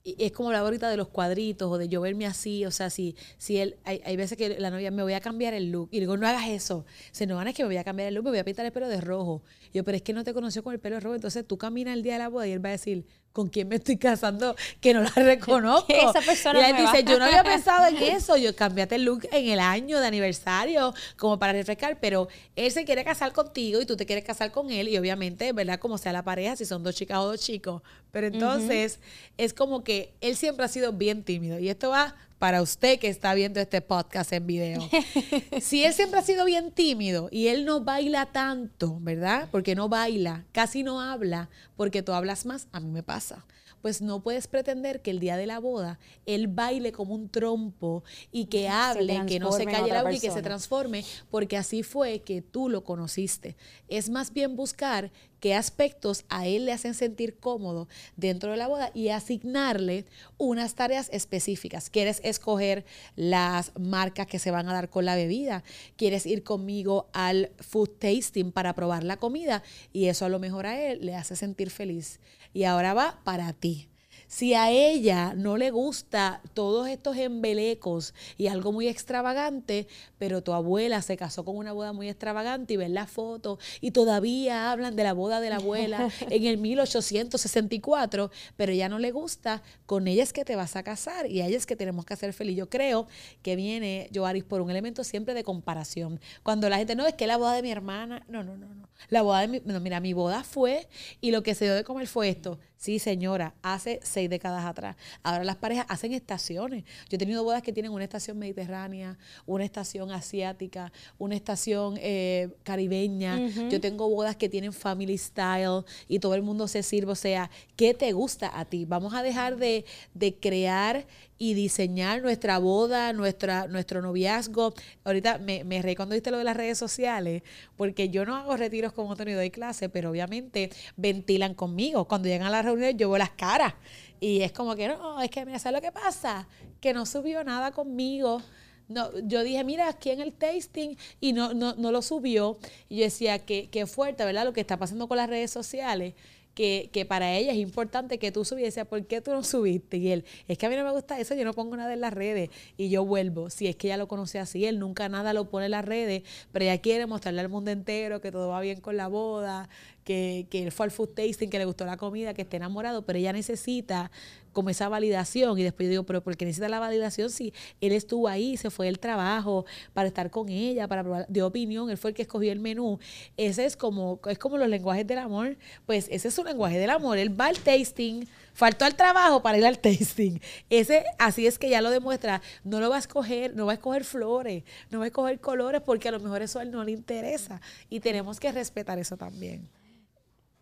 es 0.04 0.32
como 0.32 0.50
la 0.52 0.58
ahorita 0.58 0.90
de 0.90 0.96
los 0.96 1.08
cuadritos 1.08 1.70
o 1.70 1.78
de 1.78 1.88
yo 1.88 2.00
verme 2.00 2.26
así, 2.26 2.64
o 2.64 2.70
sea, 2.70 2.90
si, 2.90 3.16
si 3.38 3.58
él, 3.58 3.76
hay, 3.84 4.00
hay, 4.04 4.16
veces 4.16 4.36
que 4.36 4.58
la 4.58 4.70
novia 4.70 4.90
me 4.90 5.02
voy 5.02 5.12
a 5.12 5.20
cambiar 5.20 5.54
el 5.54 5.70
look 5.70 5.88
y 5.92 6.00
digo, 6.00 6.16
no 6.16 6.26
hagas 6.26 6.48
eso, 6.48 6.84
se 7.12 7.26
no 7.26 7.36
van 7.36 7.48
es 7.48 7.54
que 7.54 7.62
me 7.62 7.68
voy 7.68 7.76
a 7.76 7.84
cambiar 7.84 8.08
el 8.08 8.14
look, 8.14 8.24
me 8.24 8.30
voy 8.30 8.38
a 8.40 8.44
pintar 8.44 8.66
el 8.66 8.72
pelo 8.72 8.88
de 8.88 9.00
rojo. 9.00 9.42
yo, 9.72 9.84
pero 9.84 9.96
es 9.96 10.02
que 10.02 10.12
no 10.12 10.24
te 10.24 10.34
conoció 10.34 10.62
con 10.64 10.74
el 10.74 10.80
pelo 10.80 10.98
rojo, 10.98 11.14
entonces 11.14 11.46
tú 11.46 11.56
caminas 11.58 11.94
el 11.94 12.02
día 12.02 12.14
de 12.14 12.18
la 12.20 12.28
boda 12.28 12.46
y 12.48 12.52
él 12.52 12.64
va 12.64 12.70
a 12.70 12.72
decir, 12.72 13.06
¿con 13.32 13.48
quién 13.48 13.68
me 13.68 13.76
estoy 13.76 13.96
casando? 13.96 14.54
Que 14.80 14.94
no 14.94 15.02
la 15.02 15.10
reconozco. 15.16 15.92
Esa 15.92 16.20
persona 16.20 16.60
y 16.60 16.70
él 16.70 16.76
dice, 16.76 17.04
yo 17.04 17.18
no 17.18 17.24
había 17.24 17.42
pensado 17.42 17.86
en 17.86 17.96
eso, 18.16 18.36
yo 18.36 18.54
cambiate 18.54 18.96
el 18.96 19.04
look 19.04 19.26
en 19.32 19.48
el 19.48 19.60
año 19.60 20.00
de 20.00 20.06
aniversario 20.06 20.94
como 21.16 21.38
para 21.38 21.52
refrescar, 21.52 21.98
pero 22.00 22.28
él 22.56 22.70
se 22.70 22.84
quiere 22.84 23.04
casar 23.04 23.32
contigo 23.32 23.80
y 23.80 23.86
tú 23.86 23.96
te 23.96 24.06
quieres 24.06 24.24
casar 24.24 24.52
con 24.52 24.70
él. 24.70 24.88
Y 24.88 24.98
obviamente, 24.98 25.52
¿verdad? 25.52 25.78
Como 25.78 25.98
sea 25.98 26.12
la 26.12 26.22
pareja, 26.22 26.56
si 26.56 26.64
son 26.64 26.82
dos 26.82 26.94
chicas 26.94 27.18
o 27.18 27.26
dos 27.26 27.40
chicos, 27.40 27.82
pero 28.10 28.26
entonces 28.26 29.00
es 29.38 29.54
como 29.54 29.82
que 29.84 30.12
él 30.20 30.36
siempre 30.36 30.64
ha 30.64 30.68
sido 30.68 30.92
bien 30.92 31.22
tímido. 31.24 31.58
Y 31.58 31.68
esto 31.68 31.90
va 31.90 32.14
para 32.42 32.60
usted 32.60 32.98
que 32.98 33.06
está 33.06 33.34
viendo 33.34 33.60
este 33.60 33.80
podcast 33.82 34.32
en 34.32 34.48
video. 34.48 34.82
si 35.60 35.84
él 35.84 35.94
siempre 35.94 36.18
ha 36.18 36.24
sido 36.24 36.44
bien 36.44 36.72
tímido 36.72 37.28
y 37.30 37.46
él 37.46 37.64
no 37.64 37.82
baila 37.82 38.26
tanto, 38.26 38.98
¿verdad? 38.98 39.48
Porque 39.52 39.76
no 39.76 39.88
baila, 39.88 40.44
casi 40.50 40.82
no 40.82 41.00
habla, 41.00 41.50
porque 41.76 42.02
tú 42.02 42.12
hablas 42.12 42.44
más, 42.44 42.66
a 42.72 42.80
mí 42.80 42.90
me 42.90 43.04
pasa 43.04 43.46
pues 43.82 44.00
no 44.00 44.22
puedes 44.22 44.46
pretender 44.46 45.02
que 45.02 45.10
el 45.10 45.18
día 45.20 45.36
de 45.36 45.46
la 45.46 45.58
boda 45.58 45.98
él 46.24 46.46
baile 46.46 46.92
como 46.92 47.14
un 47.14 47.28
trompo 47.28 48.04
y 48.30 48.46
que 48.46 48.68
hable, 48.68 49.26
que 49.26 49.40
no 49.40 49.52
se 49.52 49.66
calle 49.66 49.92
la 49.92 50.02
boca 50.02 50.14
y 50.14 50.20
que 50.20 50.30
se 50.30 50.40
transforme, 50.40 51.04
porque 51.30 51.56
así 51.56 51.82
fue 51.82 52.20
que 52.20 52.40
tú 52.40 52.68
lo 52.68 52.84
conociste. 52.84 53.56
Es 53.88 54.08
más 54.08 54.32
bien 54.32 54.56
buscar 54.56 55.10
qué 55.42 55.56
aspectos 55.56 56.24
a 56.28 56.46
él 56.46 56.66
le 56.66 56.72
hacen 56.72 56.94
sentir 56.94 57.36
cómodo 57.36 57.88
dentro 58.16 58.52
de 58.52 58.56
la 58.56 58.68
boda 58.68 58.92
y 58.94 59.08
asignarle 59.08 60.06
unas 60.38 60.76
tareas 60.76 61.08
específicas. 61.12 61.90
¿Quieres 61.90 62.20
escoger 62.22 62.84
las 63.16 63.72
marcas 63.76 64.28
que 64.28 64.38
se 64.38 64.52
van 64.52 64.68
a 64.68 64.72
dar 64.72 64.88
con 64.88 65.04
la 65.04 65.16
bebida? 65.16 65.64
¿Quieres 65.96 66.26
ir 66.26 66.44
conmigo 66.44 67.08
al 67.12 67.50
food 67.58 67.90
tasting 67.98 68.52
para 68.52 68.74
probar 68.76 69.02
la 69.02 69.16
comida? 69.16 69.64
Y 69.92 70.06
eso 70.06 70.24
a 70.24 70.28
lo 70.28 70.38
mejor 70.38 70.66
a 70.66 70.80
él 70.80 71.04
le 71.04 71.16
hace 71.16 71.34
sentir 71.34 71.70
feliz 71.70 72.20
y 72.52 72.64
ahora 72.64 72.94
va 72.94 73.20
para 73.24 73.52
ti. 73.52 73.88
Si 74.32 74.54
a 74.54 74.70
ella 74.70 75.34
no 75.36 75.58
le 75.58 75.70
gusta 75.70 76.40
todos 76.54 76.88
estos 76.88 77.18
embelecos 77.18 78.14
y 78.38 78.46
algo 78.46 78.72
muy 78.72 78.88
extravagante, 78.88 79.86
pero 80.16 80.42
tu 80.42 80.54
abuela 80.54 81.02
se 81.02 81.18
casó 81.18 81.44
con 81.44 81.54
una 81.54 81.74
boda 81.74 81.92
muy 81.92 82.08
extravagante 82.08 82.72
y 82.72 82.76
ven 82.78 82.94
la 82.94 83.06
foto 83.06 83.58
y 83.82 83.90
todavía 83.90 84.72
hablan 84.72 84.96
de 84.96 85.02
la 85.02 85.12
boda 85.12 85.42
de 85.42 85.50
la 85.50 85.56
abuela 85.56 86.08
en 86.30 86.46
el 86.46 86.56
1864, 86.56 88.30
pero 88.56 88.72
ya 88.72 88.88
no 88.88 88.98
le 88.98 89.10
gusta, 89.10 89.62
con 89.84 90.08
ella 90.08 90.22
es 90.22 90.32
que 90.32 90.46
te 90.46 90.56
vas 90.56 90.76
a 90.76 90.82
casar 90.82 91.30
y 91.30 91.42
a 91.42 91.46
ella 91.46 91.58
es 91.58 91.66
que 91.66 91.76
tenemos 91.76 92.06
que 92.06 92.14
hacer 92.14 92.32
feliz. 92.32 92.56
Yo 92.56 92.70
creo 92.70 93.08
que 93.42 93.54
viene, 93.54 94.08
Joaris, 94.14 94.44
por 94.44 94.62
un 94.62 94.70
elemento 94.70 95.04
siempre 95.04 95.34
de 95.34 95.44
comparación. 95.44 96.20
Cuando 96.42 96.70
la 96.70 96.78
gente, 96.78 96.96
no, 96.96 97.06
es 97.06 97.12
que 97.12 97.26
la 97.26 97.36
boda 97.36 97.52
de 97.52 97.60
mi 97.60 97.70
hermana, 97.70 98.24
no, 98.28 98.42
no, 98.42 98.56
no, 98.56 98.74
no. 98.74 98.88
La 99.08 99.22
boda 99.22 99.40
de 99.40 99.48
mi, 99.48 99.62
no, 99.64 99.78
mira, 99.80 100.00
mi 100.00 100.12
boda 100.12 100.44
fue 100.44 100.88
y 101.20 101.30
lo 101.30 101.42
que 101.42 101.54
se 101.54 101.66
dio 101.66 101.74
de 101.74 101.84
comer 101.84 102.06
fue 102.06 102.28
esto. 102.28 102.58
Sí, 102.82 102.98
señora, 102.98 103.54
hace 103.62 104.00
seis 104.02 104.28
décadas 104.28 104.64
atrás. 104.64 104.96
Ahora 105.22 105.44
las 105.44 105.54
parejas 105.54 105.86
hacen 105.88 106.12
estaciones. 106.14 106.82
Yo 107.08 107.14
he 107.14 107.18
tenido 107.18 107.44
bodas 107.44 107.62
que 107.62 107.72
tienen 107.72 107.92
una 107.92 108.02
estación 108.02 108.40
mediterránea, 108.40 109.16
una 109.46 109.64
estación 109.64 110.10
asiática, 110.10 110.92
una 111.16 111.36
estación 111.36 111.94
eh, 111.98 112.48
caribeña. 112.64 113.38
Yo 113.70 113.80
tengo 113.80 114.08
bodas 114.08 114.34
que 114.34 114.48
tienen 114.48 114.72
family 114.72 115.16
style 115.16 115.84
y 116.08 116.18
todo 116.18 116.34
el 116.34 116.42
mundo 116.42 116.66
se 116.66 116.82
sirve. 116.82 117.12
O 117.12 117.14
sea, 117.14 117.52
¿qué 117.76 117.94
te 117.94 118.10
gusta 118.10 118.50
a 118.52 118.64
ti? 118.64 118.84
Vamos 118.84 119.14
a 119.14 119.22
dejar 119.22 119.58
de, 119.58 119.84
de 120.14 120.34
crear 120.34 121.06
y 121.42 121.54
diseñar 121.54 122.22
nuestra 122.22 122.58
boda, 122.58 123.12
nuestra, 123.12 123.66
nuestro 123.66 124.00
noviazgo. 124.00 124.74
Ahorita 125.02 125.38
me, 125.38 125.64
me 125.64 125.82
reí 125.82 125.96
cuando 125.96 126.14
viste 126.14 126.30
lo 126.30 126.38
de 126.38 126.44
las 126.44 126.56
redes 126.56 126.78
sociales, 126.78 127.42
porque 127.76 128.10
yo 128.10 128.24
no 128.24 128.36
hago 128.36 128.56
retiros 128.56 128.92
como 128.92 129.16
Tony 129.16 129.32
doy 129.32 129.50
clase, 129.50 129.88
pero 129.88 130.10
obviamente 130.10 130.70
ventilan 130.96 131.54
conmigo. 131.54 132.06
Cuando 132.06 132.28
llegan 132.28 132.46
a 132.46 132.50
la 132.50 132.62
reunión 132.62 132.96
yo 132.96 133.10
veo 133.10 133.18
las 133.18 133.30
caras. 133.30 133.74
Y 134.20 134.42
es 134.42 134.52
como 134.52 134.76
que 134.76 134.86
no, 134.86 135.20
es 135.20 135.30
que 135.30 135.44
mira, 135.44 135.58
¿sabes 135.58 135.80
lo 135.80 135.82
que 135.82 135.90
pasa? 135.90 136.46
Que 136.80 136.92
no 136.92 137.06
subió 137.06 137.42
nada 137.42 137.72
conmigo. 137.72 138.40
No, 138.86 139.10
yo 139.24 139.42
dije, 139.42 139.64
mira, 139.64 139.88
aquí 139.88 140.10
en 140.10 140.20
el 140.20 140.34
tasting 140.34 140.96
y 141.20 141.32
no, 141.32 141.54
no, 141.54 141.74
no 141.74 141.90
lo 141.90 142.02
subió. 142.02 142.56
Y 142.88 142.98
yo 142.98 143.02
decía, 143.02 143.40
qué, 143.40 143.68
qué 143.68 143.86
fuerte, 143.86 144.24
¿verdad? 144.24 144.44
Lo 144.44 144.52
que 144.52 144.60
está 144.60 144.76
pasando 144.76 145.08
con 145.08 145.16
las 145.16 145.28
redes 145.28 145.50
sociales 145.50 146.14
que, 146.54 146.90
que, 146.92 147.04
para 147.04 147.32
ella 147.32 147.52
es 147.52 147.58
importante 147.58 148.18
que 148.18 148.32
tú 148.32 148.44
subieses. 148.44 148.86
¿Por 148.86 149.06
qué 149.06 149.20
tú 149.20 149.30
no 149.30 149.42
subiste? 149.42 149.96
Y 149.96 150.10
él, 150.10 150.24
es 150.48 150.58
que 150.58 150.66
a 150.66 150.68
mí 150.68 150.76
no 150.76 150.84
me 150.84 150.92
gusta 150.92 151.18
eso, 151.18 151.34
yo 151.34 151.44
no 151.44 151.54
pongo 151.54 151.76
nada 151.76 151.92
en 151.92 152.00
las 152.00 152.12
redes. 152.12 152.50
Y 152.76 152.88
yo 152.88 153.04
vuelvo, 153.04 153.50
si 153.50 153.66
es 153.66 153.76
que 153.76 153.88
ella 153.88 153.96
lo 153.96 154.08
conoce 154.08 154.38
así, 154.38 154.64
él 154.66 154.78
nunca 154.78 155.08
nada 155.08 155.32
lo 155.32 155.48
pone 155.48 155.66
en 155.66 155.72
las 155.72 155.84
redes, 155.84 156.22
pero 156.52 156.64
ella 156.64 156.78
quiere 156.78 157.06
mostrarle 157.06 157.40
al 157.40 157.48
mundo 157.48 157.70
entero 157.70 158.20
que 158.20 158.30
todo 158.30 158.48
va 158.48 158.60
bien 158.60 158.80
con 158.80 158.96
la 158.96 159.08
boda, 159.08 159.68
que, 160.04 160.46
que 160.50 160.64
él 160.64 160.72
fue 160.72 160.86
al 160.86 160.90
food 160.90 161.10
tasting, 161.10 161.48
que 161.48 161.58
le 161.58 161.64
gustó 161.64 161.84
la 161.84 161.96
comida, 161.96 162.34
que 162.34 162.42
esté 162.42 162.56
enamorado, 162.56 163.04
pero 163.04 163.18
ella 163.18 163.32
necesita 163.32 164.10
como 164.52 164.70
esa 164.70 164.88
validación. 164.88 165.58
Y 165.58 165.62
después 165.62 165.86
yo 165.86 165.90
digo, 165.90 166.02
pero 166.04 166.22
¿por 166.22 166.36
qué 166.36 166.44
necesita 166.44 166.68
la 166.68 166.78
validación 166.78 167.30
si 167.30 167.52
él 167.80 167.92
estuvo 167.92 168.28
ahí, 168.28 168.56
se 168.56 168.70
fue 168.70 168.86
del 168.86 168.98
trabajo 168.98 169.64
para 169.92 170.08
estar 170.08 170.30
con 170.30 170.48
ella, 170.48 170.86
para 170.88 171.02
probar, 171.02 171.26
de 171.28 171.42
opinión, 171.42 171.90
él 171.90 171.98
fue 171.98 172.10
el 172.10 172.16
que 172.16 172.22
escogió 172.22 172.52
el 172.52 172.60
menú? 172.60 172.98
Ese 173.36 173.64
es 173.64 173.76
como, 173.76 174.20
es 174.26 174.38
como 174.38 174.58
los 174.58 174.68
lenguajes 174.68 175.06
del 175.06 175.18
amor. 175.18 175.56
Pues 175.86 176.06
ese 176.10 176.28
es 176.28 176.34
su 176.34 176.44
lenguaje 176.44 176.78
del 176.78 176.90
amor. 176.90 177.18
Él 177.18 177.38
va 177.38 177.46
al 177.46 177.58
tasting, 177.58 178.26
faltó 178.52 178.84
al 178.84 178.94
trabajo 178.94 179.42
para 179.42 179.58
ir 179.58 179.66
al 179.66 179.78
tasting. 179.78 180.40
Ese, 180.70 181.04
así 181.18 181.46
es 181.46 181.58
que 181.58 181.68
ya 181.68 181.80
lo 181.80 181.90
demuestra. 181.90 182.42
No 182.64 182.80
lo 182.80 182.90
va 182.90 182.96
a 182.96 183.00
escoger, 183.00 183.56
no 183.56 183.66
va 183.66 183.72
a 183.72 183.74
escoger 183.74 184.04
flores, 184.04 184.64
no 184.90 184.98
va 184.98 185.04
a 185.04 185.08
escoger 185.08 185.40
colores 185.40 185.80
porque 185.80 186.08
a 186.08 186.12
lo 186.12 186.20
mejor 186.20 186.42
eso 186.42 186.58
a 186.58 186.62
él 186.62 186.70
no 186.70 186.84
le 186.84 186.92
interesa. 186.92 187.60
Y 187.88 188.00
tenemos 188.00 188.38
que 188.38 188.52
respetar 188.52 188.98
eso 188.98 189.16
también. 189.16 189.68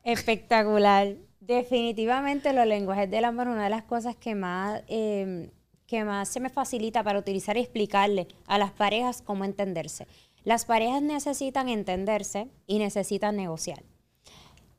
Espectacular. 0.05 1.17
Definitivamente 1.41 2.53
los 2.53 2.67
lenguajes 2.67 3.11
del 3.11 3.25
amor, 3.25 3.49
una 3.49 3.65
de 3.65 3.71
las 3.71 3.83
cosas 3.83 4.17
que 4.17 4.35
más, 4.35 4.83
em, 4.87 5.51
que 5.87 6.05
más 6.05 6.29
se 6.29 6.41
me 6.41 6.49
facilita 6.49 7.03
para 7.03 7.19
utilizar 7.19 7.57
y 7.57 7.61
explicarle 7.61 8.29
a 8.47 8.59
las 8.59 8.71
parejas 8.71 9.23
cómo 9.23 9.45
entenderse. 9.45 10.07
Las 10.45 10.65
parejas 10.65 11.03
necesitan 11.03 11.69
entenderse 11.69 12.49
y 12.67 12.79
necesitan 12.79 13.37
negociar. 13.37 13.83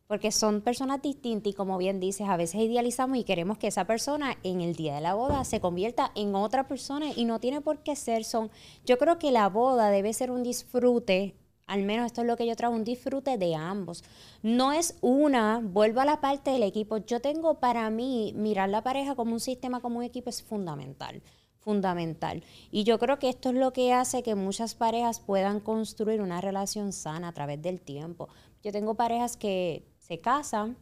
Porque 0.08 0.32
son 0.32 0.62
personas 0.62 1.02
distintas 1.02 1.52
y 1.52 1.54
como 1.54 1.78
bien 1.78 2.00
dices, 2.00 2.28
a 2.28 2.36
veces 2.36 2.62
idealizamos 2.62 3.18
y 3.18 3.24
queremos 3.24 3.58
que 3.58 3.68
esa 3.68 3.86
persona 3.86 4.38
en 4.44 4.62
el 4.62 4.76
día 4.76 4.96
de 4.96 5.02
la 5.02 5.14
boda 5.14 5.44
se 5.46 5.62
convierta 5.62 6.12
en 6.16 6.36
otra 6.36 6.68
persona 6.68 7.12
y 7.16 7.26
no 7.26 7.40
tiene 7.40 7.62
por 7.62 7.84
qué 7.84 7.96
ser. 7.96 8.24
Son, 8.24 8.50
yo 8.86 8.98
creo 8.98 9.20
que 9.20 9.32
la 9.32 9.48
boda 9.50 9.90
debe 9.90 10.14
ser 10.14 10.32
un 10.32 10.44
disfrute 10.44 11.36
al 11.68 11.84
menos 11.84 12.06
esto 12.06 12.22
es 12.22 12.28
lo 12.28 12.38
que 12.38 12.46
yo 12.46 12.56
trago, 12.56 12.76
un 12.76 12.84
disfrute 12.84 13.38
de 13.38 13.56
ambos. 13.56 14.04
No 14.42 14.72
es 14.72 14.98
una, 15.02 15.60
vuelvo 15.64 16.02
a 16.02 16.06
la 16.06 16.22
parte 16.22 16.52
del 16.52 16.64
equipo. 16.64 16.98
Yo 16.98 17.22
tengo 17.22 17.60
para 17.60 17.90
mí 17.90 18.34
mirar 18.36 18.70
la 18.70 18.84
pareja 18.84 19.16
como 19.16 19.34
un 19.34 19.40
sistema, 19.40 19.80
como 19.80 20.00
un 20.00 20.04
equipo 20.04 20.30
es 20.30 20.42
fundamental 20.44 21.22
fundamental. 21.62 22.44
Y 22.72 22.84
yo 22.84 23.00
creo 23.00 23.20
que 23.20 23.30
esto 23.30 23.50
es 23.50 23.56
lo 23.56 23.72
que 23.72 23.94
hace 23.94 24.24
que 24.24 24.36
muchas 24.36 24.76
parejas 24.76 25.20
puedan 25.20 25.60
construir 25.60 26.22
una 26.22 26.42
relación 26.42 26.92
sana 26.92 27.30
a 27.30 27.34
través 27.34 27.62
del 27.62 27.80
tiempo. 27.80 28.30
Yo 28.64 28.72
tengo 28.72 28.96
parejas 28.96 29.38
que 29.38 29.86
se 30.00 30.20
casan, 30.20 30.78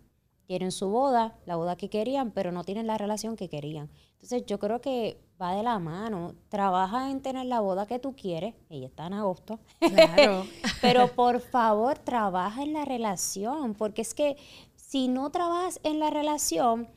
quieren 0.48 0.72
su 0.72 0.90
boda, 0.90 1.38
la 1.46 1.58
boda 1.58 1.76
que 1.76 1.90
querían, 1.90 2.32
pero 2.32 2.52
no 2.52 2.64
tienen 2.64 2.88
la 2.88 2.98
relación 2.98 3.36
que 3.36 3.50
querían. 3.50 3.90
Entonces 4.14 4.46
yo 4.46 4.58
creo 4.58 4.82
que 4.82 5.22
va 5.42 5.54
de 5.54 5.64
la 5.64 5.80
mano. 5.80 6.34
Trabaja 6.50 7.10
en 7.10 7.22
tener 7.22 7.46
la 7.46 7.60
boda 7.60 7.86
que 7.86 8.00
tú 8.00 8.16
quieres. 8.16 8.56
Ella 8.70 8.88
está 8.88 9.08
en 9.08 9.14
agosto. 9.14 9.60
Claro. 9.80 10.46
Pero 10.82 11.08
por 11.08 11.40
favor, 11.40 11.98
trabaja 11.98 12.64
en 12.64 12.74
la 12.74 12.86
relación, 12.86 13.74
porque 13.74 14.02
es 14.02 14.14
que 14.14 14.38
si 14.76 15.08
no 15.08 15.30
trabajas 15.30 15.80
en 15.84 16.00
la 16.00 16.10
relación, 16.10 16.90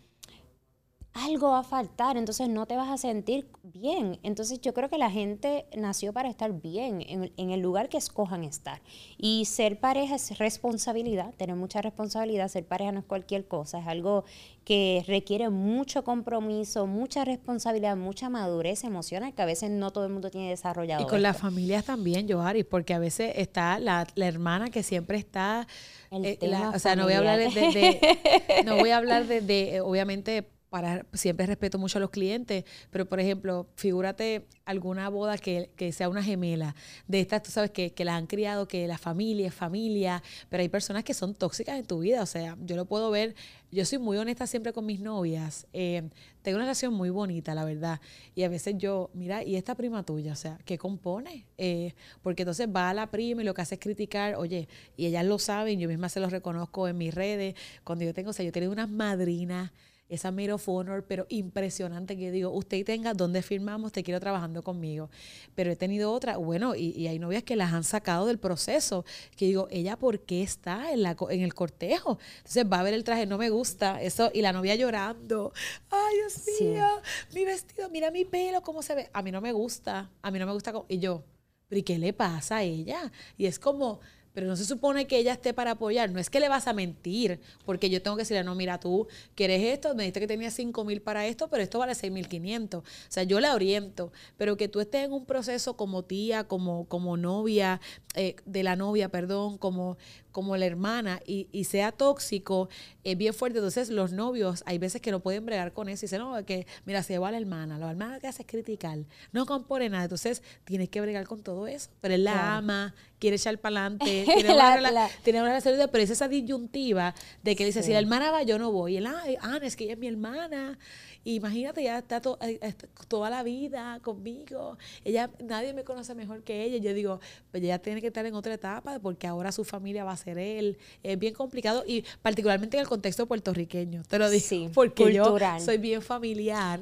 algo 1.14 1.50
va 1.50 1.58
a 1.58 1.62
faltar, 1.62 2.16
entonces 2.16 2.48
no 2.48 2.64
te 2.66 2.74
vas 2.74 2.88
a 2.88 2.96
sentir 2.96 3.46
bien. 3.62 4.18
Entonces 4.22 4.60
yo 4.60 4.72
creo 4.72 4.88
que 4.88 4.96
la 4.96 5.10
gente 5.10 5.66
nació 5.76 6.12
para 6.12 6.30
estar 6.30 6.52
bien 6.52 7.02
en, 7.02 7.50
el 7.50 7.60
lugar 7.60 7.90
que 7.90 7.98
escojan 7.98 8.44
estar. 8.44 8.80
Y 9.18 9.44
ser 9.44 9.78
pareja 9.78 10.14
es 10.14 10.38
responsabilidad, 10.38 11.34
tener 11.34 11.54
mucha 11.54 11.82
responsabilidad, 11.82 12.48
ser 12.48 12.64
pareja 12.64 12.92
no 12.92 13.00
es 13.00 13.04
cualquier 13.04 13.46
cosa, 13.46 13.80
es 13.80 13.86
algo 13.86 14.24
que 14.64 15.04
requiere 15.06 15.50
mucho 15.50 16.02
compromiso, 16.02 16.86
mucha 16.86 17.24
responsabilidad, 17.24 17.96
mucha 17.96 18.30
madurez 18.30 18.84
emocional 18.84 19.34
que 19.34 19.42
a 19.42 19.46
veces 19.46 19.70
no 19.70 19.90
todo 19.90 20.06
el 20.06 20.12
mundo 20.12 20.30
tiene 20.30 20.48
desarrollado. 20.48 21.02
Y 21.02 21.06
con 21.06 21.20
las 21.20 21.36
familias 21.36 21.84
también, 21.84 22.26
Joari, 22.30 22.64
porque 22.64 22.94
a 22.94 22.98
veces 22.98 23.34
está 23.36 23.78
la, 23.78 24.06
hermana 24.16 24.70
que 24.70 24.82
siempre 24.82 25.18
está... 25.18 25.66
Eh, 26.10 26.38
o 26.74 26.78
sea, 26.78 26.94
no 26.94 27.04
voy 27.04 27.14
a 27.14 27.18
hablar 27.18 27.38
de, 27.38 28.62
no 28.64 28.76
voy 28.76 28.90
a 28.90 28.98
hablar 28.98 29.26
de 29.26 29.80
obviamente 29.84 30.46
para 30.72 31.04
siempre 31.12 31.44
respeto 31.44 31.78
mucho 31.78 31.98
a 31.98 32.00
los 32.00 32.08
clientes, 32.08 32.64
pero 32.90 33.04
por 33.04 33.20
ejemplo, 33.20 33.68
figúrate 33.76 34.46
alguna 34.64 35.10
boda 35.10 35.36
que, 35.36 35.92
sea 35.92 36.08
una 36.08 36.22
gemela. 36.22 36.74
De 37.06 37.20
estas, 37.20 37.42
tú 37.42 37.50
sabes 37.50 37.72
que, 37.72 37.92
que 37.92 38.06
la 38.06 38.16
han 38.16 38.26
criado, 38.26 38.66
que 38.66 38.86
la 38.86 38.96
familia 38.96 39.48
es 39.48 39.54
familia, 39.54 40.22
pero 40.48 40.62
hay 40.62 40.70
personas 40.70 41.04
que 41.04 41.12
son 41.12 41.34
tóxicas 41.34 41.78
en 41.78 41.84
tu 41.84 41.98
vida. 41.98 42.22
O 42.22 42.26
sea, 42.26 42.56
yo 42.64 42.74
lo 42.74 42.86
puedo 42.86 43.10
ver, 43.10 43.34
yo 43.70 43.84
soy 43.84 43.98
muy 43.98 44.16
honesta 44.16 44.46
siempre 44.46 44.72
con 44.72 44.86
mis 44.86 45.00
novias. 45.00 45.66
Eh, 45.74 46.08
tengo 46.40 46.56
una 46.56 46.64
relación 46.64 46.94
muy 46.94 47.10
bonita, 47.10 47.54
la 47.54 47.66
verdad. 47.66 48.00
Y 48.34 48.44
a 48.44 48.48
veces 48.48 48.76
yo, 48.78 49.10
mira, 49.12 49.44
¿y 49.44 49.56
esta 49.56 49.74
prima 49.74 50.04
tuya? 50.04 50.32
O 50.32 50.36
sea, 50.36 50.58
¿qué 50.64 50.78
compone? 50.78 51.44
Eh, 51.58 51.92
porque 52.22 52.44
entonces 52.44 52.66
va 52.74 52.88
a 52.88 52.94
la 52.94 53.10
prima 53.10 53.42
y 53.42 53.44
lo 53.44 53.52
que 53.52 53.60
hace 53.60 53.74
es 53.74 53.80
criticar, 53.82 54.36
oye, 54.36 54.68
y 54.96 55.04
ellas 55.04 55.26
lo 55.26 55.38
saben, 55.38 55.78
yo 55.78 55.86
misma 55.86 56.08
se 56.08 56.18
lo 56.18 56.30
reconozco 56.30 56.88
en 56.88 56.96
mis 56.96 57.14
redes. 57.14 57.56
Cuando 57.84 58.06
yo 58.06 58.14
tengo, 58.14 58.30
o 58.30 58.32
sea, 58.32 58.46
yo 58.46 58.52
tengo 58.52 58.72
unas 58.72 58.88
madrinas 58.88 59.70
esa 60.14 60.30
Maid 60.30 60.54
of 60.54 60.68
Honor, 60.68 61.04
pero 61.06 61.26
impresionante 61.28 62.16
que 62.16 62.30
digo, 62.30 62.50
usted 62.50 62.84
tenga 62.84 63.14
dónde 63.14 63.42
firmamos, 63.42 63.92
te 63.92 64.02
quiero 64.02 64.20
trabajando 64.20 64.62
conmigo. 64.62 65.10
Pero 65.54 65.72
he 65.72 65.76
tenido 65.76 66.12
otra, 66.12 66.36
bueno, 66.36 66.74
y, 66.74 67.06
hay 67.06 67.18
novias 67.18 67.42
que 67.42 67.56
las 67.56 67.72
han 67.72 67.84
sacado 67.84 68.26
del 68.26 68.38
proceso, 68.38 69.04
que 69.36 69.46
digo, 69.46 69.68
ella 69.70 69.96
por 69.96 70.20
qué 70.20 70.42
está 70.42 70.92
en, 70.92 71.02
la, 71.02 71.16
en 71.30 71.40
el 71.40 71.54
cortejo. 71.54 72.18
Entonces 72.38 72.66
va 72.70 72.80
a 72.80 72.82
ver 72.82 72.94
el 72.94 73.04
traje, 73.04 73.26
no 73.26 73.38
me 73.38 73.50
gusta, 73.50 74.02
eso, 74.02 74.30
y 74.34 74.42
la 74.42 74.52
novia 74.52 74.74
llorando, 74.74 75.52
ay 75.90 76.16
Dios 76.16 76.42
mío, 76.60 76.86
mi 77.34 77.44
vestido, 77.44 77.88
mira 77.90 78.10
mi 78.10 78.24
pelo, 78.24 78.62
cómo 78.62 78.82
se 78.82 78.94
ve. 78.94 79.10
A 79.12 79.22
mí 79.22 79.32
no 79.32 79.40
me 79.40 79.52
gusta, 79.52 80.10
a 80.20 80.30
mí 80.30 80.38
no 80.38 80.46
me 80.46 80.52
gusta, 80.52 80.72
y 80.88 80.98
yo, 80.98 81.24
pero 81.68 81.78
¿y 81.78 81.82
qué 81.84 81.98
le 81.98 82.12
pasa 82.12 82.56
a 82.56 82.62
ella? 82.62 83.10
Y 83.38 83.46
es 83.46 83.58
como 83.58 84.00
pero 84.32 84.46
no 84.46 84.56
se 84.56 84.64
supone 84.64 85.06
que 85.06 85.18
ella 85.18 85.32
esté 85.32 85.52
para 85.52 85.72
apoyar. 85.72 86.10
No 86.10 86.18
es 86.18 86.30
que 86.30 86.40
le 86.40 86.48
vas 86.48 86.66
a 86.66 86.72
mentir, 86.72 87.40
porque 87.64 87.90
yo 87.90 88.02
tengo 88.02 88.16
que 88.16 88.22
decirle, 88.22 88.44
no, 88.44 88.54
mira, 88.54 88.78
tú 88.80 89.06
quieres 89.34 89.62
esto, 89.62 89.94
me 89.94 90.04
dijiste 90.04 90.20
que 90.20 90.26
tenías 90.26 90.54
5 90.54 90.84
mil 90.84 91.02
para 91.02 91.26
esto, 91.26 91.48
pero 91.48 91.62
esto 91.62 91.78
vale 91.78 91.92
6.500. 91.92 92.76
O 92.76 92.84
sea, 93.08 93.22
yo 93.24 93.40
la 93.40 93.54
oriento, 93.54 94.12
pero 94.36 94.56
que 94.56 94.68
tú 94.68 94.80
estés 94.80 95.04
en 95.04 95.12
un 95.12 95.26
proceso 95.26 95.76
como 95.76 96.04
tía, 96.04 96.44
como, 96.44 96.86
como 96.86 97.16
novia, 97.16 97.80
eh, 98.14 98.36
de 98.44 98.62
la 98.62 98.76
novia, 98.76 99.08
perdón, 99.08 99.58
como, 99.58 99.96
como 100.32 100.56
la 100.56 100.66
hermana 100.66 101.20
y, 101.26 101.46
y, 101.52 101.64
sea 101.64 101.92
tóxico, 101.92 102.68
es 103.04 103.16
bien 103.16 103.34
fuerte. 103.34 103.58
Entonces, 103.58 103.90
los 103.90 104.12
novios, 104.12 104.62
hay 104.66 104.78
veces 104.78 105.00
que 105.00 105.10
no 105.10 105.20
pueden 105.20 105.46
bregar 105.46 105.72
con 105.72 105.88
eso 105.88 106.04
y 106.04 106.06
dicen, 106.06 106.20
no, 106.20 106.44
que 106.44 106.66
mira, 106.84 107.02
se 107.02 107.18
va 107.18 107.30
la 107.30 107.38
hermana, 107.38 107.78
la 107.78 107.90
hermana 107.90 108.18
que 108.18 108.26
hace 108.26 108.42
es 108.42 108.48
criticar, 108.48 108.98
no 109.32 109.46
compone 109.46 109.88
nada. 109.88 110.04
Entonces, 110.04 110.42
tienes 110.64 110.88
que 110.88 111.00
bregar 111.00 111.26
con 111.26 111.42
todo 111.42 111.66
eso. 111.66 111.90
Pero 112.00 112.14
él 112.14 112.24
la 112.24 112.56
ama, 112.56 112.94
quiere 113.18 113.36
echar 113.36 113.56
para 113.58 113.86
adelante, 113.86 114.24
tiene, 114.34 114.54
una, 114.54 114.76
relación, 114.76 115.88
pero 115.92 116.02
es 116.02 116.10
esa 116.10 116.28
disyuntiva 116.28 117.14
de 117.42 117.54
que 117.54 117.64
dice, 117.64 117.82
si 117.82 117.92
la 117.92 117.98
hermana 117.98 118.30
va, 118.30 118.42
yo 118.42 118.58
no 118.58 118.72
voy. 118.72 118.94
Y 118.94 118.96
él, 118.96 119.06
ah, 119.06 119.60
es 119.62 119.76
que 119.76 119.84
ella 119.84 119.92
es 119.92 119.98
mi 119.98 120.08
hermana. 120.08 120.78
Imagínate, 121.24 121.82
ya 121.82 121.98
está, 121.98 122.20
eh, 122.42 122.74
toda 123.08 123.30
la 123.30 123.42
vida 123.42 124.00
conmigo. 124.02 124.78
Ella, 125.04 125.30
nadie 125.42 125.72
me 125.72 125.84
conoce 125.84 126.14
mejor 126.14 126.42
que 126.42 126.64
ella. 126.64 126.78
Yo 126.78 126.94
digo, 126.94 127.20
pues 127.50 127.62
ella 127.62 127.78
tiene 127.78 128.00
que 128.00 128.08
estar 128.08 128.26
en 128.26 128.34
otra 128.34 128.54
etapa 128.54 128.98
porque 128.98 129.26
ahora 129.26 129.52
su 129.52 129.64
familia 129.64 130.04
va 130.04 130.12
a 130.12 130.16
ser 130.16 130.38
él. 130.38 130.78
Es 131.02 131.18
bien 131.18 131.34
complicado 131.34 131.84
y 131.86 132.04
particularmente 132.22 132.76
en 132.76 132.82
el 132.82 132.88
contexto 132.88 133.26
puertorriqueño. 133.26 134.02
Te 134.04 134.18
lo 134.18 134.28
digo 134.28 134.42
porque 134.74 135.12
yo 135.12 135.36
soy 135.64 135.78
bien 135.78 136.02
familiar 136.02 136.80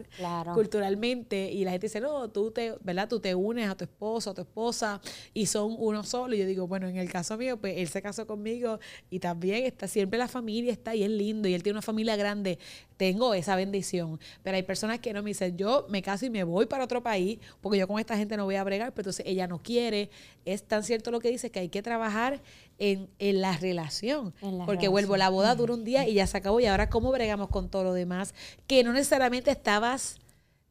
culturalmente 0.54 1.50
y 1.50 1.64
la 1.64 1.72
gente 1.72 1.86
dice, 1.86 2.00
no, 2.00 2.28
tú 2.28 2.50
te, 2.50 2.74
¿verdad? 2.82 3.08
Tú 3.08 3.20
te 3.20 3.34
unes 3.34 3.68
a 3.68 3.76
tu 3.76 3.84
esposo, 3.84 4.30
a 4.30 4.34
tu 4.34 4.42
esposa 4.42 5.00
y 5.34 5.46
son 5.46 5.74
uno 5.78 6.02
solo. 6.04 6.34
Y 6.34 6.38
yo 6.38 6.46
digo, 6.46 6.66
bueno, 6.66 6.88
en 6.88 6.96
el 6.96 7.10
caso 7.10 7.36
mío, 7.36 7.58
pues 7.58 7.76
él 7.76 7.88
se 7.88 8.02
casó 8.02 8.26
conmigo 8.26 8.80
y 9.10 9.18
también 9.18 9.64
está 9.64 9.88
siempre 9.88 10.18
la 10.18 10.28
familia 10.28 10.72
está 10.72 10.94
y 10.94 11.02
es 11.02 11.10
lindo 11.10 11.48
y 11.48 11.54
él 11.54 11.62
tiene 11.62 11.74
una 11.74 11.82
familia 11.82 12.16
grande. 12.16 12.58
Tengo 12.96 13.34
esa 13.34 13.56
bendición. 13.56 14.20
Pero 14.42 14.56
hay 14.56 14.62
personas 14.62 14.98
que 15.00 15.12
no 15.12 15.22
me 15.22 15.30
dicen, 15.30 15.56
yo 15.56 15.86
me 15.88 16.02
caso 16.02 16.26
y 16.26 16.30
me 16.30 16.44
voy 16.44 16.66
para 16.66 16.84
otro 16.84 17.02
país 17.02 17.38
porque 17.60 17.78
yo 17.78 17.88
con 17.88 17.98
esta 17.98 18.16
gente 18.16 18.36
no 18.36 18.44
voy 18.44 18.56
a 18.56 18.64
bregar, 18.64 18.92
pero 18.92 19.02
entonces 19.02 19.26
ella 19.26 19.46
no 19.46 19.62
quiere. 19.62 20.10
Es 20.44 20.62
tan 20.62 20.82
cierto 20.84 21.10
lo 21.10 21.20
que 21.20 21.30
dice 21.30 21.50
que 21.50 21.60
hay 21.60 21.68
que 21.68 21.82
trabajar 21.82 22.40
en, 22.78 23.08
la 23.18 23.56
relación. 23.56 24.34
porque 24.66 24.88
vuelvo, 24.88 25.16
la 25.16 25.28
boda 25.28 25.54
dura 25.54 25.74
un 25.74 25.84
día 25.84 26.08
y 26.08 26.14
ya 26.14 26.26
se 26.26 26.36
acabó 26.36 26.60
y 26.60 26.66
ahora 26.66 26.88
cómo 26.88 27.12
bregamos 27.12 27.48
con 27.48 27.68
todo 27.68 27.84
lo 27.84 27.92
demás 27.92 28.34
que 28.66 28.82
no 28.84 28.92
necesariamente 28.92 29.50
estabas 29.50 30.18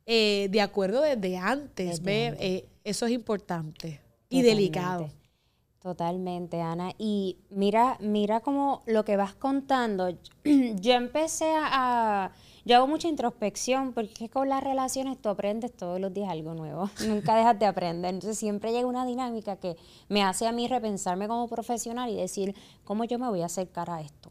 eh, 0.05 0.47
de 0.49 0.62
acuerdo 0.62 1.01
desde 1.01 1.38
antes. 1.38 2.01
¿ve? 2.01 2.36
Eh, 2.39 2.66
eso 2.84 3.05
es 3.05 3.12
importante 3.12 4.01
y 4.30 4.41
delicado. 4.41 5.10
Totalmente, 5.82 6.62
Ana. 6.62 6.91
Y 6.97 7.38
mira, 7.49 7.97
mira 8.01 8.41
como 8.41 8.84
lo 8.86 9.05
que 9.05 9.16
vas 9.16 9.34
contando. 9.34 10.10
Yo 10.43 10.93
empecé 10.93 11.53
a 11.55 12.32
yo 12.70 12.76
hago 12.76 12.88
mucha 12.88 13.07
introspección 13.07 13.93
porque 13.93 14.30
con 14.30 14.47
las 14.47 14.63
relaciones 14.63 15.20
tú 15.20 15.30
aprendes 15.30 15.76
todos 15.76 15.99
los 15.99 16.13
días 16.13 16.30
algo 16.30 16.53
nuevo, 16.53 16.88
nunca 17.07 17.36
dejas 17.36 17.57
de 17.57 17.65
aprender. 17.65 18.13
Entonces 18.13 18.38
siempre 18.38 18.72
llega 18.72 18.86
una 18.86 19.07
dinámica 19.07 19.55
que 19.55 19.76
me 20.07 20.22
hace 20.22 20.45
a 20.45 20.51
mí 20.51 20.67
repensarme 20.67 21.28
como 21.28 21.47
profesional 21.47 22.11
y 22.11 22.15
decir, 22.15 22.53
¿cómo 22.84 23.05
yo 23.05 23.17
me 23.17 23.28
voy 23.28 23.41
a 23.41 23.47
acercar 23.47 23.89
a 23.89 24.01
esto? 24.01 24.30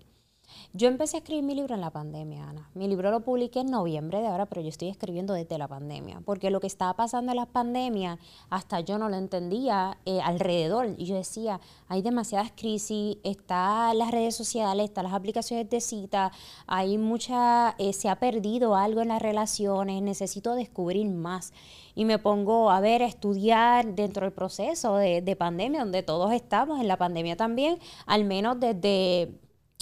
Yo 0.75 0.87
empecé 0.87 1.17
a 1.17 1.21
escribir 1.21 1.45
mi 1.45 1.55
libro 1.55 1.75
en 1.75 1.81
la 1.81 1.91
pandemia, 1.91 2.47
Ana. 2.47 2.69
Mi 2.75 2.89
libro 2.89 3.11
lo 3.11 3.21
publiqué 3.21 3.61
en 3.61 3.71
noviembre 3.71 4.21
de 4.21 4.27
ahora, 4.27 4.45
pero 4.45 4.61
yo 4.61 4.69
estoy 4.69 4.89
escribiendo 4.89 5.33
desde 5.33 5.57
la 5.57 5.67
pandemia, 5.67 6.21
porque 6.27 6.51
lo 6.51 6.61
que 6.61 6.67
estaba 6.67 6.95
pasando 6.95 7.33
en 7.33 7.37
la 7.37 7.47
pandemia, 7.47 8.19
hasta 8.51 8.81
yo 8.81 8.99
no 8.99 9.09
lo 9.09 9.17
entendía 9.17 9.97
eh, 10.05 10.21
alrededor. 10.21 10.95
Y 10.99 11.07
yo 11.07 11.17
decía, 11.17 11.59
hay 11.89 12.03
demasiadas 12.03 12.53
crisis, 12.55 13.17
están 13.25 13.97
las 13.97 14.11
redes 14.11 14.37
sociales, 14.37 14.85
están 14.85 15.05
las 15.05 15.15
aplicaciones 15.15 15.71
de 15.71 15.81
cita, 15.81 16.33
hay 16.67 16.99
mucha, 16.99 17.75
eh, 17.79 17.95
se 17.95 18.11
ha 18.11 18.17
perdido 18.17 18.77
algo 18.77 19.01
en 19.01 19.09
las 19.09 19.23
relaciones, 19.23 20.03
necesito 20.03 20.55
descubrir 20.55 21.09
más. 21.09 21.55
Y 21.95 22.05
me 22.05 22.19
pongo 22.19 22.71
a 22.71 22.81
ver, 22.81 23.03
a 23.03 23.07
estudiar 23.07 23.95
dentro 23.95 24.27
del 24.27 24.35
proceso 24.35 24.97
de 24.97 25.37
pandemia, 25.37 25.81
donde 25.81 26.03
todos 26.03 26.31
estamos, 26.33 26.79
en 26.79 26.89
la 26.89 26.99
pandemia 26.99 27.37
también, 27.37 27.79
al 28.07 28.25
menos 28.25 28.61
desde 28.61 29.33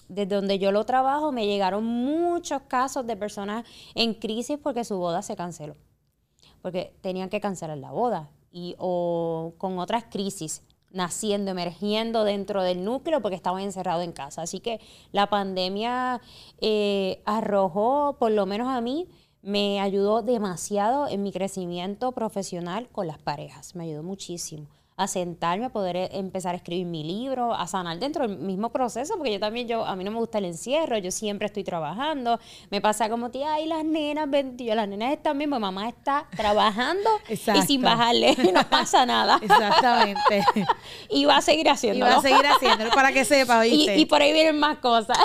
desde 0.08 0.34
donde 0.34 0.58
yo 0.58 0.72
lo 0.72 0.84
trabajo, 0.84 1.32
me 1.32 1.46
llegaron 1.46 1.84
muchos 1.84 2.62
casos 2.62 3.06
de 3.06 3.16
personas 3.16 3.64
en 3.94 4.14
crisis 4.14 4.58
porque 4.62 4.84
su 4.84 4.96
boda 4.98 5.22
se 5.22 5.36
canceló. 5.36 5.76
Porque 6.62 6.96
tenían 7.00 7.28
que 7.28 7.40
cancelar 7.40 7.78
la 7.78 7.92
boda. 7.92 8.30
Y, 8.50 8.74
o 8.78 9.54
con 9.58 9.78
otras 9.78 10.04
crisis 10.04 10.62
naciendo, 10.90 11.50
emergiendo 11.50 12.24
dentro 12.24 12.62
del 12.62 12.84
núcleo 12.84 13.20
porque 13.20 13.36
estaban 13.36 13.62
encerrados 13.62 14.04
en 14.04 14.12
casa. 14.12 14.42
Así 14.42 14.60
que 14.60 14.80
la 15.12 15.28
pandemia 15.28 16.20
eh, 16.60 17.22
arrojó, 17.26 18.16
por 18.18 18.30
lo 18.30 18.46
menos 18.46 18.68
a 18.68 18.80
mí, 18.80 19.08
me 19.42 19.80
ayudó 19.80 20.22
demasiado 20.22 21.06
en 21.06 21.22
mi 21.22 21.32
crecimiento 21.32 22.12
profesional 22.12 22.88
con 22.88 23.06
las 23.06 23.18
parejas. 23.18 23.74
Me 23.74 23.84
ayudó 23.84 24.02
muchísimo 24.02 24.68
a 24.98 25.06
sentarme, 25.06 25.66
a 25.66 25.68
poder 25.68 25.96
eh, 25.96 26.08
empezar 26.12 26.54
a 26.54 26.56
escribir 26.56 26.86
mi 26.86 27.04
libro, 27.04 27.54
a 27.54 27.66
sanar 27.66 27.98
dentro 27.98 28.26
del 28.26 28.38
mismo 28.38 28.70
proceso, 28.70 29.14
porque 29.18 29.32
yo 29.32 29.40
también, 29.40 29.68
yo, 29.68 29.84
a 29.84 29.94
mí 29.94 30.04
no 30.04 30.10
me 30.10 30.18
gusta 30.18 30.38
el 30.38 30.46
encierro, 30.46 30.96
yo 30.96 31.10
siempre 31.10 31.46
estoy 31.46 31.64
trabajando, 31.64 32.40
me 32.70 32.80
pasa 32.80 33.10
como, 33.10 33.30
tía, 33.30 33.54
ay, 33.54 33.66
las 33.66 33.84
nenas, 33.84 34.26
yo, 34.56 34.74
las 34.74 34.88
nenas 34.88 35.12
están 35.12 35.36
bien, 35.36 35.50
mi 35.50 35.58
mamá 35.58 35.88
está 35.88 36.26
trabajando 36.34 37.10
y 37.28 37.36
sin 37.36 37.82
bajarle, 37.82 38.36
no 38.54 38.68
pasa 38.70 39.04
nada. 39.04 39.38
Exactamente. 39.42 40.44
y 41.10 41.26
va 41.26 41.38
a 41.38 41.42
seguir 41.42 41.68
haciéndolo. 41.68 42.10
Y 42.10 42.14
va 42.14 42.18
a 42.18 42.22
seguir 42.22 42.46
haciéndolo, 42.46 42.90
para 42.92 43.12
que 43.12 43.26
sepa, 43.26 43.60
¿viste? 43.60 43.96
Y, 43.96 44.02
y 44.02 44.06
por 44.06 44.22
ahí 44.22 44.32
vienen 44.32 44.58
más 44.58 44.78
cosas. 44.78 45.18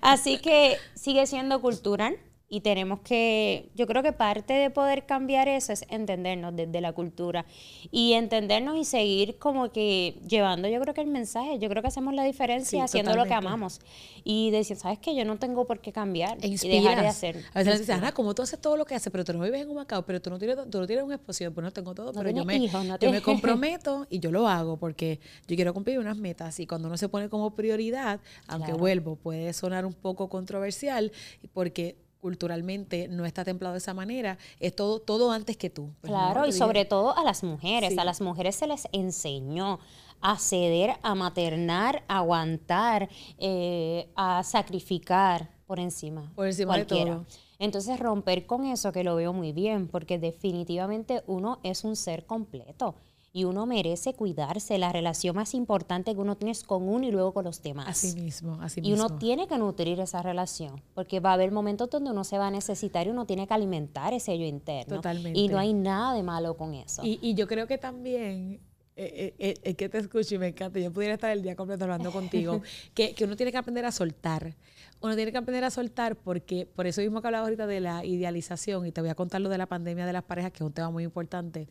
Así 0.00 0.38
que 0.38 0.78
sigue 0.94 1.26
siendo 1.26 1.60
cultural, 1.60 2.16
y 2.48 2.60
tenemos 2.60 3.00
que, 3.00 3.70
yo 3.74 3.86
creo 3.86 4.02
que 4.04 4.12
parte 4.12 4.54
de 4.54 4.70
poder 4.70 5.04
cambiar 5.04 5.48
eso 5.48 5.72
es 5.72 5.84
entendernos 5.88 6.54
desde 6.54 6.80
la 6.80 6.92
cultura 6.92 7.44
y 7.90 8.12
entendernos 8.12 8.76
y 8.76 8.84
seguir 8.84 9.38
como 9.38 9.72
que 9.72 10.20
llevando, 10.28 10.68
yo 10.68 10.80
creo 10.80 10.94
que 10.94 11.00
el 11.00 11.08
mensaje, 11.08 11.58
yo 11.58 11.68
creo 11.68 11.82
que 11.82 11.88
hacemos 11.88 12.14
la 12.14 12.22
diferencia 12.22 12.84
haciendo 12.84 13.16
lo 13.16 13.24
que 13.24 13.34
amamos 13.34 13.80
y 14.22 14.50
decir, 14.52 14.76
¿sabes 14.76 15.00
qué? 15.00 15.16
Yo 15.16 15.24
no 15.24 15.38
tengo 15.38 15.66
por 15.66 15.80
qué 15.80 15.92
cambiar 15.92 16.38
e 16.40 16.48
y 16.48 16.56
dejar 16.56 17.00
de 17.00 17.08
hacer. 17.08 17.44
A 17.52 17.58
veces 17.58 17.80
dices, 17.80 17.96
Ana, 17.96 18.12
como 18.12 18.34
tú 18.34 18.42
haces 18.42 18.60
todo 18.60 18.76
lo 18.76 18.84
que 18.84 18.94
haces, 18.94 19.10
pero 19.10 19.24
tú 19.24 19.32
no 19.32 19.42
vives 19.42 19.62
en 19.62 19.68
un 19.68 19.76
Macao, 19.76 20.06
pero 20.06 20.22
tú 20.22 20.30
no 20.30 20.38
tienes, 20.38 20.56
tú 20.70 20.78
no 20.78 20.86
tienes 20.86 21.04
un 21.04 21.12
esposo, 21.12 21.52
pues 21.52 21.64
no 21.64 21.72
tengo 21.72 21.94
todo, 21.94 22.12
pero 22.12 22.30
yo 22.30 22.44
me, 22.44 22.68
yo 23.00 23.10
me 23.10 23.22
comprometo 23.22 24.06
y 24.08 24.20
yo 24.20 24.30
lo 24.30 24.46
hago 24.46 24.76
porque 24.76 25.18
yo 25.48 25.56
quiero 25.56 25.74
cumplir 25.74 25.98
unas 25.98 26.16
metas 26.16 26.60
y 26.60 26.66
cuando 26.66 26.86
uno 26.86 26.96
se 26.96 27.08
pone 27.08 27.28
como 27.28 27.54
prioridad, 27.56 28.20
aunque 28.46 28.72
vuelvo, 28.72 29.16
puede 29.16 29.52
sonar 29.52 29.84
un 29.84 29.94
poco 29.94 30.28
controversial 30.28 31.10
porque 31.52 32.05
culturalmente 32.20 33.08
no 33.08 33.24
está 33.24 33.44
templado 33.44 33.74
de 33.74 33.78
esa 33.78 33.94
manera, 33.94 34.38
es 34.60 34.74
todo, 34.74 35.00
todo 35.00 35.30
antes 35.30 35.56
que 35.56 35.70
tú. 35.70 35.92
Pues, 36.00 36.10
claro, 36.10 36.46
y 36.46 36.52
sobre 36.52 36.84
todo 36.84 37.16
a 37.16 37.22
las 37.24 37.42
mujeres, 37.42 37.96
a 37.98 38.04
las 38.04 38.20
mujeres 38.20 38.56
se 38.56 38.66
les 38.66 38.88
enseñó 38.92 39.78
a 40.20 40.38
ceder, 40.38 40.96
a 41.02 41.14
maternar, 41.14 42.02
a 42.08 42.18
aguantar, 42.18 43.08
eh, 43.38 44.08
a 44.16 44.42
sacrificar 44.42 45.50
por 45.66 45.78
encima. 45.78 46.32
Por 46.34 46.46
encima 46.46 46.76
de 46.76 46.84
todo. 46.84 47.26
Entonces 47.58 47.98
romper 47.98 48.46
con 48.46 48.66
eso 48.66 48.92
que 48.92 49.04
lo 49.04 49.16
veo 49.16 49.32
muy 49.32 49.52
bien, 49.52 49.88
porque 49.88 50.18
definitivamente 50.18 51.22
uno 51.26 51.58
es 51.62 51.84
un 51.84 51.96
ser 51.96 52.26
completo 52.26 52.96
y 53.36 53.44
uno 53.44 53.66
merece 53.66 54.14
cuidarse. 54.14 54.78
La 54.78 54.92
relación 54.92 55.36
más 55.36 55.52
importante 55.52 56.14
que 56.14 56.20
uno 56.20 56.38
tiene 56.38 56.52
es 56.52 56.64
con 56.64 56.88
uno 56.88 57.06
y 57.06 57.10
luego 57.10 57.34
con 57.34 57.44
los 57.44 57.60
demás. 57.60 57.86
Así 57.86 58.18
mismo, 58.18 58.58
así 58.62 58.80
mismo. 58.80 58.96
Y 58.96 58.98
uno 58.98 59.18
tiene 59.18 59.46
que 59.46 59.58
nutrir 59.58 60.00
esa 60.00 60.22
relación, 60.22 60.82
porque 60.94 61.20
va 61.20 61.32
a 61.32 61.34
haber 61.34 61.52
momentos 61.52 61.90
donde 61.90 62.12
uno 62.12 62.24
se 62.24 62.38
va 62.38 62.46
a 62.46 62.50
necesitar 62.50 63.06
y 63.06 63.10
uno 63.10 63.26
tiene 63.26 63.46
que 63.46 63.52
alimentar 63.52 64.14
ese 64.14 64.38
yo 64.38 64.46
interno. 64.46 64.96
Totalmente. 64.96 65.38
Y 65.38 65.48
no 65.48 65.58
hay 65.58 65.74
nada 65.74 66.14
de 66.14 66.22
malo 66.22 66.56
con 66.56 66.72
eso. 66.72 67.02
Y, 67.04 67.18
y 67.20 67.34
yo 67.34 67.46
creo 67.46 67.66
que 67.66 67.76
también 67.76 68.62
eh, 68.98 69.34
eh, 69.38 69.54
eh, 69.62 69.74
que 69.74 69.90
te 69.90 69.98
escucho 69.98 70.34
y 70.34 70.38
me 70.38 70.48
encanta. 70.48 70.78
Yo 70.78 70.90
pudiera 70.90 71.12
estar 71.12 71.30
el 71.30 71.42
día 71.42 71.54
completo 71.54 71.84
hablando 71.84 72.10
contigo. 72.10 72.62
que, 72.94 73.12
que, 73.12 73.24
uno 73.24 73.36
tiene 73.36 73.52
que 73.52 73.58
aprender 73.58 73.84
a 73.84 73.92
soltar. 73.92 74.54
Uno 75.00 75.14
tiene 75.14 75.30
que 75.30 75.38
aprender 75.38 75.62
a 75.64 75.70
soltar 75.70 76.16
porque, 76.16 76.66
por 76.66 76.86
eso 76.86 77.00
mismo 77.00 77.20
que 77.20 77.28
hablaba 77.28 77.44
ahorita 77.44 77.66
de 77.66 77.80
la 77.80 78.04
idealización, 78.04 78.86
y 78.86 78.92
te 78.92 79.00
voy 79.00 79.10
a 79.10 79.14
contar 79.14 79.40
lo 79.40 79.48
de 79.48 79.58
la 79.58 79.66
pandemia 79.66 80.06
de 80.06 80.12
las 80.12 80.24
parejas, 80.24 80.52
que 80.52 80.58
es 80.58 80.66
un 80.66 80.72
tema 80.72 80.90
muy 80.90 81.04
importante. 81.04 81.68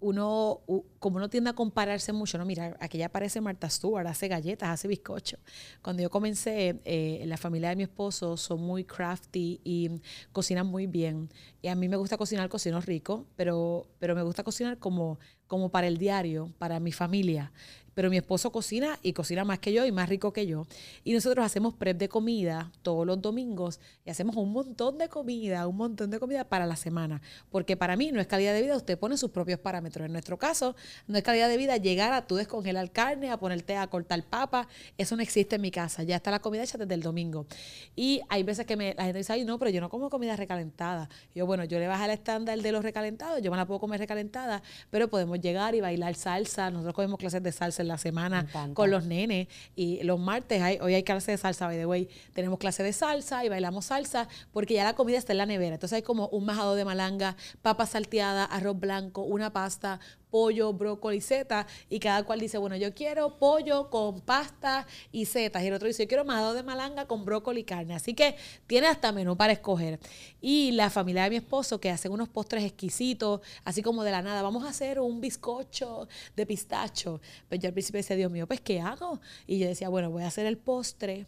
uno, 0.00 0.60
como 0.98 1.16
uno 1.16 1.30
tiende 1.30 1.50
a 1.50 1.52
compararse 1.52 2.12
mucho, 2.12 2.36
no, 2.36 2.44
mira, 2.44 2.76
aquella 2.80 3.08
parece 3.08 3.40
Marta 3.40 3.70
Stewart, 3.70 4.06
hace 4.06 4.28
galletas, 4.28 4.68
hace 4.70 4.88
bizcocho. 4.88 5.38
Cuando 5.82 6.02
yo 6.02 6.10
comencé, 6.10 6.80
la 7.24 7.36
familia 7.36 7.70
de 7.70 7.76
mi 7.76 7.84
esposo 7.84 8.36
son 8.36 8.60
muy 8.60 8.84
crafty 8.84 9.60
y 9.62 9.90
cocinan 10.32 10.66
muy 10.66 10.86
bien. 10.86 11.30
Y 11.62 11.68
a 11.68 11.74
mí 11.74 11.88
me 11.88 11.96
gusta 11.96 12.16
cocinar, 12.16 12.48
cocino 12.48 12.80
rico, 12.80 13.26
pero, 13.36 13.86
pero 13.98 14.14
me 14.14 14.22
gusta 14.22 14.42
cocinar 14.42 14.78
como 14.78 15.18
como 15.46 15.68
para 15.68 15.86
el 15.86 15.96
diario, 15.96 16.52
para 16.58 16.80
mi 16.80 16.90
familia 16.90 17.52
pero 17.96 18.10
mi 18.10 18.18
esposo 18.18 18.52
cocina 18.52 18.98
y 19.00 19.14
cocina 19.14 19.42
más 19.46 19.58
que 19.58 19.72
yo 19.72 19.86
y 19.86 19.90
más 19.90 20.10
rico 20.10 20.30
que 20.30 20.46
yo. 20.46 20.66
Y 21.02 21.14
nosotros 21.14 21.46
hacemos 21.46 21.72
prep 21.72 21.96
de 21.96 22.10
comida 22.10 22.70
todos 22.82 23.06
los 23.06 23.22
domingos 23.22 23.80
y 24.04 24.10
hacemos 24.10 24.36
un 24.36 24.52
montón 24.52 24.98
de 24.98 25.08
comida, 25.08 25.66
un 25.66 25.78
montón 25.78 26.10
de 26.10 26.20
comida 26.20 26.44
para 26.44 26.66
la 26.66 26.76
semana. 26.76 27.22
Porque 27.50 27.74
para 27.74 27.96
mí 27.96 28.12
no 28.12 28.20
es 28.20 28.26
calidad 28.26 28.52
de 28.52 28.60
vida, 28.60 28.76
usted 28.76 28.98
pone 28.98 29.16
sus 29.16 29.30
propios 29.30 29.60
parámetros. 29.60 30.04
En 30.04 30.12
nuestro 30.12 30.36
caso, 30.36 30.76
no 31.06 31.16
es 31.16 31.24
calidad 31.24 31.48
de 31.48 31.56
vida 31.56 31.78
llegar 31.78 32.12
a 32.12 32.26
tú 32.26 32.36
descongelar 32.36 32.90
carne, 32.90 33.30
a 33.30 33.38
ponerte 33.38 33.78
a 33.78 33.86
cortar 33.86 34.22
papa. 34.24 34.68
Eso 34.98 35.16
no 35.16 35.22
existe 35.22 35.56
en 35.56 35.62
mi 35.62 35.70
casa. 35.70 36.02
Ya 36.02 36.16
está 36.16 36.30
la 36.30 36.40
comida 36.40 36.64
hecha 36.64 36.76
desde 36.76 36.92
el 36.92 37.00
domingo. 37.00 37.46
Y 37.94 38.20
hay 38.28 38.42
veces 38.42 38.66
que 38.66 38.76
me, 38.76 38.92
la 38.92 39.04
gente 39.04 39.20
dice, 39.20 39.32
ay, 39.32 39.46
no, 39.46 39.58
pero 39.58 39.70
yo 39.70 39.80
no 39.80 39.88
como 39.88 40.10
comida 40.10 40.36
recalentada. 40.36 41.08
Yo, 41.34 41.46
bueno, 41.46 41.64
yo 41.64 41.78
le 41.78 41.88
bajo 41.88 42.04
el 42.04 42.10
estándar 42.10 42.60
de 42.60 42.72
los 42.72 42.84
recalentados, 42.84 43.40
yo 43.40 43.50
me 43.50 43.56
la 43.56 43.64
puedo 43.64 43.80
comer 43.80 44.00
recalentada, 44.00 44.62
pero 44.90 45.08
podemos 45.08 45.40
llegar 45.40 45.74
y 45.74 45.80
bailar 45.80 46.14
salsa. 46.14 46.70
Nosotros 46.70 46.94
comemos 46.94 47.18
clases 47.18 47.42
de 47.42 47.52
salsa 47.52 47.85
la 47.86 47.98
semana 47.98 48.46
con 48.74 48.90
los 48.90 49.04
nenes. 49.04 49.48
Y 49.74 50.02
los 50.02 50.18
martes, 50.18 50.62
hay, 50.62 50.78
hoy 50.80 50.94
hay 50.94 51.02
clase 51.02 51.32
de 51.32 51.38
salsa, 51.38 51.66
by 51.66 51.76
the 51.76 51.86
way. 51.86 52.08
Tenemos 52.34 52.58
clase 52.58 52.82
de 52.82 52.92
salsa 52.92 53.44
y 53.44 53.48
bailamos 53.48 53.86
salsa 53.86 54.28
porque 54.52 54.74
ya 54.74 54.84
la 54.84 54.94
comida 54.94 55.18
está 55.18 55.32
en 55.32 55.38
la 55.38 55.46
nevera. 55.46 55.74
Entonces 55.74 55.96
hay 55.96 56.02
como 56.02 56.28
un 56.28 56.44
majado 56.44 56.74
de 56.74 56.84
malanga, 56.84 57.36
papa 57.62 57.86
salteada, 57.86 58.44
arroz 58.44 58.78
blanco, 58.78 59.22
una 59.22 59.52
pasta, 59.52 60.00
pollo, 60.36 60.74
brócoli, 60.74 61.22
setas, 61.22 61.64
y 61.88 61.98
cada 61.98 62.22
cual 62.24 62.40
dice, 62.40 62.58
bueno, 62.58 62.76
yo 62.76 62.92
quiero 62.92 63.38
pollo 63.38 63.88
con 63.88 64.20
pasta 64.20 64.86
y 65.10 65.24
setas, 65.24 65.62
y 65.62 65.68
el 65.68 65.72
otro 65.72 65.88
dice, 65.88 66.02
yo 66.02 66.08
quiero 66.08 66.26
majado 66.26 66.52
de 66.52 66.62
malanga 66.62 67.06
con 67.06 67.24
brócoli 67.24 67.60
y 67.60 67.64
carne. 67.64 67.94
Así 67.94 68.12
que 68.12 68.36
tiene 68.66 68.86
hasta 68.86 69.12
menú 69.12 69.34
para 69.34 69.54
escoger. 69.54 69.98
Y 70.42 70.72
la 70.72 70.90
familia 70.90 71.22
de 71.24 71.30
mi 71.30 71.36
esposo, 71.36 71.80
que 71.80 71.88
hacen 71.88 72.12
unos 72.12 72.28
postres 72.28 72.64
exquisitos, 72.64 73.40
así 73.64 73.80
como 73.80 74.04
de 74.04 74.10
la 74.10 74.20
nada, 74.20 74.42
vamos 74.42 74.64
a 74.64 74.68
hacer 74.68 75.00
un 75.00 75.22
bizcocho 75.22 76.06
de 76.36 76.44
pistacho. 76.44 77.22
Pues 77.48 77.58
yo 77.58 77.68
al 77.68 77.72
principio 77.72 78.00
decía, 78.00 78.16
Dios 78.16 78.30
mío, 78.30 78.46
pues 78.46 78.60
¿qué 78.60 78.78
hago? 78.78 79.18
Y 79.46 79.58
yo 79.58 79.66
decía, 79.66 79.88
bueno, 79.88 80.10
voy 80.10 80.24
a 80.24 80.26
hacer 80.26 80.44
el 80.44 80.58
postre 80.58 81.24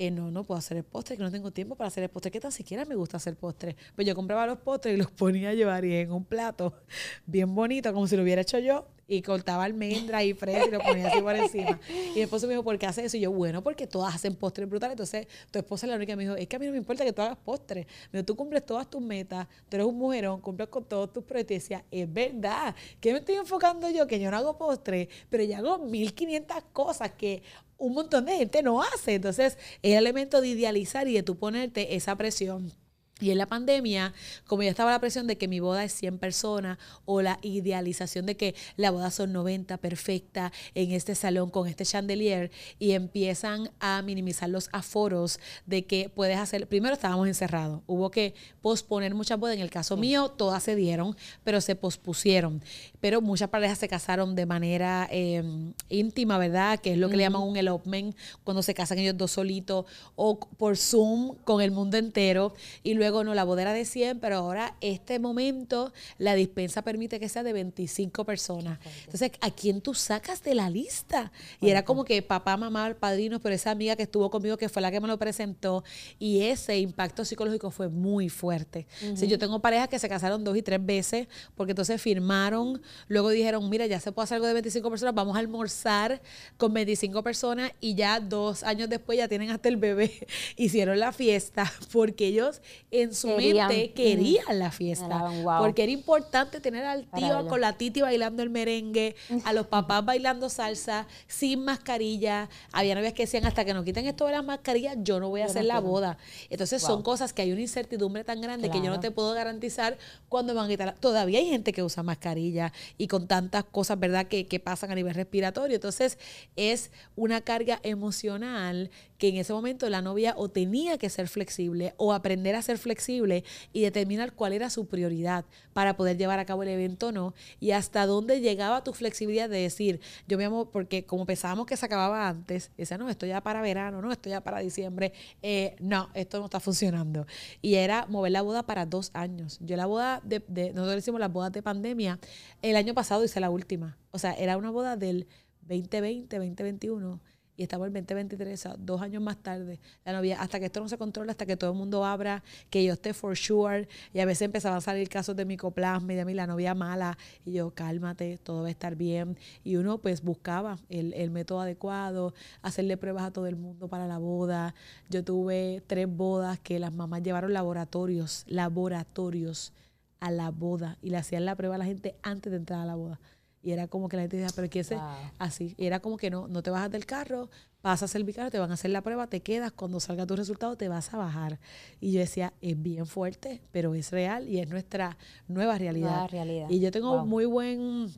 eh, 0.00 0.10
no, 0.10 0.30
no 0.30 0.44
puedo 0.44 0.58
hacer 0.58 0.78
el 0.78 0.84
postre, 0.84 1.18
que 1.18 1.22
no 1.22 1.30
tengo 1.30 1.50
tiempo 1.50 1.74
para 1.74 1.88
hacer 1.88 2.02
el 2.02 2.08
postre. 2.08 2.30
¿Qué 2.30 2.40
tan 2.40 2.52
siquiera 2.52 2.86
me 2.86 2.94
gusta 2.94 3.18
hacer 3.18 3.36
postre? 3.36 3.76
Pues 3.94 4.06
yo 4.06 4.14
compraba 4.14 4.46
los 4.46 4.56
postres 4.56 4.94
y 4.94 4.96
los 4.96 5.10
ponía 5.10 5.50
a 5.50 5.52
llevar 5.52 5.84
en 5.84 6.10
un 6.10 6.24
plato 6.24 6.72
bien 7.26 7.54
bonito, 7.54 7.92
como 7.92 8.06
si 8.06 8.16
lo 8.16 8.22
hubiera 8.22 8.40
hecho 8.40 8.58
yo, 8.58 8.86
y 9.10 9.22
cortaba 9.22 9.64
almendra 9.64 10.22
y 10.22 10.34
fresa 10.34 10.66
y 10.66 10.70
lo 10.70 10.78
ponía 10.78 11.08
así 11.08 11.20
por 11.20 11.34
encima. 11.34 11.80
Y 11.88 12.14
mi 12.14 12.20
esposo 12.20 12.46
me 12.46 12.52
dijo, 12.52 12.62
¿por 12.62 12.78
qué 12.78 12.86
hace 12.86 13.04
eso? 13.04 13.16
Y 13.16 13.20
yo, 13.20 13.32
bueno, 13.32 13.60
porque 13.60 13.88
todas 13.88 14.14
hacen 14.14 14.36
postres 14.36 14.68
brutales. 14.68 14.92
Entonces, 14.92 15.26
tu 15.50 15.58
esposa 15.58 15.86
es 15.86 15.90
la 15.90 15.96
única 15.96 16.12
que 16.12 16.16
me 16.16 16.22
dijo, 16.22 16.36
es 16.36 16.46
que 16.46 16.54
a 16.54 16.58
mí 16.60 16.66
no 16.66 16.72
me 16.72 16.78
importa 16.78 17.04
que 17.04 17.12
tú 17.12 17.20
hagas 17.20 17.36
postres. 17.36 17.86
Me 18.12 18.18
dijo, 18.18 18.26
tú 18.26 18.36
cumples 18.36 18.64
todas 18.64 18.88
tus 18.88 19.02
metas, 19.02 19.48
tú 19.68 19.76
eres 19.76 19.86
un 19.88 19.98
mujerón, 19.98 20.40
cumples 20.40 20.68
con 20.68 20.84
todos 20.84 21.12
tus 21.12 21.24
proyectos. 21.24 21.70
Y 21.90 22.00
es 22.02 22.12
verdad, 22.12 22.72
¿qué 23.00 23.12
me 23.12 23.18
estoy 23.18 23.34
enfocando 23.34 23.90
yo? 23.90 24.06
Que 24.06 24.20
yo 24.20 24.30
no 24.30 24.36
hago 24.36 24.56
postres, 24.56 25.08
pero 25.28 25.42
yo 25.42 25.56
hago 25.56 25.78
1500 25.78 26.56
cosas 26.72 27.10
que 27.10 27.42
un 27.78 27.94
montón 27.94 28.26
de 28.26 28.36
gente 28.36 28.62
no 28.62 28.80
hace. 28.80 29.14
Entonces, 29.14 29.58
es 29.82 29.92
el 29.92 29.98
elemento 29.98 30.40
de 30.40 30.48
idealizar 30.48 31.08
y 31.08 31.14
de 31.14 31.24
tú 31.24 31.36
ponerte 31.36 31.96
esa 31.96 32.14
presión. 32.14 32.72
Y 33.20 33.30
en 33.30 33.38
la 33.38 33.46
pandemia, 33.46 34.12
como 34.46 34.62
ya 34.62 34.70
estaba 34.70 34.90
la 34.90 35.00
presión 35.00 35.26
de 35.26 35.36
que 35.36 35.48
mi 35.48 35.60
boda 35.60 35.84
es 35.84 35.92
100 35.92 36.18
personas 36.18 36.78
o 37.04 37.22
la 37.22 37.38
idealización 37.42 38.26
de 38.26 38.36
que 38.36 38.54
la 38.76 38.90
boda 38.90 39.10
son 39.10 39.32
90 39.32 39.76
perfecta 39.78 40.52
en 40.74 40.92
este 40.92 41.14
salón 41.14 41.50
con 41.50 41.68
este 41.68 41.84
chandelier 41.84 42.50
y 42.78 42.92
empiezan 42.92 43.70
a 43.80 44.02
minimizar 44.02 44.48
los 44.48 44.68
aforos 44.72 45.38
de 45.66 45.84
que 45.84 46.08
puedes 46.08 46.38
hacer, 46.38 46.66
primero 46.66 46.94
estábamos 46.94 47.28
encerrados, 47.28 47.82
hubo 47.86 48.10
que 48.10 48.34
posponer 48.62 49.14
muchas 49.14 49.38
bodas, 49.38 49.56
en 49.56 49.62
el 49.62 49.70
caso 49.70 49.96
mío 49.96 50.28
todas 50.28 50.62
se 50.62 50.76
dieron, 50.76 51.16
pero 51.44 51.60
se 51.60 51.76
pospusieron, 51.76 52.62
pero 53.00 53.20
muchas 53.20 53.48
parejas 53.48 53.78
se 53.78 53.88
casaron 53.88 54.34
de 54.34 54.46
manera 54.46 55.08
em, 55.10 55.74
íntima, 55.88 56.38
¿verdad? 56.38 56.78
Que 56.78 56.92
es 56.92 56.98
lo 56.98 57.08
que 57.08 57.16
le 57.16 57.24
llaman 57.24 57.42
un 57.42 57.56
elopement, 57.56 58.16
cuando 58.44 58.62
se 58.62 58.74
casan 58.74 58.98
ellos 58.98 59.16
dos 59.16 59.32
solitos 59.32 59.86
o 60.16 60.38
por 60.38 60.76
Zoom 60.76 61.36
con 61.44 61.60
el 61.60 61.70
mundo 61.70 61.96
entero 61.96 62.54
y 62.82 62.94
luego 62.94 63.09
luego 63.10 63.24
no, 63.24 63.34
la 63.34 63.42
bodera 63.42 63.72
de 63.72 63.84
100, 63.84 64.20
pero 64.20 64.36
ahora 64.36 64.76
este 64.80 65.18
momento 65.18 65.92
la 66.18 66.34
dispensa 66.36 66.82
permite 66.82 67.18
que 67.18 67.28
sea 67.28 67.42
de 67.42 67.52
25 67.52 68.24
personas. 68.24 68.78
Entonces, 69.00 69.32
¿a 69.40 69.50
quién 69.50 69.80
tú 69.80 69.94
sacas 69.94 70.44
de 70.44 70.54
la 70.54 70.70
lista? 70.70 71.32
Y 71.60 71.70
era 71.70 71.84
como 71.84 72.04
que 72.04 72.22
papá, 72.22 72.56
mamá, 72.56 72.94
padrinos, 72.98 73.40
pero 73.42 73.54
esa 73.54 73.72
amiga 73.72 73.96
que 73.96 74.04
estuvo 74.04 74.30
conmigo, 74.30 74.56
que 74.56 74.68
fue 74.68 74.80
la 74.80 74.92
que 74.92 75.00
me 75.00 75.08
lo 75.08 75.18
presentó, 75.18 75.82
y 76.20 76.42
ese 76.42 76.78
impacto 76.78 77.24
psicológico 77.24 77.72
fue 77.72 77.88
muy 77.88 78.28
fuerte. 78.28 78.86
yo 79.16 79.38
tengo 79.38 79.60
parejas 79.60 79.88
que 79.88 79.98
se 79.98 80.08
casaron 80.08 80.44
dos 80.44 80.56
y 80.56 80.62
tres 80.62 80.84
veces, 80.84 81.26
porque 81.56 81.72
entonces 81.72 82.00
firmaron, 82.00 82.80
luego 83.08 83.30
dijeron, 83.30 83.68
mira, 83.68 83.86
ya 83.86 83.98
se 83.98 84.12
puede 84.12 84.24
hacer 84.24 84.36
algo 84.36 84.46
de 84.46 84.54
25 84.54 84.88
personas, 84.88 85.14
vamos 85.14 85.34
a 85.34 85.40
almorzar 85.40 86.22
con 86.56 86.72
25 86.72 87.24
personas, 87.24 87.72
y 87.80 87.96
ya 87.96 88.20
dos 88.20 88.62
años 88.62 88.88
después 88.88 89.18
ya 89.18 89.26
tienen 89.26 89.50
hasta 89.50 89.68
el 89.68 89.78
bebé. 89.78 90.12
Hicieron 90.56 91.00
la 91.00 91.10
fiesta, 91.10 91.70
porque 91.92 92.28
ellos 92.28 92.60
en 93.02 93.14
su 93.14 93.28
mente 93.28 93.92
querían 93.92 94.58
la 94.58 94.70
fiesta. 94.70 95.30
Porque 95.58 95.82
era 95.82 95.92
importante 95.92 96.60
tener 96.60 96.84
al 96.84 97.06
tío 97.10 97.46
con 97.48 97.60
la 97.60 97.74
titi 97.74 98.00
bailando 98.00 98.42
el 98.42 98.50
merengue, 98.50 99.16
a 99.44 99.52
los 99.52 99.66
papás 99.66 100.04
bailando 100.04 100.48
salsa, 100.48 101.06
sin 101.26 101.64
mascarilla. 101.64 102.48
Había 102.72 102.94
novias 102.94 103.12
que 103.12 103.24
decían, 103.24 103.44
hasta 103.46 103.64
que 103.64 103.74
nos 103.74 103.84
quiten 103.84 104.06
esto 104.06 104.26
de 104.26 104.32
las 104.32 104.44
mascarillas, 104.44 104.96
yo 105.00 105.20
no 105.20 105.28
voy 105.28 105.40
a 105.42 105.46
hacer 105.46 105.64
la 105.64 105.80
boda. 105.80 106.18
Entonces 106.48 106.82
son 106.82 107.02
cosas 107.02 107.32
que 107.32 107.42
hay 107.42 107.52
una 107.52 107.60
incertidumbre 107.60 108.24
tan 108.24 108.40
grande 108.40 108.70
que 108.70 108.78
yo 108.80 108.90
no 108.90 109.00
te 109.00 109.10
puedo 109.10 109.32
garantizar 109.34 109.98
cuando 110.28 110.54
van 110.54 110.66
a 110.66 110.68
quitar. 110.68 110.94
Todavía 110.98 111.38
hay 111.38 111.48
gente 111.48 111.72
que 111.72 111.82
usa 111.82 112.02
mascarilla 112.02 112.72
y 112.98 113.06
con 113.06 113.26
tantas 113.26 113.64
cosas, 113.64 113.98
¿verdad?, 113.98 114.26
que, 114.26 114.46
que 114.46 114.60
pasan 114.60 114.90
a 114.90 114.94
nivel 114.94 115.14
respiratorio. 115.14 115.76
Entonces 115.76 116.18
es 116.56 116.90
una 117.16 117.40
carga 117.40 117.80
emocional 117.82 118.90
que 119.20 119.28
en 119.28 119.36
ese 119.36 119.52
momento 119.52 119.88
la 119.90 120.00
novia 120.00 120.32
o 120.38 120.48
tenía 120.48 120.96
que 120.96 121.10
ser 121.10 121.28
flexible 121.28 121.92
o 121.98 122.14
aprender 122.14 122.56
a 122.56 122.62
ser 122.62 122.78
flexible 122.78 123.44
y 123.70 123.82
determinar 123.82 124.32
cuál 124.32 124.54
era 124.54 124.70
su 124.70 124.88
prioridad 124.88 125.44
para 125.74 125.94
poder 125.94 126.16
llevar 126.16 126.38
a 126.38 126.46
cabo 126.46 126.62
el 126.62 126.70
evento 126.70 127.08
o 127.08 127.12
no 127.12 127.34
y 127.60 127.72
hasta 127.72 128.06
dónde 128.06 128.40
llegaba 128.40 128.82
tu 128.82 128.94
flexibilidad 128.94 129.50
de 129.50 129.58
decir, 129.58 130.00
yo 130.26 130.38
me 130.38 130.46
amo 130.46 130.70
porque 130.70 131.04
como 131.04 131.26
pensábamos 131.26 131.66
que 131.66 131.76
se 131.76 131.84
acababa 131.84 132.28
antes, 132.28 132.70
decía, 132.78 132.96
no, 132.96 133.10
esto 133.10 133.26
ya 133.26 133.42
para 133.42 133.60
verano, 133.60 134.00
no, 134.00 134.10
esto 134.10 134.30
ya 134.30 134.40
para 134.40 134.60
diciembre, 134.60 135.12
eh, 135.42 135.76
no, 135.80 136.08
esto 136.14 136.38
no 136.38 136.46
está 136.46 136.58
funcionando. 136.58 137.26
Y 137.60 137.74
era 137.74 138.06
mover 138.06 138.32
la 138.32 138.40
boda 138.40 138.62
para 138.64 138.86
dos 138.86 139.10
años. 139.12 139.58
Yo 139.60 139.76
la 139.76 139.84
boda 139.84 140.22
de, 140.24 140.42
de 140.48 140.72
nosotros 140.72 140.96
hicimos 140.96 141.20
las 141.20 141.30
bodas 141.30 141.52
de 141.52 141.62
pandemia, 141.62 142.18
el 142.62 142.74
año 142.74 142.94
pasado 142.94 143.22
hice 143.22 143.38
la 143.38 143.50
última. 143.50 143.98
O 144.12 144.18
sea, 144.18 144.32
era 144.32 144.56
una 144.56 144.70
boda 144.70 144.96
del 144.96 145.26
2020, 145.68 146.38
2021 146.38 147.20
y 147.60 147.64
estamos 147.64 147.88
en 147.88 147.92
2023, 147.92 148.68
dos 148.78 149.02
años 149.02 149.22
más 149.22 149.36
tarde, 149.36 149.80
la 150.06 150.14
novia, 150.14 150.40
hasta 150.40 150.58
que 150.58 150.64
esto 150.64 150.80
no 150.80 150.88
se 150.88 150.96
controla, 150.96 151.32
hasta 151.32 151.44
que 151.44 151.58
todo 151.58 151.72
el 151.72 151.76
mundo 151.76 152.06
abra, 152.06 152.42
que 152.70 152.82
yo 152.82 152.94
esté 152.94 153.12
for 153.12 153.36
sure, 153.36 153.86
y 154.14 154.20
a 154.20 154.24
veces 154.24 154.46
empezaban 154.46 154.78
a 154.78 154.80
salir 154.80 155.10
casos 155.10 155.36
de 155.36 155.44
micoplasma 155.44 156.10
y 156.14 156.16
de 156.16 156.24
mí, 156.24 156.32
la 156.32 156.46
novia 156.46 156.74
mala, 156.74 157.18
y 157.44 157.52
yo, 157.52 157.74
cálmate, 157.74 158.38
todo 158.38 158.62
va 158.62 158.68
a 158.68 158.70
estar 158.70 158.96
bien, 158.96 159.36
y 159.62 159.76
uno 159.76 159.98
pues 159.98 160.22
buscaba 160.22 160.78
el, 160.88 161.12
el 161.12 161.30
método 161.30 161.60
adecuado, 161.60 162.32
hacerle 162.62 162.96
pruebas 162.96 163.24
a 163.24 163.30
todo 163.30 163.46
el 163.46 163.56
mundo 163.56 163.88
para 163.88 164.06
la 164.06 164.16
boda, 164.16 164.74
yo 165.10 165.22
tuve 165.22 165.82
tres 165.86 166.08
bodas 166.08 166.58
que 166.60 166.78
las 166.78 166.94
mamás 166.94 167.22
llevaron 167.22 167.52
laboratorios, 167.52 168.44
laboratorios 168.46 169.74
a 170.18 170.30
la 170.30 170.50
boda, 170.50 170.96
y 171.02 171.10
le 171.10 171.18
hacían 171.18 171.44
la 171.44 171.56
prueba 171.56 171.74
a 171.74 171.78
la 171.78 171.84
gente 171.84 172.16
antes 172.22 172.50
de 172.52 172.56
entrar 172.56 172.80
a 172.80 172.86
la 172.86 172.94
boda. 172.94 173.20
Y 173.62 173.72
era 173.72 173.88
como 173.88 174.08
que 174.08 174.16
la 174.16 174.22
gente 174.22 174.38
decía, 174.38 174.52
pero 174.56 174.70
¿qué 174.70 174.80
es 174.80 174.92
así? 175.38 175.74
Y 175.76 175.86
era 175.86 176.00
como 176.00 176.16
que 176.16 176.30
no, 176.30 176.48
no 176.48 176.62
te 176.62 176.70
bajas 176.70 176.90
del 176.90 177.04
carro, 177.04 177.50
pasas 177.82 178.14
el 178.14 178.24
vicario, 178.24 178.50
te 178.50 178.58
van 178.58 178.70
a 178.70 178.74
hacer 178.74 178.90
la 178.90 179.02
prueba, 179.02 179.26
te 179.26 179.40
quedas, 179.40 179.72
cuando 179.72 180.00
salga 180.00 180.26
tu 180.26 180.34
resultado 180.36 180.76
te 180.76 180.88
vas 180.88 181.12
a 181.12 181.18
bajar. 181.18 181.58
Y 182.00 182.12
yo 182.12 182.20
decía, 182.20 182.54
es 182.62 182.80
bien 182.80 183.06
fuerte, 183.06 183.62
pero 183.70 183.94
es 183.94 184.10
real 184.12 184.48
y 184.48 184.60
es 184.60 184.68
nuestra 184.68 185.18
nueva 185.46 185.76
realidad. 185.76 186.28
Y 186.70 186.80
yo 186.80 186.90
tengo 186.90 187.26
muy 187.26 187.44
buen 187.44 188.10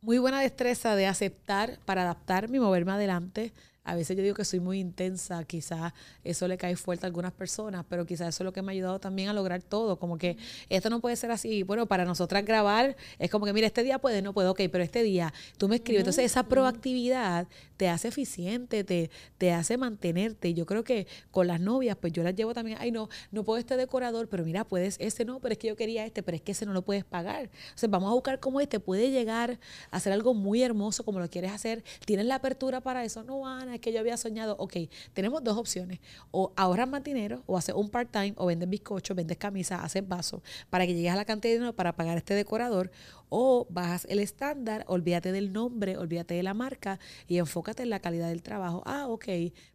muy 0.00 0.18
buena 0.18 0.40
destreza 0.40 0.94
de 0.94 1.06
aceptar 1.06 1.80
para 1.84 2.02
adaptarme 2.02 2.58
y 2.58 2.60
moverme 2.60 2.92
adelante 2.92 3.52
a 3.88 3.94
veces 3.94 4.14
yo 4.18 4.22
digo 4.22 4.34
que 4.34 4.44
soy 4.44 4.60
muy 4.60 4.80
intensa, 4.80 5.42
quizás 5.44 5.94
eso 6.22 6.46
le 6.46 6.58
cae 6.58 6.76
fuerte 6.76 7.06
a 7.06 7.08
algunas 7.08 7.32
personas, 7.32 7.86
pero 7.88 8.04
quizás 8.04 8.28
eso 8.28 8.42
es 8.42 8.44
lo 8.44 8.52
que 8.52 8.60
me 8.60 8.70
ha 8.70 8.74
ayudado 8.74 8.98
también 9.00 9.30
a 9.30 9.32
lograr 9.32 9.62
todo, 9.62 9.98
como 9.98 10.18
que 10.18 10.36
esto 10.68 10.90
no 10.90 11.00
puede 11.00 11.16
ser 11.16 11.30
así. 11.30 11.62
Bueno, 11.62 11.86
para 11.86 12.04
nosotras 12.04 12.44
grabar 12.44 12.96
es 13.18 13.30
como 13.30 13.46
que, 13.46 13.54
mira, 13.54 13.66
este 13.66 13.82
día 13.82 13.98
puede, 13.98 14.20
no 14.20 14.34
puedo, 14.34 14.50
ok, 14.50 14.60
pero 14.70 14.84
este 14.84 15.02
día 15.02 15.32
tú 15.56 15.68
me 15.68 15.76
escribes. 15.76 16.00
Entonces 16.00 16.26
esa 16.26 16.42
proactividad 16.42 17.48
te 17.78 17.88
hace 17.88 18.08
eficiente, 18.08 18.84
te, 18.84 19.10
te 19.38 19.52
hace 19.52 19.78
mantenerte. 19.78 20.52
Yo 20.52 20.66
creo 20.66 20.84
que 20.84 21.06
con 21.30 21.46
las 21.46 21.58
novias, 21.58 21.96
pues 21.96 22.12
yo 22.12 22.22
las 22.22 22.34
llevo 22.34 22.52
también, 22.52 22.76
ay, 22.80 22.90
no, 22.90 23.08
no 23.30 23.42
puedo 23.42 23.58
este 23.58 23.78
decorador, 23.78 24.28
pero 24.28 24.44
mira, 24.44 24.64
puedes 24.64 24.96
ese 25.00 25.24
no, 25.24 25.40
pero 25.40 25.52
es 25.52 25.58
que 25.58 25.68
yo 25.68 25.76
quería 25.76 26.04
este, 26.04 26.22
pero 26.22 26.36
es 26.36 26.42
que 26.42 26.52
ese 26.52 26.66
no 26.66 26.74
lo 26.74 26.82
puedes 26.82 27.06
pagar. 27.06 27.48
Entonces 27.68 27.88
vamos 27.88 28.10
a 28.10 28.14
buscar 28.14 28.38
cómo 28.38 28.60
este 28.60 28.80
puede 28.80 29.10
llegar 29.10 29.58
a 29.90 29.96
hacer 29.96 30.12
algo 30.12 30.34
muy 30.34 30.62
hermoso 30.62 31.04
como 31.04 31.20
lo 31.20 31.30
quieres 31.30 31.52
hacer. 31.52 31.82
Tienes 32.04 32.26
la 32.26 32.34
apertura 32.34 32.82
para 32.82 33.02
eso, 33.02 33.22
no, 33.22 33.46
Ana, 33.46 33.77
que 33.80 33.92
yo 33.92 34.00
había 34.00 34.16
soñado, 34.16 34.56
ok, 34.58 34.74
tenemos 35.12 35.42
dos 35.42 35.56
opciones, 35.56 36.00
o 36.30 36.52
ahorras 36.56 36.88
más 36.88 37.02
dinero, 37.02 37.42
o 37.46 37.56
haces 37.56 37.74
un 37.74 37.88
part-time, 37.90 38.34
o 38.36 38.46
vendes 38.46 38.68
bizcocho, 38.68 39.14
vendes 39.14 39.38
camisas, 39.38 39.80
haces 39.82 40.06
vasos, 40.06 40.42
para 40.70 40.86
que 40.86 40.94
llegues 40.94 41.12
a 41.12 41.16
la 41.16 41.24
cantidad 41.24 41.52
de 41.52 41.58
dinero 41.58 41.74
para 41.74 41.96
pagar 41.96 42.16
este 42.18 42.34
decorador, 42.34 42.90
o 43.28 43.66
bajas 43.70 44.06
el 44.08 44.18
estándar, 44.20 44.84
olvídate 44.88 45.32
del 45.32 45.52
nombre, 45.52 45.96
olvídate 45.96 46.34
de 46.34 46.42
la 46.42 46.54
marca 46.54 46.98
y 47.26 47.38
enfócate 47.38 47.82
en 47.82 47.90
la 47.90 48.00
calidad 48.00 48.28
del 48.28 48.42
trabajo. 48.42 48.82
Ah, 48.86 49.06
ok, 49.08 49.26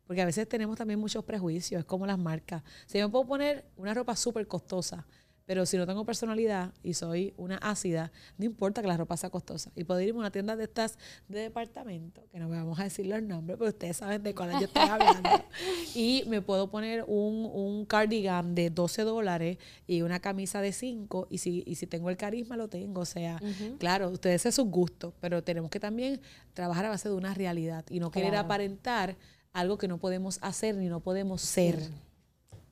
porque 0.05 0.21
a 0.21 0.25
veces 0.25 0.47
tenemos 0.47 0.77
también 0.77 0.99
muchos 0.99 1.23
prejuicios, 1.23 1.79
es 1.79 1.85
como 1.85 2.05
las 2.05 2.17
marcas. 2.17 2.63
Si 2.87 2.97
yo 2.97 3.07
me 3.07 3.11
puedo 3.11 3.25
poner 3.25 3.65
una 3.77 3.93
ropa 3.93 4.15
súper 4.15 4.47
costosa, 4.47 5.05
pero 5.45 5.65
si 5.65 5.77
no 5.77 5.85
tengo 5.85 6.05
personalidad 6.05 6.73
y 6.83 6.93
soy 6.93 7.33
una 7.37 7.57
ácida, 7.57 8.11
no 8.37 8.45
importa 8.45 8.81
que 8.81 8.87
la 8.87 8.95
ropa 8.95 9.17
sea 9.17 9.29
costosa. 9.29 9.71
Y 9.75 9.83
puedo 9.83 9.99
irme 9.99 10.19
a 10.19 10.21
una 10.21 10.31
tienda 10.31 10.55
de 10.55 10.63
estas 10.63 10.97
de 11.27 11.39
departamento, 11.39 12.25
que 12.31 12.39
no 12.39 12.49
vamos 12.49 12.79
a 12.79 12.83
decir 12.83 13.07
los 13.07 13.21
nombres, 13.21 13.57
pero 13.57 13.69
ustedes 13.69 13.97
saben 13.97 14.23
de 14.23 14.33
cuál 14.33 14.51
yo 14.53 14.65
estoy 14.65 14.87
hablando. 14.87 15.29
y 15.95 16.23
me 16.27 16.41
puedo 16.41 16.69
poner 16.69 17.03
un, 17.07 17.49
un, 17.53 17.85
cardigan 17.85 18.55
de 18.55 18.69
12 18.69 19.03
dólares 19.03 19.57
y 19.85 20.01
una 20.01 20.19
camisa 20.19 20.61
de 20.61 20.71
5. 20.71 21.27
Y 21.29 21.39
si, 21.39 21.63
y 21.65 21.75
si 21.75 21.87
tengo 21.87 22.09
el 22.09 22.17
carisma, 22.17 22.55
lo 22.55 22.69
tengo. 22.69 23.01
O 23.01 23.05
sea, 23.05 23.41
claro, 23.79 24.09
ustedes 24.09 24.45
es 24.45 24.55
su 24.55 24.65
gusto, 24.65 25.13
pero 25.19 25.43
tenemos 25.43 25.69
que 25.69 25.79
también 25.79 26.21
trabajar 26.53 26.85
a 26.85 26.89
base 26.89 27.09
de 27.09 27.15
una 27.15 27.33
realidad 27.33 27.85
y 27.89 27.99
no 27.99 28.11
querer 28.11 28.35
aparentar 28.35 29.17
algo 29.51 29.77
que 29.77 29.87
no 29.87 29.97
podemos 29.97 30.39
hacer 30.41 30.75
ni 30.75 30.87
no 30.87 31.01
podemos 31.01 31.41
ser. 31.41 31.79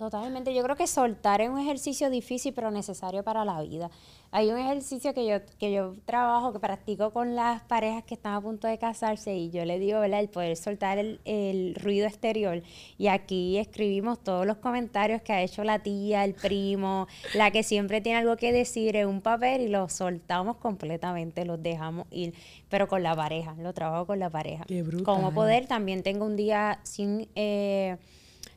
Totalmente, 0.02 0.52
yo 0.56 0.64
creo 0.64 0.76
que 0.76 0.88
soltar 0.88 1.42
es 1.42 1.50
un 1.52 1.60
ejercicio 1.60 2.10
difícil 2.10 2.56
pero 2.56 2.72
necesario 2.72 3.24
para 3.24 3.46
la 3.46 3.62
vida. 3.62 3.92
Hay 4.32 4.50
un 4.50 4.58
ejercicio 4.58 5.14
que 5.14 5.28
yo, 5.28 5.46
que 5.60 5.72
yo 5.72 5.94
trabajo, 6.06 6.52
que 6.52 6.60
practico 6.60 7.12
con 7.14 7.36
las 7.36 7.62
parejas 7.62 8.04
que 8.06 8.16
están 8.16 8.34
a 8.34 8.42
punto 8.42 8.68
de 8.68 8.80
casarse 8.80 9.36
y 9.36 9.52
yo 9.52 9.64
le 9.64 9.78
digo, 9.78 10.00
¿verdad? 10.00 10.22
El 10.22 10.30
poder 10.30 10.58
soltar 10.58 10.98
el, 10.98 11.22
el 11.24 11.76
ruido 11.76 12.08
exterior. 12.08 12.64
Y 12.98 13.10
aquí 13.10 13.60
escribimos 13.60 14.24
todos 14.24 14.48
los 14.48 14.58
comentarios 14.58 15.22
que 15.22 15.34
ha 15.34 15.44
hecho 15.44 15.64
la 15.64 15.78
tía, 15.78 16.26
el 16.26 16.34
primo, 16.34 17.06
la 17.36 17.52
que 17.52 17.62
siempre 17.62 18.02
tiene 18.02 18.18
algo 18.18 18.38
que 18.38 18.52
decir 18.52 18.96
en 18.96 19.08
un 19.08 19.22
papel 19.22 19.62
y 19.62 19.68
los 19.68 19.94
soltamos 19.94 20.58
completamente, 20.58 21.46
los 21.46 21.62
dejamos 21.62 22.08
ir, 22.10 22.34
pero 22.70 22.88
con 22.88 23.04
la 23.04 23.16
pareja, 23.16 23.54
lo 23.60 23.72
trabajo 23.72 24.08
con 24.08 24.18
la 24.18 24.32
pareja. 24.32 24.64
Qué 24.64 24.82
brutal. 24.82 25.06
Como 25.06 25.32
poder, 25.32 25.68
también 25.68 26.02
tengo 26.02 26.26
un 26.26 26.36
día 26.36 26.80
sin... 26.82 27.30
Eh, 27.36 27.98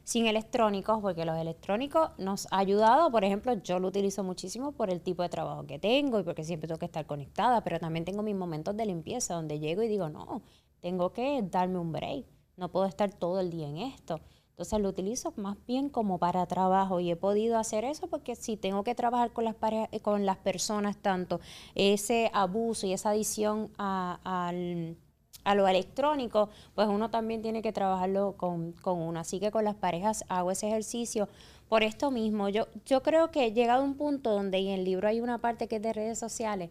sin 0.04 0.26
electrónicos, 0.26 1.00
porque 1.00 1.24
los 1.24 1.36
electrónicos 1.36 2.10
nos 2.18 2.46
ha 2.52 2.58
ayudado, 2.58 3.10
por 3.10 3.24
ejemplo, 3.24 3.54
yo 3.54 3.78
lo 3.78 3.88
utilizo 3.88 4.22
muchísimo 4.22 4.72
por 4.72 4.90
el 4.90 5.00
tipo 5.00 5.22
de 5.22 5.30
trabajo 5.30 5.66
que 5.66 5.78
tengo 5.78 6.20
y 6.20 6.22
porque 6.22 6.44
siempre 6.44 6.68
tengo 6.68 6.78
que 6.78 6.86
estar 6.86 7.06
conectada, 7.06 7.64
pero 7.64 7.80
también 7.80 8.04
tengo 8.04 8.22
mis 8.22 8.36
momentos 8.36 8.76
de 8.76 8.86
limpieza 8.86 9.34
donde 9.34 9.58
llego 9.58 9.82
y 9.82 9.88
digo, 9.88 10.08
no, 10.10 10.42
tengo 10.80 11.12
que 11.12 11.42
darme 11.50 11.78
un 11.78 11.92
break, 11.92 12.26
no 12.56 12.70
puedo 12.70 12.86
estar 12.86 13.12
todo 13.12 13.40
el 13.40 13.50
día 13.50 13.68
en 13.68 13.78
esto. 13.78 14.20
Entonces 14.50 14.78
lo 14.78 14.90
utilizo 14.90 15.32
más 15.36 15.56
bien 15.66 15.88
como 15.88 16.18
para 16.18 16.46
trabajo 16.46 17.00
y 17.00 17.10
he 17.10 17.16
podido 17.16 17.58
hacer 17.58 17.84
eso 17.84 18.06
porque 18.06 18.36
si 18.36 18.56
tengo 18.56 18.84
que 18.84 18.94
trabajar 18.94 19.32
con 19.32 19.44
las 19.44 19.56
parejas, 19.56 19.88
con 20.00 20.26
las 20.26 20.36
personas 20.36 20.96
tanto 20.96 21.40
ese 21.74 22.30
abuso 22.32 22.86
y 22.86 22.92
esa 22.92 23.10
adicción 23.10 23.72
al 23.78 24.96
a 25.44 25.54
lo 25.54 25.68
electrónico, 25.68 26.48
pues 26.74 26.88
uno 26.88 27.10
también 27.10 27.42
tiene 27.42 27.62
que 27.62 27.72
trabajarlo 27.72 28.34
con, 28.36 28.72
con, 28.72 29.00
uno. 29.00 29.20
Así 29.20 29.40
que 29.40 29.50
con 29.50 29.64
las 29.64 29.76
parejas 29.76 30.24
hago 30.28 30.50
ese 30.50 30.68
ejercicio 30.68 31.28
por 31.68 31.82
esto 31.82 32.10
mismo. 32.10 32.48
Yo, 32.48 32.66
yo 32.86 33.02
creo 33.02 33.30
que 33.30 33.46
he 33.46 33.52
llegado 33.52 33.82
a 33.82 33.84
un 33.84 33.94
punto 33.94 34.30
donde 34.32 34.58
en 34.58 34.68
el 34.68 34.84
libro 34.84 35.08
hay 35.08 35.20
una 35.20 35.38
parte 35.38 35.68
que 35.68 35.76
es 35.76 35.82
de 35.82 35.92
redes 35.92 36.18
sociales, 36.18 36.70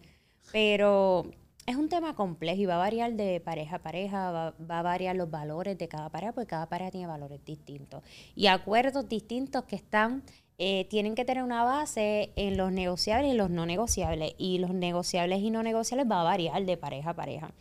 pero 0.52 1.24
es 1.66 1.76
un 1.76 1.88
tema 1.88 2.14
complejo 2.14 2.60
y 2.60 2.66
va 2.66 2.74
a 2.74 2.78
variar 2.78 3.14
de 3.14 3.40
pareja 3.40 3.76
a 3.76 3.78
pareja, 3.78 4.30
va, 4.30 4.54
va, 4.70 4.80
a 4.80 4.82
variar 4.82 5.16
los 5.16 5.30
valores 5.30 5.78
de 5.78 5.88
cada 5.88 6.10
pareja, 6.10 6.32
porque 6.32 6.48
cada 6.48 6.68
pareja 6.68 6.90
tiene 6.90 7.06
valores 7.06 7.44
distintos. 7.44 8.02
Y 8.34 8.48
acuerdos 8.48 9.08
distintos 9.08 9.64
que 9.64 9.76
están, 9.76 10.22
eh, 10.58 10.86
tienen 10.88 11.16
que 11.16 11.24
tener 11.24 11.42
una 11.42 11.64
base 11.64 12.32
en 12.36 12.56
los 12.56 12.70
negociables 12.70 13.32
y 13.32 13.36
los 13.36 13.50
no 13.50 13.66
negociables. 13.66 14.34
Y 14.38 14.58
los 14.58 14.72
negociables 14.72 15.40
y 15.40 15.50
no 15.50 15.62
negociables 15.62 16.10
va 16.10 16.20
a 16.20 16.24
variar 16.24 16.64
de 16.64 16.76
pareja 16.76 17.10
a 17.10 17.14
pareja. 17.14 17.52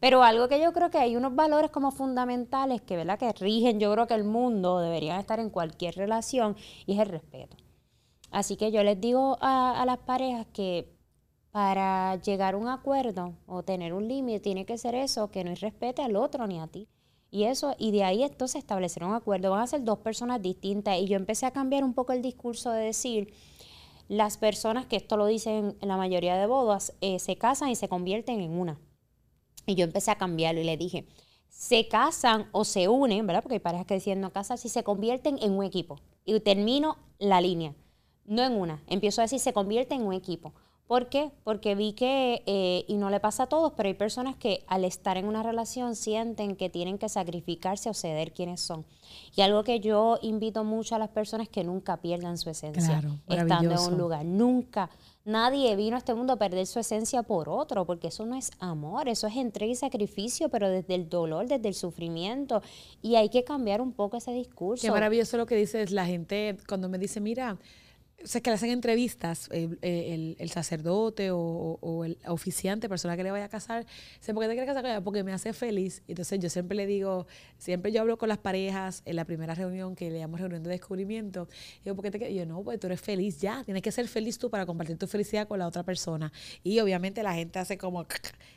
Pero 0.00 0.22
algo 0.22 0.48
que 0.48 0.60
yo 0.60 0.72
creo 0.72 0.90
que 0.90 0.98
hay 0.98 1.16
unos 1.16 1.34
valores 1.34 1.70
como 1.70 1.90
fundamentales 1.90 2.82
que, 2.82 2.96
¿verdad? 2.96 3.18
que 3.18 3.32
rigen, 3.32 3.80
yo 3.80 3.92
creo 3.92 4.06
que 4.06 4.14
el 4.14 4.24
mundo 4.24 4.78
deberían 4.78 5.18
estar 5.18 5.40
en 5.40 5.50
cualquier 5.50 5.94
relación 5.96 6.56
y 6.86 6.94
es 6.94 6.98
el 6.98 7.08
respeto. 7.08 7.56
Así 8.30 8.56
que 8.56 8.70
yo 8.70 8.82
les 8.82 9.00
digo 9.00 9.38
a, 9.40 9.82
las 9.86 9.98
parejas 9.98 10.46
que 10.52 10.94
para 11.50 12.16
llegar 12.16 12.54
a 12.54 12.58
un 12.58 12.68
acuerdo 12.68 13.34
o 13.46 13.62
tener 13.62 13.94
un 13.94 14.08
límite 14.08 14.40
tiene 14.40 14.66
que 14.66 14.76
ser 14.76 14.94
eso, 14.94 15.30
que 15.30 15.44
no 15.44 15.54
respete 15.54 16.02
al 16.02 16.16
otro 16.16 16.46
ni 16.46 16.60
a 16.60 16.66
ti. 16.66 16.88
Y 17.30 17.44
eso, 17.44 17.74
y 17.78 17.92
de 17.92 18.04
ahí 18.04 18.22
entonces 18.22 18.58
establecer 18.58 19.04
un 19.04 19.14
acuerdo. 19.14 19.50
Van 19.50 19.62
a 19.62 19.66
ser 19.66 19.84
dos 19.84 19.98
personas 19.98 20.42
distintas. 20.42 20.98
Y 20.98 21.06
yo 21.06 21.16
empecé 21.16 21.46
a 21.46 21.50
cambiar 21.50 21.82
un 21.82 21.94
poco 21.94 22.12
el 22.12 22.22
discurso 22.22 22.70
de 22.70 22.84
decir, 22.84 23.32
las 24.08 24.36
personas, 24.38 24.86
que 24.86 24.96
esto 24.96 25.16
lo 25.16 25.26
dicen 25.26 25.76
en 25.80 25.88
la 25.88 25.96
mayoría 25.96 26.36
de 26.36 26.46
bodas, 26.46 26.94
eh, 27.00 27.18
se 27.18 27.36
casan 27.36 27.70
y 27.70 27.76
se 27.76 27.88
convierten 27.88 28.40
en 28.40 28.52
una. 28.52 28.78
Y 29.66 29.74
yo 29.74 29.84
empecé 29.84 30.10
a 30.10 30.16
cambiarlo 30.16 30.60
y 30.60 30.64
le 30.64 30.76
dije, 30.76 31.06
se 31.48 31.88
casan 31.88 32.48
o 32.52 32.64
se 32.64 32.88
unen, 32.88 33.26
¿verdad? 33.26 33.42
Porque 33.42 33.54
hay 33.54 33.60
parejas 33.60 33.86
que 33.86 33.94
deciden 33.94 34.20
no 34.20 34.32
casar, 34.32 34.58
si 34.58 34.68
se 34.68 34.84
convierten 34.84 35.38
en 35.40 35.52
un 35.52 35.64
equipo. 35.64 35.98
Y 36.24 36.38
termino 36.40 36.96
la 37.18 37.40
línea, 37.40 37.74
no 38.24 38.42
en 38.42 38.52
una. 38.52 38.82
Empiezo 38.86 39.20
a 39.20 39.24
decir, 39.24 39.40
se 39.40 39.52
convierten 39.52 40.00
en 40.00 40.06
un 40.06 40.12
equipo. 40.12 40.52
¿Por 40.86 41.08
qué? 41.08 41.32
Porque 41.42 41.74
vi 41.74 41.94
que, 41.94 42.44
eh, 42.46 42.84
y 42.86 42.96
no 42.96 43.10
le 43.10 43.18
pasa 43.18 43.44
a 43.44 43.46
todos, 43.48 43.72
pero 43.76 43.88
hay 43.88 43.94
personas 43.94 44.36
que 44.36 44.64
al 44.68 44.84
estar 44.84 45.16
en 45.16 45.26
una 45.26 45.42
relación 45.42 45.96
sienten 45.96 46.54
que 46.54 46.70
tienen 46.70 46.96
que 46.96 47.08
sacrificarse 47.08 47.90
o 47.90 47.94
ceder 47.94 48.32
quienes 48.32 48.60
son. 48.60 48.84
Y 49.34 49.40
algo 49.40 49.64
que 49.64 49.80
yo 49.80 50.18
invito 50.22 50.62
mucho 50.62 50.94
a 50.94 51.00
las 51.00 51.08
personas 51.08 51.48
es 51.48 51.52
que 51.52 51.64
nunca 51.64 51.96
pierdan 51.96 52.38
su 52.38 52.50
esencia 52.50 53.02
estando 53.28 53.72
en 53.72 53.92
un 53.92 53.98
lugar. 53.98 54.24
Nunca 54.24 54.90
Nadie 55.26 55.74
vino 55.74 55.96
a 55.96 55.98
este 55.98 56.14
mundo 56.14 56.34
a 56.34 56.36
perder 56.36 56.68
su 56.68 56.78
esencia 56.78 57.24
por 57.24 57.48
otro, 57.48 57.84
porque 57.84 58.06
eso 58.06 58.24
no 58.24 58.36
es 58.36 58.52
amor, 58.60 59.08
eso 59.08 59.26
es 59.26 59.34
entrega 59.34 59.72
y 59.72 59.74
sacrificio, 59.74 60.48
pero 60.50 60.70
desde 60.70 60.94
el 60.94 61.08
dolor, 61.08 61.48
desde 61.48 61.66
el 61.66 61.74
sufrimiento. 61.74 62.62
Y 63.02 63.16
hay 63.16 63.28
que 63.28 63.42
cambiar 63.42 63.80
un 63.80 63.92
poco 63.92 64.16
ese 64.16 64.30
discurso. 64.30 64.86
Qué 64.86 64.92
maravilloso 64.92 65.36
lo 65.36 65.44
que 65.44 65.56
dices 65.56 65.90
la 65.90 66.06
gente 66.06 66.56
cuando 66.68 66.88
me 66.88 66.96
dice, 66.96 67.20
mira, 67.20 67.58
o 68.26 68.28
sea, 68.28 68.40
que 68.40 68.50
le 68.50 68.54
hacen 68.54 68.70
entrevistas 68.70 69.48
eh, 69.52 70.34
el, 70.40 70.50
sacerdote 70.50 71.28
o, 71.30 72.04
el 72.04 72.18
oficiante, 72.26 72.88
persona 72.88 73.16
que 73.16 73.22
le 73.22 73.30
vaya 73.30 73.44
a 73.44 73.48
casar, 73.48 73.86
dice, 74.18 74.34
¿por 74.34 74.42
qué 74.42 74.48
te 74.48 74.54
quieres 74.54 74.68
casar 74.68 74.82
con 74.82 74.90
ella? 74.90 75.00
Porque 75.00 75.22
me 75.22 75.32
hace 75.32 75.52
feliz. 75.52 76.02
Entonces 76.08 76.40
yo 76.40 76.50
siempre 76.50 76.76
le 76.76 76.86
digo, 76.86 77.28
siempre 77.56 77.92
yo 77.92 78.00
hablo 78.00 78.18
con 78.18 78.28
las 78.28 78.38
parejas 78.38 79.02
en 79.04 79.14
la 79.14 79.24
primera 79.24 79.54
reunión 79.54 79.94
que 79.94 80.10
le 80.10 80.18
llamo 80.18 80.38
reunión 80.38 80.64
de 80.64 80.70
descubrimiento, 80.70 81.48
digo, 81.84 81.94
¿por 81.94 82.04
qué 82.04 82.10
te 82.10 82.18
quieres? 82.18 82.36
yo, 82.36 82.46
no, 82.46 82.64
pues 82.64 82.80
tú 82.80 82.88
eres 82.88 83.00
feliz 83.00 83.40
ya, 83.40 83.62
tienes 83.62 83.80
que 83.80 83.92
ser 83.92 84.08
feliz 84.08 84.38
tú 84.38 84.50
para 84.50 84.66
compartir 84.66 84.98
tu 84.98 85.06
felicidad 85.06 85.46
con 85.46 85.60
la 85.60 85.68
otra 85.68 85.84
persona. 85.84 86.32
Y 86.64 86.80
obviamente 86.80 87.22
la 87.22 87.32
gente 87.32 87.60
hace 87.60 87.78
como, 87.78 88.04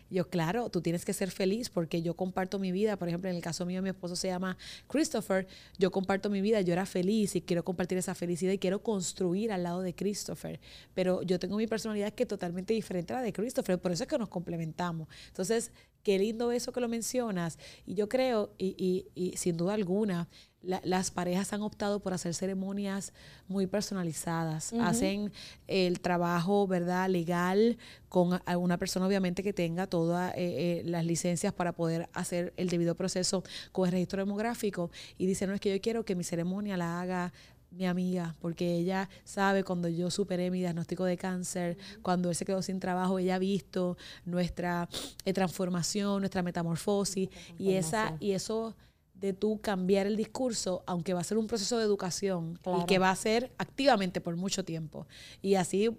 yo, 0.09 0.29
claro, 0.29 0.69
tú 0.69 0.81
tienes 0.81 1.05
que 1.05 1.13
ser 1.13 1.31
feliz 1.31 1.69
porque 1.69 2.01
yo 2.01 2.15
comparto 2.15 2.59
mi 2.59 2.71
vida, 2.71 2.97
por 2.97 3.07
ejemplo, 3.07 3.29
en 3.29 3.35
el 3.35 3.41
caso 3.41 3.65
mío, 3.65 3.81
mi 3.81 3.89
esposo 3.89 4.15
se 4.15 4.27
llama 4.27 4.57
Christopher, 4.87 5.47
yo 5.77 5.91
comparto 5.91 6.29
mi 6.29 6.41
vida, 6.41 6.61
yo 6.61 6.73
era 6.73 6.85
feliz 6.85 7.35
y 7.35 7.41
quiero 7.41 7.63
compartir 7.63 7.97
esa 7.97 8.15
felicidad 8.15 8.51
y 8.51 8.57
quiero 8.57 8.81
construir 8.81 9.51
al 9.51 9.63
lado 9.63 9.81
de 9.81 9.93
Christopher, 9.93 10.59
pero 10.93 11.21
yo 11.23 11.39
tengo 11.39 11.57
mi 11.57 11.67
personalidad 11.67 12.13
que 12.13 12.23
es 12.23 12.29
totalmente 12.29 12.73
diferente 12.73 13.13
a 13.13 13.17
la 13.17 13.21
de 13.21 13.33
Christopher, 13.33 13.79
por 13.79 13.91
eso 13.91 14.03
es 14.03 14.09
que 14.09 14.17
nos 14.17 14.29
complementamos. 14.29 15.07
Entonces, 15.27 15.71
qué 16.03 16.19
lindo 16.19 16.51
eso 16.51 16.71
que 16.71 16.81
lo 16.81 16.87
mencionas. 16.87 17.57
Y 17.85 17.95
yo 17.95 18.09
creo, 18.09 18.53
y, 18.57 19.05
y, 19.15 19.37
sin 19.37 19.57
duda 19.57 19.73
alguna, 19.73 20.27
las 20.61 21.09
parejas 21.09 21.53
han 21.53 21.61
optado 21.61 22.01
por 22.01 22.13
hacer 22.13 22.33
ceremonias 22.33 23.13
muy 23.47 23.65
personalizadas. 23.65 24.73
Hacen 24.73 25.31
el 25.67 26.01
trabajo, 26.01 26.67
¿verdad?, 26.67 27.09
legal 27.09 27.77
con 28.09 28.41
una 28.57 28.77
persona, 28.77 29.07
obviamente, 29.07 29.41
que 29.41 29.53
tenga 29.53 29.87
todas 29.87 30.33
eh, 30.33 30.37
eh, 30.37 30.81
las 30.85 31.05
licencias 31.05 31.53
para 31.53 31.71
poder 31.71 32.09
hacer 32.13 32.53
el 32.57 32.67
debido 32.67 32.95
proceso 32.95 33.43
con 33.71 33.85
el 33.85 33.93
registro 33.93 34.21
demográfico. 34.21 34.91
Y 35.17 35.27
dicen, 35.27 35.47
no, 35.49 35.55
es 35.55 35.61
que 35.61 35.73
yo 35.73 35.81
quiero 35.81 36.03
que 36.03 36.15
mi 36.15 36.25
ceremonia 36.25 36.75
la 36.75 36.99
haga 36.99 37.33
mi 37.71 37.85
amiga, 37.85 38.35
porque 38.39 38.75
ella 38.75 39.09
sabe 39.23 39.63
cuando 39.63 39.87
yo 39.87 40.09
superé 40.09 40.51
mi 40.51 40.59
diagnóstico 40.59 41.05
de 41.05 41.17
cáncer, 41.17 41.77
cuando 42.01 42.29
él 42.29 42.35
se 42.35 42.45
quedó 42.45 42.61
sin 42.61 42.79
trabajo, 42.79 43.19
ella 43.19 43.35
ha 43.35 43.39
visto 43.39 43.97
nuestra 44.25 44.89
eh, 45.25 45.33
transformación, 45.33 46.21
nuestra 46.21 46.41
metamorfosis, 46.41 47.29
y, 47.57 47.73
esa, 47.73 48.15
y 48.19 48.31
eso 48.31 48.75
de 49.13 49.33
tú 49.33 49.59
cambiar 49.61 50.07
el 50.07 50.15
discurso, 50.15 50.83
aunque 50.87 51.13
va 51.13 51.21
a 51.21 51.23
ser 51.23 51.37
un 51.37 51.47
proceso 51.47 51.77
de 51.77 51.83
educación 51.83 52.59
y 52.81 52.85
que 52.85 52.99
va 52.99 53.11
a 53.11 53.15
ser 53.15 53.51
activamente 53.57 54.21
por 54.21 54.35
mucho 54.35 54.63
tiempo. 54.63 55.07
Y 55.41 55.55
así 55.55 55.89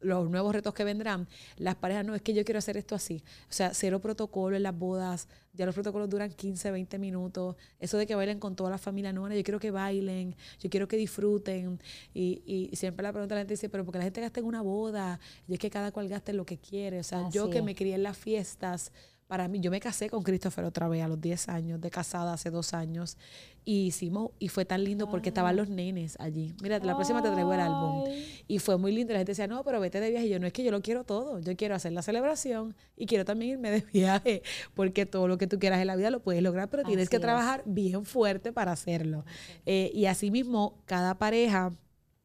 los 0.00 0.30
nuevos 0.30 0.54
retos 0.54 0.74
que 0.74 0.84
vendrán, 0.84 1.28
las 1.56 1.74
parejas, 1.76 2.04
no, 2.04 2.14
es 2.14 2.22
que 2.22 2.34
yo 2.34 2.44
quiero 2.44 2.58
hacer 2.58 2.76
esto 2.76 2.94
así. 2.94 3.22
O 3.48 3.52
sea, 3.52 3.74
cero 3.74 4.00
protocolo 4.00 4.56
en 4.56 4.62
las 4.62 4.76
bodas, 4.76 5.28
ya 5.52 5.66
los 5.66 5.74
protocolos 5.74 6.08
duran 6.08 6.30
15, 6.30 6.70
20 6.70 6.98
minutos. 6.98 7.56
Eso 7.80 7.98
de 7.98 8.06
que 8.06 8.14
bailen 8.14 8.38
con 8.38 8.54
toda 8.54 8.70
la 8.70 8.78
familia, 8.78 9.12
no, 9.12 9.28
yo 9.32 9.42
quiero 9.42 9.58
que 9.58 9.70
bailen, 9.70 10.36
yo 10.60 10.70
quiero 10.70 10.86
que 10.86 10.96
disfruten. 10.96 11.80
Y, 12.14 12.42
y 12.46 12.76
siempre 12.76 13.02
la 13.02 13.12
pregunta 13.12 13.34
la 13.34 13.40
gente 13.40 13.54
dice, 13.54 13.68
pero 13.68 13.84
porque 13.84 13.98
la 13.98 14.04
gente 14.04 14.20
gasta 14.20 14.40
en 14.40 14.46
una 14.46 14.62
boda? 14.62 15.18
Y 15.46 15.54
es 15.54 15.58
que 15.58 15.70
cada 15.70 15.90
cual 15.90 16.08
gaste 16.08 16.32
lo 16.32 16.46
que 16.46 16.58
quiere. 16.58 17.00
O 17.00 17.04
sea, 17.04 17.28
yo 17.30 17.50
que 17.50 17.62
me 17.62 17.74
crié 17.74 17.94
en 17.94 18.02
las 18.02 18.16
fiestas, 18.16 18.92
para 19.28 19.46
mí, 19.46 19.60
yo 19.60 19.70
me 19.70 19.78
casé 19.78 20.08
con 20.08 20.22
Christopher 20.22 20.64
otra 20.64 20.88
vez 20.88 21.04
a 21.04 21.08
los 21.08 21.20
10 21.20 21.50
años, 21.50 21.80
de 21.82 21.90
casada 21.90 22.32
hace 22.32 22.50
dos 22.50 22.72
años, 22.72 23.18
y 23.62 23.88
hicimos, 23.88 24.30
y 24.38 24.48
fue 24.48 24.64
tan 24.64 24.82
lindo 24.82 25.10
porque 25.10 25.28
estaban 25.28 25.54
los 25.54 25.68
nenes 25.68 26.16
allí. 26.18 26.54
Mira, 26.62 26.78
la 26.78 26.94
próxima 26.94 27.22
te 27.22 27.28
traigo 27.28 27.52
el 27.52 27.60
álbum. 27.60 28.04
Y 28.48 28.58
fue 28.58 28.78
muy 28.78 28.90
lindo. 28.90 29.12
La 29.12 29.18
gente 29.18 29.32
decía, 29.32 29.46
no, 29.46 29.62
pero 29.64 29.78
vete 29.80 30.00
de 30.00 30.08
viaje. 30.08 30.26
Y 30.26 30.30
yo, 30.30 30.40
no 30.40 30.46
es 30.46 30.54
que 30.54 30.64
yo 30.64 30.70
lo 30.70 30.80
quiero 30.80 31.04
todo. 31.04 31.40
Yo 31.40 31.54
quiero 31.54 31.74
hacer 31.74 31.92
la 31.92 32.00
celebración 32.00 32.74
y 32.96 33.04
quiero 33.04 33.26
también 33.26 33.52
irme 33.52 33.70
de 33.70 33.80
viaje, 33.92 34.42
porque 34.72 35.04
todo 35.04 35.28
lo 35.28 35.36
que 35.36 35.46
tú 35.46 35.58
quieras 35.58 35.80
en 35.82 35.88
la 35.88 35.96
vida 35.96 36.10
lo 36.10 36.20
puedes 36.20 36.42
lograr, 36.42 36.70
pero 36.70 36.82
tienes 36.84 37.10
que 37.10 37.18
trabajar 37.18 37.62
bien 37.66 38.06
fuerte 38.06 38.54
para 38.54 38.72
hacerlo. 38.72 39.26
Eh, 39.66 39.90
y 39.92 40.06
asimismo, 40.06 40.78
cada 40.86 41.18
pareja 41.18 41.70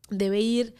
debe 0.09 0.39
ir... 0.39 0.73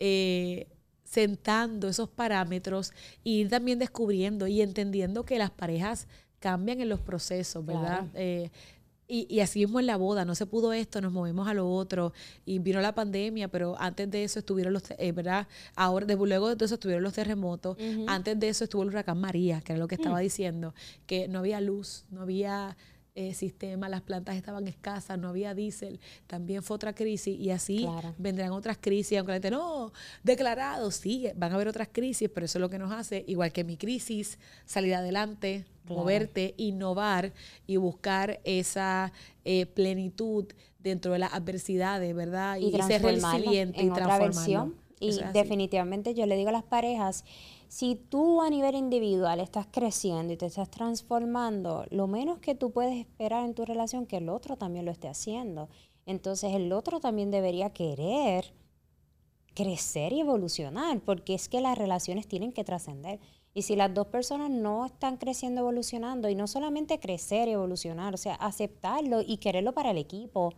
Eh, 0.00 0.66
sentando 1.08 1.88
esos 1.88 2.08
parámetros 2.08 2.92
e 3.24 3.30
ir 3.30 3.48
también 3.48 3.78
descubriendo 3.78 4.46
y 4.46 4.60
entendiendo 4.60 5.24
que 5.24 5.38
las 5.38 5.50
parejas 5.50 6.06
cambian 6.38 6.80
en 6.80 6.88
los 6.88 7.00
procesos, 7.00 7.64
¿verdad? 7.64 8.06
Eh, 8.14 8.50
y, 9.10 9.26
y, 9.30 9.40
así 9.40 9.60
mismo 9.60 9.80
en 9.80 9.86
la 9.86 9.96
boda, 9.96 10.26
no 10.26 10.34
se 10.34 10.44
pudo 10.44 10.74
esto, 10.74 11.00
nos 11.00 11.12
movemos 11.12 11.48
a 11.48 11.54
lo 11.54 11.70
otro, 11.70 12.12
y 12.44 12.58
vino 12.58 12.78
la 12.82 12.94
pandemia, 12.94 13.48
pero 13.48 13.74
antes 13.78 14.10
de 14.10 14.22
eso 14.22 14.40
estuvieron 14.40 14.74
los, 14.74 14.82
eh, 14.98 15.12
¿verdad? 15.12 15.48
Ahora, 15.74 16.06
luego 16.14 16.54
de 16.54 16.62
eso 16.62 16.74
estuvieron 16.74 17.02
los 17.02 17.14
terremotos, 17.14 17.78
antes 18.06 18.38
de 18.38 18.50
eso 18.50 18.64
estuvo 18.64 18.82
el 18.82 18.90
huracán 18.90 19.18
María, 19.18 19.62
que 19.62 19.72
era 19.72 19.80
lo 19.80 19.88
que 19.88 19.94
estaba 19.94 20.18
mm. 20.18 20.22
diciendo, 20.22 20.74
que 21.06 21.26
no 21.26 21.38
había 21.38 21.58
luz, 21.62 22.04
no 22.10 22.20
había 22.20 22.76
eh, 23.18 23.34
sistema, 23.34 23.88
las 23.88 24.02
plantas 24.02 24.36
estaban 24.36 24.68
escasas, 24.68 25.18
no 25.18 25.30
había 25.30 25.52
diésel, 25.52 25.98
también 26.28 26.62
fue 26.62 26.76
otra 26.76 26.94
crisis 26.94 27.36
y 27.36 27.50
así 27.50 27.84
vendrán 28.16 28.52
otras 28.52 28.78
crisis, 28.80 29.18
aunque 29.18 29.32
la 29.32 29.34
gente 29.34 29.50
no, 29.50 29.92
declarado, 30.22 30.88
sí, 30.92 31.26
van 31.34 31.50
a 31.50 31.56
haber 31.56 31.66
otras 31.66 31.88
crisis, 31.90 32.30
pero 32.32 32.46
eso 32.46 32.58
es 32.58 32.60
lo 32.60 32.70
que 32.70 32.78
nos 32.78 32.92
hace, 32.92 33.24
igual 33.26 33.52
que 33.52 33.64
mi 33.64 33.76
crisis, 33.76 34.38
salir 34.66 34.94
adelante, 34.94 35.64
moverte, 35.88 36.54
innovar 36.58 37.32
y 37.66 37.74
buscar 37.74 38.38
esa 38.44 39.12
eh, 39.44 39.66
plenitud 39.66 40.46
dentro 40.78 41.12
de 41.12 41.18
las 41.18 41.32
adversidades, 41.32 42.14
¿verdad? 42.14 42.58
Y, 42.58 42.70
ser 42.82 43.02
resiliente 43.02 43.82
y 43.82 43.90
transformarlo. 43.90 44.74
Y 45.00 45.18
definitivamente 45.32 46.14
yo 46.14 46.24
le 46.26 46.36
digo 46.36 46.50
a 46.50 46.52
las 46.52 46.62
parejas, 46.62 47.24
si 47.68 47.94
tú 47.94 48.40
a 48.40 48.50
nivel 48.50 48.74
individual 48.74 49.40
estás 49.40 49.66
creciendo 49.70 50.32
y 50.32 50.36
te 50.36 50.46
estás 50.46 50.70
transformando, 50.70 51.84
lo 51.90 52.06
menos 52.06 52.38
que 52.38 52.54
tú 52.54 52.70
puedes 52.70 52.98
esperar 52.98 53.44
en 53.44 53.54
tu 53.54 53.64
relación 53.64 54.06
que 54.06 54.16
el 54.16 54.30
otro 54.30 54.56
también 54.56 54.86
lo 54.86 54.90
esté 54.90 55.08
haciendo. 55.08 55.68
Entonces 56.06 56.54
el 56.54 56.72
otro 56.72 57.00
también 57.00 57.30
debería 57.30 57.70
querer 57.70 58.54
crecer 59.54 60.12
y 60.12 60.20
evolucionar, 60.20 61.00
porque 61.00 61.34
es 61.34 61.48
que 61.48 61.60
las 61.60 61.76
relaciones 61.76 62.26
tienen 62.26 62.52
que 62.52 62.64
trascender. 62.64 63.20
Y 63.52 63.62
si 63.62 63.76
las 63.76 63.92
dos 63.92 64.06
personas 64.06 64.50
no 64.50 64.86
están 64.86 65.16
creciendo, 65.16 65.60
evolucionando, 65.60 66.28
y 66.28 66.34
no 66.34 66.46
solamente 66.46 67.00
crecer 67.00 67.48
y 67.48 67.52
evolucionar, 67.52 68.14
o 68.14 68.16
sea, 68.18 68.34
aceptarlo 68.36 69.20
y 69.20 69.38
quererlo 69.38 69.74
para 69.74 69.90
el 69.90 69.98
equipo, 69.98 70.54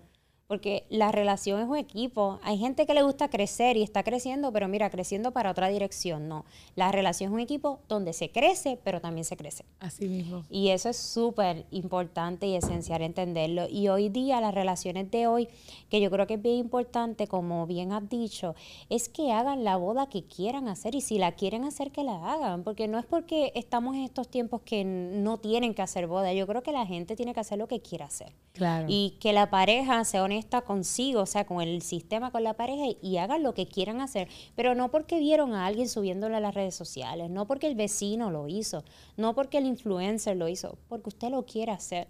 porque 0.50 0.82
la 0.90 1.12
relación 1.12 1.60
es 1.60 1.68
un 1.68 1.76
equipo. 1.76 2.40
Hay 2.42 2.58
gente 2.58 2.84
que 2.84 2.92
le 2.92 3.02
gusta 3.02 3.30
crecer 3.30 3.76
y 3.76 3.84
está 3.84 4.02
creciendo, 4.02 4.52
pero 4.52 4.66
mira, 4.66 4.90
creciendo 4.90 5.30
para 5.30 5.52
otra 5.52 5.68
dirección. 5.68 6.26
No, 6.26 6.44
la 6.74 6.90
relación 6.90 7.30
es 7.30 7.34
un 7.34 7.38
equipo 7.38 7.78
donde 7.88 8.12
se 8.12 8.32
crece, 8.32 8.76
pero 8.82 9.00
también 9.00 9.24
se 9.24 9.36
crece. 9.36 9.64
Así 9.78 10.08
mismo. 10.08 10.42
Y 10.50 10.70
eso 10.70 10.88
es 10.88 10.96
súper 10.96 11.66
importante 11.70 12.48
y 12.48 12.56
esencial 12.56 13.00
entenderlo. 13.02 13.68
Y 13.70 13.90
hoy 13.90 14.08
día, 14.08 14.40
las 14.40 14.52
relaciones 14.52 15.08
de 15.12 15.28
hoy, 15.28 15.46
que 15.88 16.00
yo 16.00 16.10
creo 16.10 16.26
que 16.26 16.34
es 16.34 16.42
bien 16.42 16.56
importante, 16.56 17.28
como 17.28 17.68
bien 17.68 17.92
has 17.92 18.08
dicho, 18.08 18.56
es 18.88 19.08
que 19.08 19.30
hagan 19.30 19.62
la 19.62 19.76
boda 19.76 20.08
que 20.08 20.24
quieran 20.24 20.66
hacer 20.66 20.96
y 20.96 21.00
si 21.00 21.18
la 21.18 21.30
quieren 21.30 21.62
hacer, 21.62 21.92
que 21.92 22.02
la 22.02 22.32
hagan. 22.32 22.64
Porque 22.64 22.88
no 22.88 22.98
es 22.98 23.06
porque 23.06 23.52
estamos 23.54 23.94
en 23.94 24.02
estos 24.02 24.26
tiempos 24.26 24.62
que 24.62 24.82
no 24.82 25.38
tienen 25.38 25.74
que 25.74 25.82
hacer 25.82 26.08
boda. 26.08 26.32
Yo 26.32 26.48
creo 26.48 26.64
que 26.64 26.72
la 26.72 26.86
gente 26.86 27.14
tiene 27.14 27.34
que 27.34 27.38
hacer 27.38 27.56
lo 27.56 27.68
que 27.68 27.78
quiera 27.78 28.06
hacer. 28.06 28.32
Claro. 28.52 28.86
Y 28.88 29.16
que 29.20 29.32
la 29.32 29.48
pareja 29.48 30.04
sea 30.04 30.24
honesta 30.24 30.39
está 30.40 30.62
consigo, 30.62 31.20
o 31.20 31.26
sea, 31.26 31.44
con 31.46 31.60
el 31.60 31.82
sistema, 31.82 32.32
con 32.32 32.42
la 32.42 32.54
pareja 32.54 32.86
y 33.00 33.16
hagan 33.18 33.42
lo 33.44 33.54
que 33.54 33.66
quieran 33.66 34.00
hacer, 34.00 34.28
pero 34.56 34.74
no 34.74 34.90
porque 34.90 35.20
vieron 35.20 35.54
a 35.54 35.66
alguien 35.66 35.88
subiéndolo 35.88 36.36
a 36.36 36.40
las 36.40 36.54
redes 36.54 36.74
sociales, 36.74 37.30
no 37.30 37.46
porque 37.46 37.68
el 37.68 37.76
vecino 37.76 38.30
lo 38.30 38.48
hizo, 38.48 38.82
no 39.16 39.34
porque 39.34 39.58
el 39.58 39.66
influencer 39.66 40.36
lo 40.36 40.48
hizo, 40.48 40.78
porque 40.88 41.10
usted 41.10 41.30
lo 41.30 41.46
quiere 41.46 41.72
hacer 41.72 42.08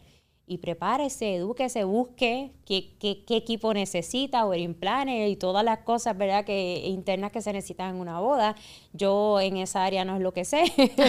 y 0.51 0.59
prepárese, 0.59 1.37
edúquese, 1.37 1.85
busque 1.85 2.51
qué, 2.65 2.91
qué, 2.99 3.23
qué 3.25 3.37
equipo 3.37 3.73
necesita, 3.73 4.45
wedding 4.45 4.75
planner 4.75 5.29
y 5.29 5.37
todas 5.37 5.65
las 5.65 5.79
cosas, 5.79 6.19
¿verdad?, 6.19 6.45
que 6.45 6.83
internas 6.87 7.31
que 7.31 7.41
se 7.41 7.53
necesitan 7.53 7.95
en 7.95 8.01
una 8.01 8.19
boda. 8.19 8.57
Yo 8.93 9.41
en 9.41 9.59
esa 9.59 9.85
área 9.85 10.05
no 10.05 10.17
es 10.17 10.23
lo 10.23 10.33
que 10.33 10.45
sé. 10.45 10.65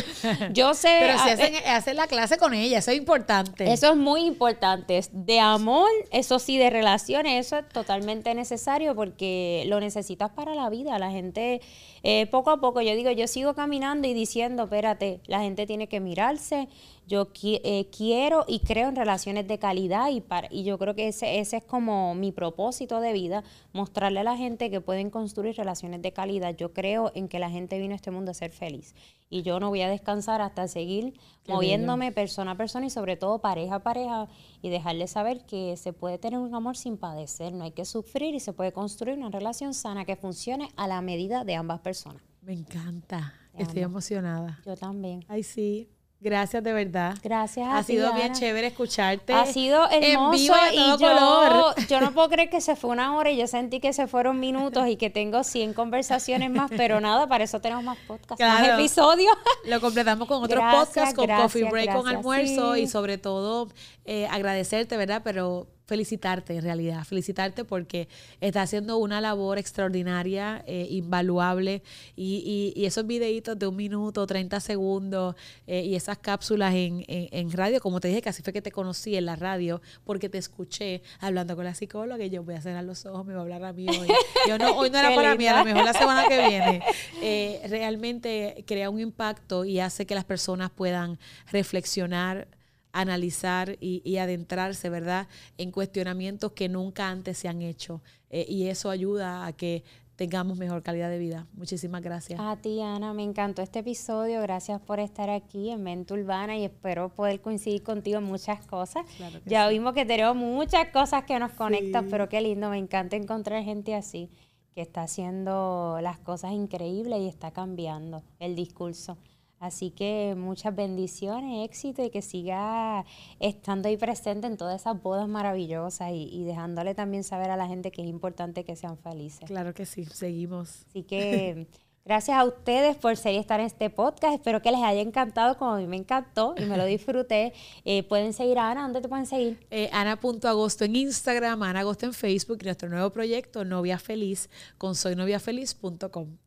Yo 0.54 0.76
sé... 0.76 0.96
Pero 1.00 1.18
si 1.18 1.30
hacen, 1.30 1.54
hacen, 1.66 1.96
la 1.98 2.06
clase 2.06 2.38
con 2.38 2.54
ella, 2.54 2.78
eso 2.78 2.92
es 2.92 2.98
importante. 2.98 3.74
Eso 3.74 3.89
es 3.89 3.98
muy 3.98 4.26
importante. 4.26 5.02
De 5.12 5.39
amor, 5.39 5.89
eso 6.12 6.38
sí, 6.38 6.60
de 6.60 6.70
relaciones, 6.70 7.48
eso 7.48 7.58
es 7.58 7.68
totalmente 7.70 8.36
necesario 8.36 8.94
porque 8.94 9.64
lo 9.66 9.80
necesitas 9.80 10.30
para 10.30 10.54
la 10.54 10.70
vida. 10.70 11.00
La 11.00 11.10
gente, 11.10 11.62
eh, 12.04 12.28
poco 12.28 12.52
a 12.52 12.62
poco, 12.62 12.82
yo 12.82 12.94
digo, 12.94 13.10
yo 13.10 13.26
sigo 13.26 13.56
caminando 13.56 14.08
y 14.08 14.14
diciendo, 14.14 14.66
espérate, 14.66 15.20
la 15.26 15.42
gente 15.42 15.66
tiene 15.66 15.88
que 15.88 16.00
mirarse, 16.00 16.68
yo 17.12 17.28
eh, 17.43 17.89
quiero 17.95 18.45
y 18.47 18.62
creo 18.62 18.88
en 18.88 18.95
relaciones 18.95 19.45
de 19.45 19.59
calidad 19.59 20.09
y, 20.09 20.22
para, 20.22 20.47
y 20.49 20.64
yo 20.64 20.78
creo 20.78 20.95
que 20.95 21.09
ese, 21.09 21.39
ese 21.39 21.57
es 21.57 21.64
como 21.66 22.16
mi 22.16 22.32
propósito 22.32 23.01
de 23.01 23.12
vida, 23.12 23.43
mostrarle 23.74 24.22
a 24.22 24.24
la 24.24 24.38
gente 24.38 24.72
que 24.72 24.80
pueden 24.80 25.09
construir 25.09 25.57
relaciones 25.57 26.01
de 26.01 26.14
calidad. 26.14 26.55
Yo 26.55 26.72
creo 26.72 27.12
en 27.14 27.28
que 27.28 27.38
la 27.38 27.49
gente 27.49 27.78
vino 27.80 27.91
a 27.91 27.97
este 27.97 28.12
mundo 28.12 28.32
a 28.32 28.34
ser 28.34 28.51
feliz 28.51 28.95
y 29.30 29.41
yo 29.41 29.59
no 29.59 29.68
voy 29.68 29.82
a 29.82 29.89
descansar 29.89 30.41
hasta 30.41 30.70
seguir 30.70 31.20
moviéndome 31.49 32.14
persona 32.14 32.51
a 32.51 32.55
persona 32.55 32.86
y 32.86 32.89
sobre 32.89 33.18
todo 33.18 33.39
pareja 33.39 33.76
a 33.76 33.80
pareja 33.84 34.30
y 34.62 34.70
dejarle 34.70 35.07
saber 35.07 35.45
que 35.45 35.76
se 35.76 35.91
puede 35.91 36.18
tener 36.18 36.39
un 36.39 36.55
amor 36.55 36.78
sin 36.78 36.97
padecer, 36.97 37.51
no 37.51 37.66
hay 37.66 37.72
que 37.72 37.84
sufrir 37.84 38.36
y 38.36 38.39
se 38.39 38.53
puede 38.53 38.72
construir 38.72 39.18
una 39.18 39.30
relación 39.30 39.74
sana 39.74 40.05
que 40.05 40.16
funcione 40.16 40.70
a 40.78 40.88
la 40.88 41.01
medida 41.01 41.43
de 41.43 41.55
ambas 41.55 41.82
personas. 41.82 42.24
Me 42.41 42.53
encanta. 42.53 43.34
Estoy 43.53 43.82
emocionada. 43.82 44.62
Yo 44.66 44.78
también. 44.78 45.26
Ay, 45.28 45.43
sí. 45.43 45.89
Gracias 46.24 46.63
de 46.63 46.72
verdad. 46.72 47.15
Gracias 47.24 47.67
a 47.67 47.80
Ha 47.80 47.84
sido 47.84 48.13
bien 48.13 48.32
chévere 48.34 48.67
escucharte. 48.67 49.34
Ha 49.34 49.47
sido 49.47 49.89
hermoso 49.89 50.32
en 50.32 50.32
vivo 50.32 50.55
y, 50.72 50.78
todo 50.78 50.97
yo, 50.99 51.07
color. 51.07 51.88
yo 51.88 51.99
no 51.99 52.11
puedo 52.13 52.30
creer 52.30 52.51
que 52.51 52.61
se 52.61 52.76
fue 52.76 52.91
una 52.91 53.15
hora 53.15 53.32
y 53.32 53.38
yo 53.38 53.47
sentí 53.47 53.80
que 53.80 53.91
se 53.91 54.05
fueron 54.05 54.39
minutos 54.39 54.88
y 54.88 54.97
que 54.97 55.09
tengo 55.09 55.43
100 55.43 55.74
conversaciones 55.74 56.51
más, 56.51 56.69
pero 56.78 57.01
nada, 57.01 57.28
para 57.28 57.43
eso 57.43 57.59
tenemos 57.59 57.84
más 57.84 57.97
podcasts, 58.07 58.39
más 58.39 58.67
episodios. 58.67 59.34
Lo 59.65 59.82
completamos 59.82 60.28
con 60.28 60.43
otros 60.43 60.63
podcasts, 60.72 61.15
con 61.15 61.28
Coffee 61.28 61.63
Break, 61.63 61.91
con 61.91 62.07
almuerzo 62.07 62.78
y 62.78 62.88
sobre 62.88 63.17
todo 63.17 63.69
eh, 64.05 64.28
agradecerte, 64.28 64.97
¿verdad? 64.97 65.22
Pero 65.24 65.65
felicitarte 65.92 66.56
en 66.56 66.62
realidad, 66.62 67.04
felicitarte 67.04 67.66
porque 67.66 68.08
estás 68.39 68.64
haciendo 68.70 68.96
una 68.96 69.20
labor 69.20 69.58
extraordinaria, 69.58 70.64
eh, 70.66 70.88
invaluable 70.89 71.84
y, 72.16 72.72
y, 72.78 72.86
esos 72.86 73.06
videitos 73.06 73.60
de 73.60 73.68
un 73.68 73.76
minuto, 73.76 74.26
30 74.26 74.62
segundos 74.62 75.36
eh, 75.68 75.82
y 75.82 75.96
esas 75.96 76.18
cápsulas 76.18 76.74
en, 76.74 77.04
en, 77.10 77.52
radio, 77.52 77.82
como 77.82 78.00
te 78.00 78.08
dije, 78.08 78.22
que 78.22 78.30
así 78.30 78.42
fue 78.42 78.54
que 78.54 78.62
te 78.62 78.72
conocí 78.72 79.18
en 79.18 79.26
la 79.26 79.36
radio 79.36 79.82
porque 80.06 80.30
te 80.30 80.38
escuché 80.38 81.02
hablando 81.20 81.58
con 81.58 81.66
la 81.66 81.76
psicóloga 81.76 82.24
y 82.24 82.30
yo 82.30 82.42
voy 82.42 82.56
a 82.56 82.62
cerrar 82.62 82.86
los 82.86 83.06
ojos, 83.06 83.26
me 83.26 83.34
va 83.34 83.39
a 83.39 83.44
hablar 83.44 83.66
a 83.66 83.74
mí 83.74 83.86
hoy. 83.89 84.08
Yo 84.48 84.58
no, 84.58 84.78
hoy 84.78 84.89
no 84.92 84.98
era 85.00 85.14
para 85.14 85.36
mí, 85.36 85.46
a 85.46 85.58
lo 85.58 85.66
mejor 85.66 85.84
la 85.84 85.94
semana 85.94 86.26
que 86.30 86.48
viene. 86.48 86.82
Eh, 87.24 87.62
realmente 87.70 88.64
crea 88.66 88.89
un 88.89 89.00
impacto 89.00 89.64
y 89.64 89.80
hace 89.80 90.06
que 90.06 90.16
las 90.16 90.26
personas 90.26 90.72
puedan 90.72 91.20
reflexionar 91.52 92.48
analizar 92.94 93.78
y, 93.80 94.18
adentrarse, 94.18 94.89
¿verdad?, 94.89 95.28
en 95.58 95.72
cuestionamientos 95.72 96.52
que 96.52 96.70
nunca 96.70 97.10
antes 97.10 97.38
se 97.38 97.48
han 97.48 97.62
hecho. 97.62 98.02
Eh, 98.30 98.46
y 98.48 98.68
eso 98.68 98.89
ayuda 98.89 99.46
a 99.46 99.54
que 99.54 99.84
tengamos 100.16 100.58
mejor 100.58 100.84
calidad 100.84 101.10
de 101.10 101.18
vida. 101.18 101.48
Muchísimas 101.54 102.02
gracias. 102.02 102.39
A 102.39 102.56
ti, 102.56 102.80
Ana, 102.80 103.12
me 103.14 103.24
encantó 103.24 103.64
este 103.64 103.80
episodio. 103.80 104.39
Gracias 104.42 104.80
por 104.80 105.00
estar 105.00 105.30
aquí 105.30 105.72
en 105.72 105.82
Mente 105.82 106.14
Urbana 106.14 106.58
y 106.58 106.66
espero 106.66 107.10
poder 107.10 107.42
coincidir 107.42 107.82
contigo 107.82 108.20
en 108.20 108.26
muchas 108.26 108.66
cosas. 108.68 109.06
ya 109.46 109.68
vimos 109.68 109.94
que 109.94 110.06
tenemos 110.06 110.36
muchas 110.36 110.89
cosas 110.89 111.24
que 111.24 111.39
nos 111.39 111.52
conectan, 111.54 112.08
pero 112.10 112.30
qué 112.30 112.39
lindo, 112.39 112.70
me 112.70 112.78
encanta 112.78 113.16
encontrar 113.16 113.64
gente 113.64 113.96
así 113.96 114.30
que 114.76 114.82
está 114.82 115.04
haciendo 115.04 115.98
las 116.02 116.18
cosas 116.20 116.54
increíbles 116.54 117.20
y 117.20 117.28
está 117.28 117.52
cambiando 117.52 118.24
el 118.39 118.56
discurso. 118.56 119.18
Así 119.62 119.91
que 119.91 120.34
muchas 120.36 120.76
bendiciones, 120.76 121.64
éxito 121.70 122.03
y 122.03 122.09
que 122.09 122.24
siga 122.24 123.05
estando 123.39 123.89
ahí 123.89 123.95
presente 123.95 124.47
en 124.47 124.57
todas 124.57 124.82
esas 124.82 124.99
bodas 124.99 125.28
maravillosas 125.28 126.09
y, 126.14 126.43
dejándole 126.43 126.95
también 126.95 127.24
saber 127.24 127.51
a 127.51 127.55
la 127.55 127.68
gente 127.68 127.91
que 127.91 128.01
es 128.01 128.07
importante 128.07 128.64
que 128.64 128.76
sean 128.76 128.97
felices. 128.97 129.41
Claro 129.45 129.76
que 129.76 129.86
sí, 129.86 130.05
seguimos. 130.05 130.84
Así 130.89 131.03
que 131.03 131.68
gracias 132.05 132.38
a 132.38 132.43
ustedes 132.43 132.95
por 132.95 133.16
ser 133.18 133.36
y 133.36 133.38
estar 133.38 133.59
en 133.59 133.68
este 133.68 133.91
podcast. 133.91 134.34
Espero 134.34 134.64
que 134.64 134.72
les 134.72 134.82
haya 134.82 134.99
encantado 134.99 135.55
como 135.59 135.74
a 135.74 135.78
mí 135.78 135.86
me 135.86 135.97
encantó 135.97 136.55
y 136.57 136.66
me 136.66 136.76
lo 136.76 136.86
disfruté. 136.97 137.53
Eh, 137.86 138.01
pueden 138.01 138.34
seguir 138.34 138.57
a 138.57 138.72
Ana, 138.72 138.82
¿dónde 138.82 139.01
te 139.01 139.09
pueden 139.09 139.28
seguir? 139.28 139.59
Eh, 139.70 139.91
Ana.agosto 139.93 140.86
en 140.86 140.95
Instagram, 140.95 141.62
Ana 141.62 141.82
Agosto 141.82 142.07
en 142.07 142.14
Facebook 142.14 142.57
y 142.62 142.66
nuestro 142.66 142.89
nuevo 142.89 143.12
proyecto 143.12 143.64
Novia 143.64 143.99
Feliz 143.99 144.49
con 144.80 144.95
soynoviafeliz.com. 144.95 146.38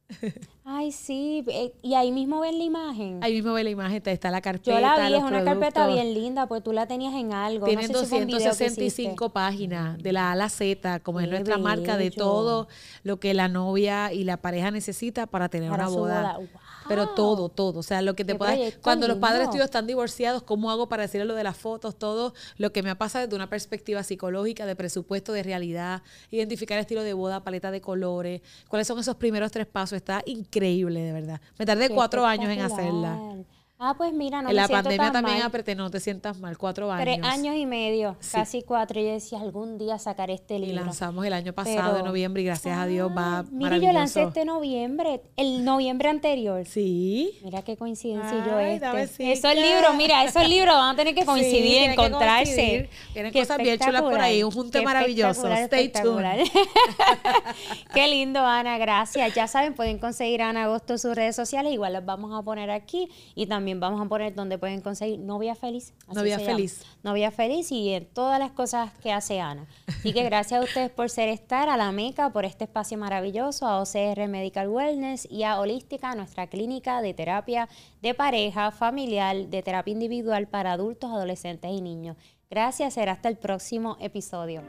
Ay, 0.66 0.92
sí, 0.92 1.44
eh, 1.48 1.74
y 1.82 1.94
ahí 1.94 2.11
mismo 2.11 2.40
ven 2.40 2.57
la 2.59 2.64
imagen. 2.64 3.20
Ahí 3.22 3.34
mismo 3.34 3.52
ven 3.52 3.64
la 3.64 3.70
imagen, 3.70 4.02
está 4.07 4.30
la 4.30 4.40
carpeta. 4.40 4.72
Yo 4.72 4.80
la 4.80 5.09
vi, 5.09 5.14
es 5.14 5.22
una 5.22 5.44
carpeta 5.44 5.86
bien 5.86 6.14
linda, 6.14 6.46
pues 6.46 6.62
tú 6.62 6.72
la 6.72 6.86
tenías 6.86 7.14
en 7.14 7.32
algo. 7.32 7.66
Tienen 7.66 7.92
265 7.92 9.30
páginas, 9.30 9.98
de 9.98 10.12
la 10.12 10.28
A 10.28 10.32
a 10.32 10.36
la 10.36 10.48
Z, 10.48 11.00
como 11.00 11.20
es 11.20 11.28
nuestra 11.28 11.59
marca, 11.59 11.96
de 11.96 12.11
todo 12.11 12.68
lo 13.02 13.20
que 13.20 13.34
la 13.34 13.48
novia 13.48 14.12
y 14.12 14.24
la 14.24 14.38
pareja 14.38 14.70
necesita 14.70 15.26
para 15.26 15.48
tener 15.48 15.70
una 15.70 15.88
boda. 15.88 16.38
Pero 16.89 17.11
todo, 17.11 17.49
todo. 17.49 17.80
O 17.80 17.82
sea, 17.82 18.03
lo 18.03 18.14
que 18.14 18.24
te 18.24 18.35
pueda. 18.35 18.55
Cuando 18.82 19.09
los 19.09 19.18
padres 19.18 19.51
tuyos 19.51 19.64
están 19.64 19.87
divorciados, 19.87 20.43
¿cómo 20.43 20.70
hago 20.70 20.89
para 20.89 21.03
decirle 21.03 21.24
lo 21.24 21.35
de 21.35 21.45
las 21.45 21.57
fotos? 21.57 21.99
Todo 21.99 22.35
lo 22.57 22.72
que 22.72 22.82
me 22.82 22.91
ha 22.91 22.99
pasado 22.99 23.26
desde 23.26 23.37
una 23.37 23.49
perspectiva 23.49 24.03
psicológica, 24.03 24.66
de 24.66 24.76
presupuesto, 24.76 25.32
de 25.32 25.43
realidad, 25.43 26.03
identificar 26.30 26.78
estilo 26.78 27.03
de 27.03 27.12
boda, 27.12 27.43
paleta 27.43 27.70
de 27.70 27.80
colores, 27.80 28.43
cuáles 28.68 28.87
son 28.87 28.99
esos 28.99 29.16
primeros 29.16 29.53
tres 29.53 29.66
pasos. 29.66 29.97
Está 29.97 30.22
increíble, 30.26 31.01
de 31.01 31.12
verdad. 31.12 31.41
Me 31.59 31.66
tardé 31.66 31.91
cuatro 31.91 32.26
años 32.26 32.51
en 32.51 32.61
hacerla. 32.61 33.18
Ah, 33.87 33.95
pues 33.99 34.14
mira, 34.14 34.41
no 34.41 34.49
en 34.49 34.57
la 34.57 34.66
pandemia 34.66 35.12
también 35.12 35.43
apreté, 35.43 35.74
no 35.74 35.91
te 35.91 36.01
sientas 36.01 36.39
mal, 36.39 36.57
cuatro 36.57 36.91
años. 36.91 37.05
Tres 37.05 37.22
años 37.22 37.55
y 37.57 37.66
medio, 37.66 38.16
casi 38.32 38.62
cuatro. 38.62 38.99
Y 38.99 39.05
yo 39.05 39.12
decía, 39.12 39.41
algún 39.41 39.76
día 39.76 39.99
sacaré 39.99 40.35
este 40.35 40.59
libro. 40.59 40.72
Y 40.72 40.85
lanzamos 40.85 41.26
el 41.26 41.35
año 41.35 41.53
pasado, 41.53 41.99
en 41.99 42.05
noviembre, 42.05 42.43
y 42.43 42.47
gracias 42.47 42.78
a 42.78 42.87
Dios 42.87 43.11
va 43.14 43.45
Mira, 43.51 43.76
yo 43.76 43.93
lancé 43.93 44.22
este 44.22 44.45
noviembre, 44.45 45.20
el 45.37 45.64
noviembre 45.64 46.09
anterior. 46.09 46.64
Sí. 46.64 47.39
Mira 47.43 47.62
qué 47.62 47.76
coincidencia 47.76 48.45
yo 48.47 48.59
este. 48.59 49.32
Esos 49.32 49.55
libros, 49.55 49.95
mira, 49.97 50.24
esos 50.24 50.49
libros 50.49 50.74
van 50.74 50.95
a 50.95 50.97
tener 50.97 51.14
que 51.14 51.24
coincidir, 51.24 51.91
encontrarse. 51.91 52.89
Tienen 53.12 53.32
cosas 53.32 53.59
bien 53.59 53.78
chulas 53.78 54.03
por 54.03 54.18
ahí, 54.18 54.43
un 54.43 54.51
junte 54.51 54.80
maravilloso. 54.82 55.47
Stay 55.49 55.91
tuned. 55.91 56.24
qué 57.95 58.09
lindo, 58.09 58.41
Ana, 58.41 58.78
gracias. 58.78 59.35
Ya 59.35 59.47
saben, 59.47 59.74
pueden 59.74 59.99
conseguir 59.99 60.43
a 60.43 60.51
Ana 60.51 60.64
Agosto 60.64 60.99
sus 60.99 61.14
redes 61.14 61.37
sociales, 61.37 61.72
igual 61.72 61.93
las 61.93 62.05
vamos 62.05 62.39
a 62.39 62.43
poner 62.43 62.70
aquí. 62.70 63.09
Y 63.35 63.47
también 63.47 63.73
también 63.74 63.80
vamos 63.80 64.06
a 64.06 64.08
poner 64.08 64.34
donde 64.34 64.58
pueden 64.58 64.80
conseguir 64.80 65.18
Novia 65.18 65.54
Feliz. 65.54 65.92
Novia 66.12 66.38
Feliz. 66.38 66.84
Novia 67.02 67.30
Feliz 67.30 67.72
y 67.72 67.90
en 67.90 68.06
todas 68.06 68.38
las 68.38 68.52
cosas 68.52 68.92
que 69.02 69.12
hace 69.12 69.40
Ana. 69.40 69.66
Así 69.86 70.12
que 70.12 70.22
gracias 70.22 70.60
a 70.60 70.64
ustedes 70.64 70.90
por 70.90 71.10
ser 71.10 71.28
estar, 71.28 71.68
a 71.68 71.76
la 71.76 71.90
MECA 71.92 72.30
por 72.30 72.44
este 72.44 72.64
espacio 72.64 72.98
maravilloso, 72.98 73.66
a 73.66 73.80
OCR 73.80 74.28
Medical 74.28 74.68
Wellness 74.68 75.26
y 75.30 75.42
a 75.42 75.58
Holística, 75.58 76.14
nuestra 76.14 76.46
clínica 76.46 77.02
de 77.02 77.14
terapia 77.14 77.68
de 78.00 78.14
pareja, 78.14 78.70
familiar, 78.70 79.36
de 79.36 79.62
terapia 79.62 79.92
individual 79.92 80.46
para 80.46 80.72
adultos, 80.72 81.10
adolescentes 81.10 81.70
y 81.70 81.80
niños. 81.80 82.16
Gracias, 82.50 82.94
será 82.94 83.12
hasta 83.12 83.28
el 83.28 83.36
próximo 83.36 83.96
episodio. 84.00 84.62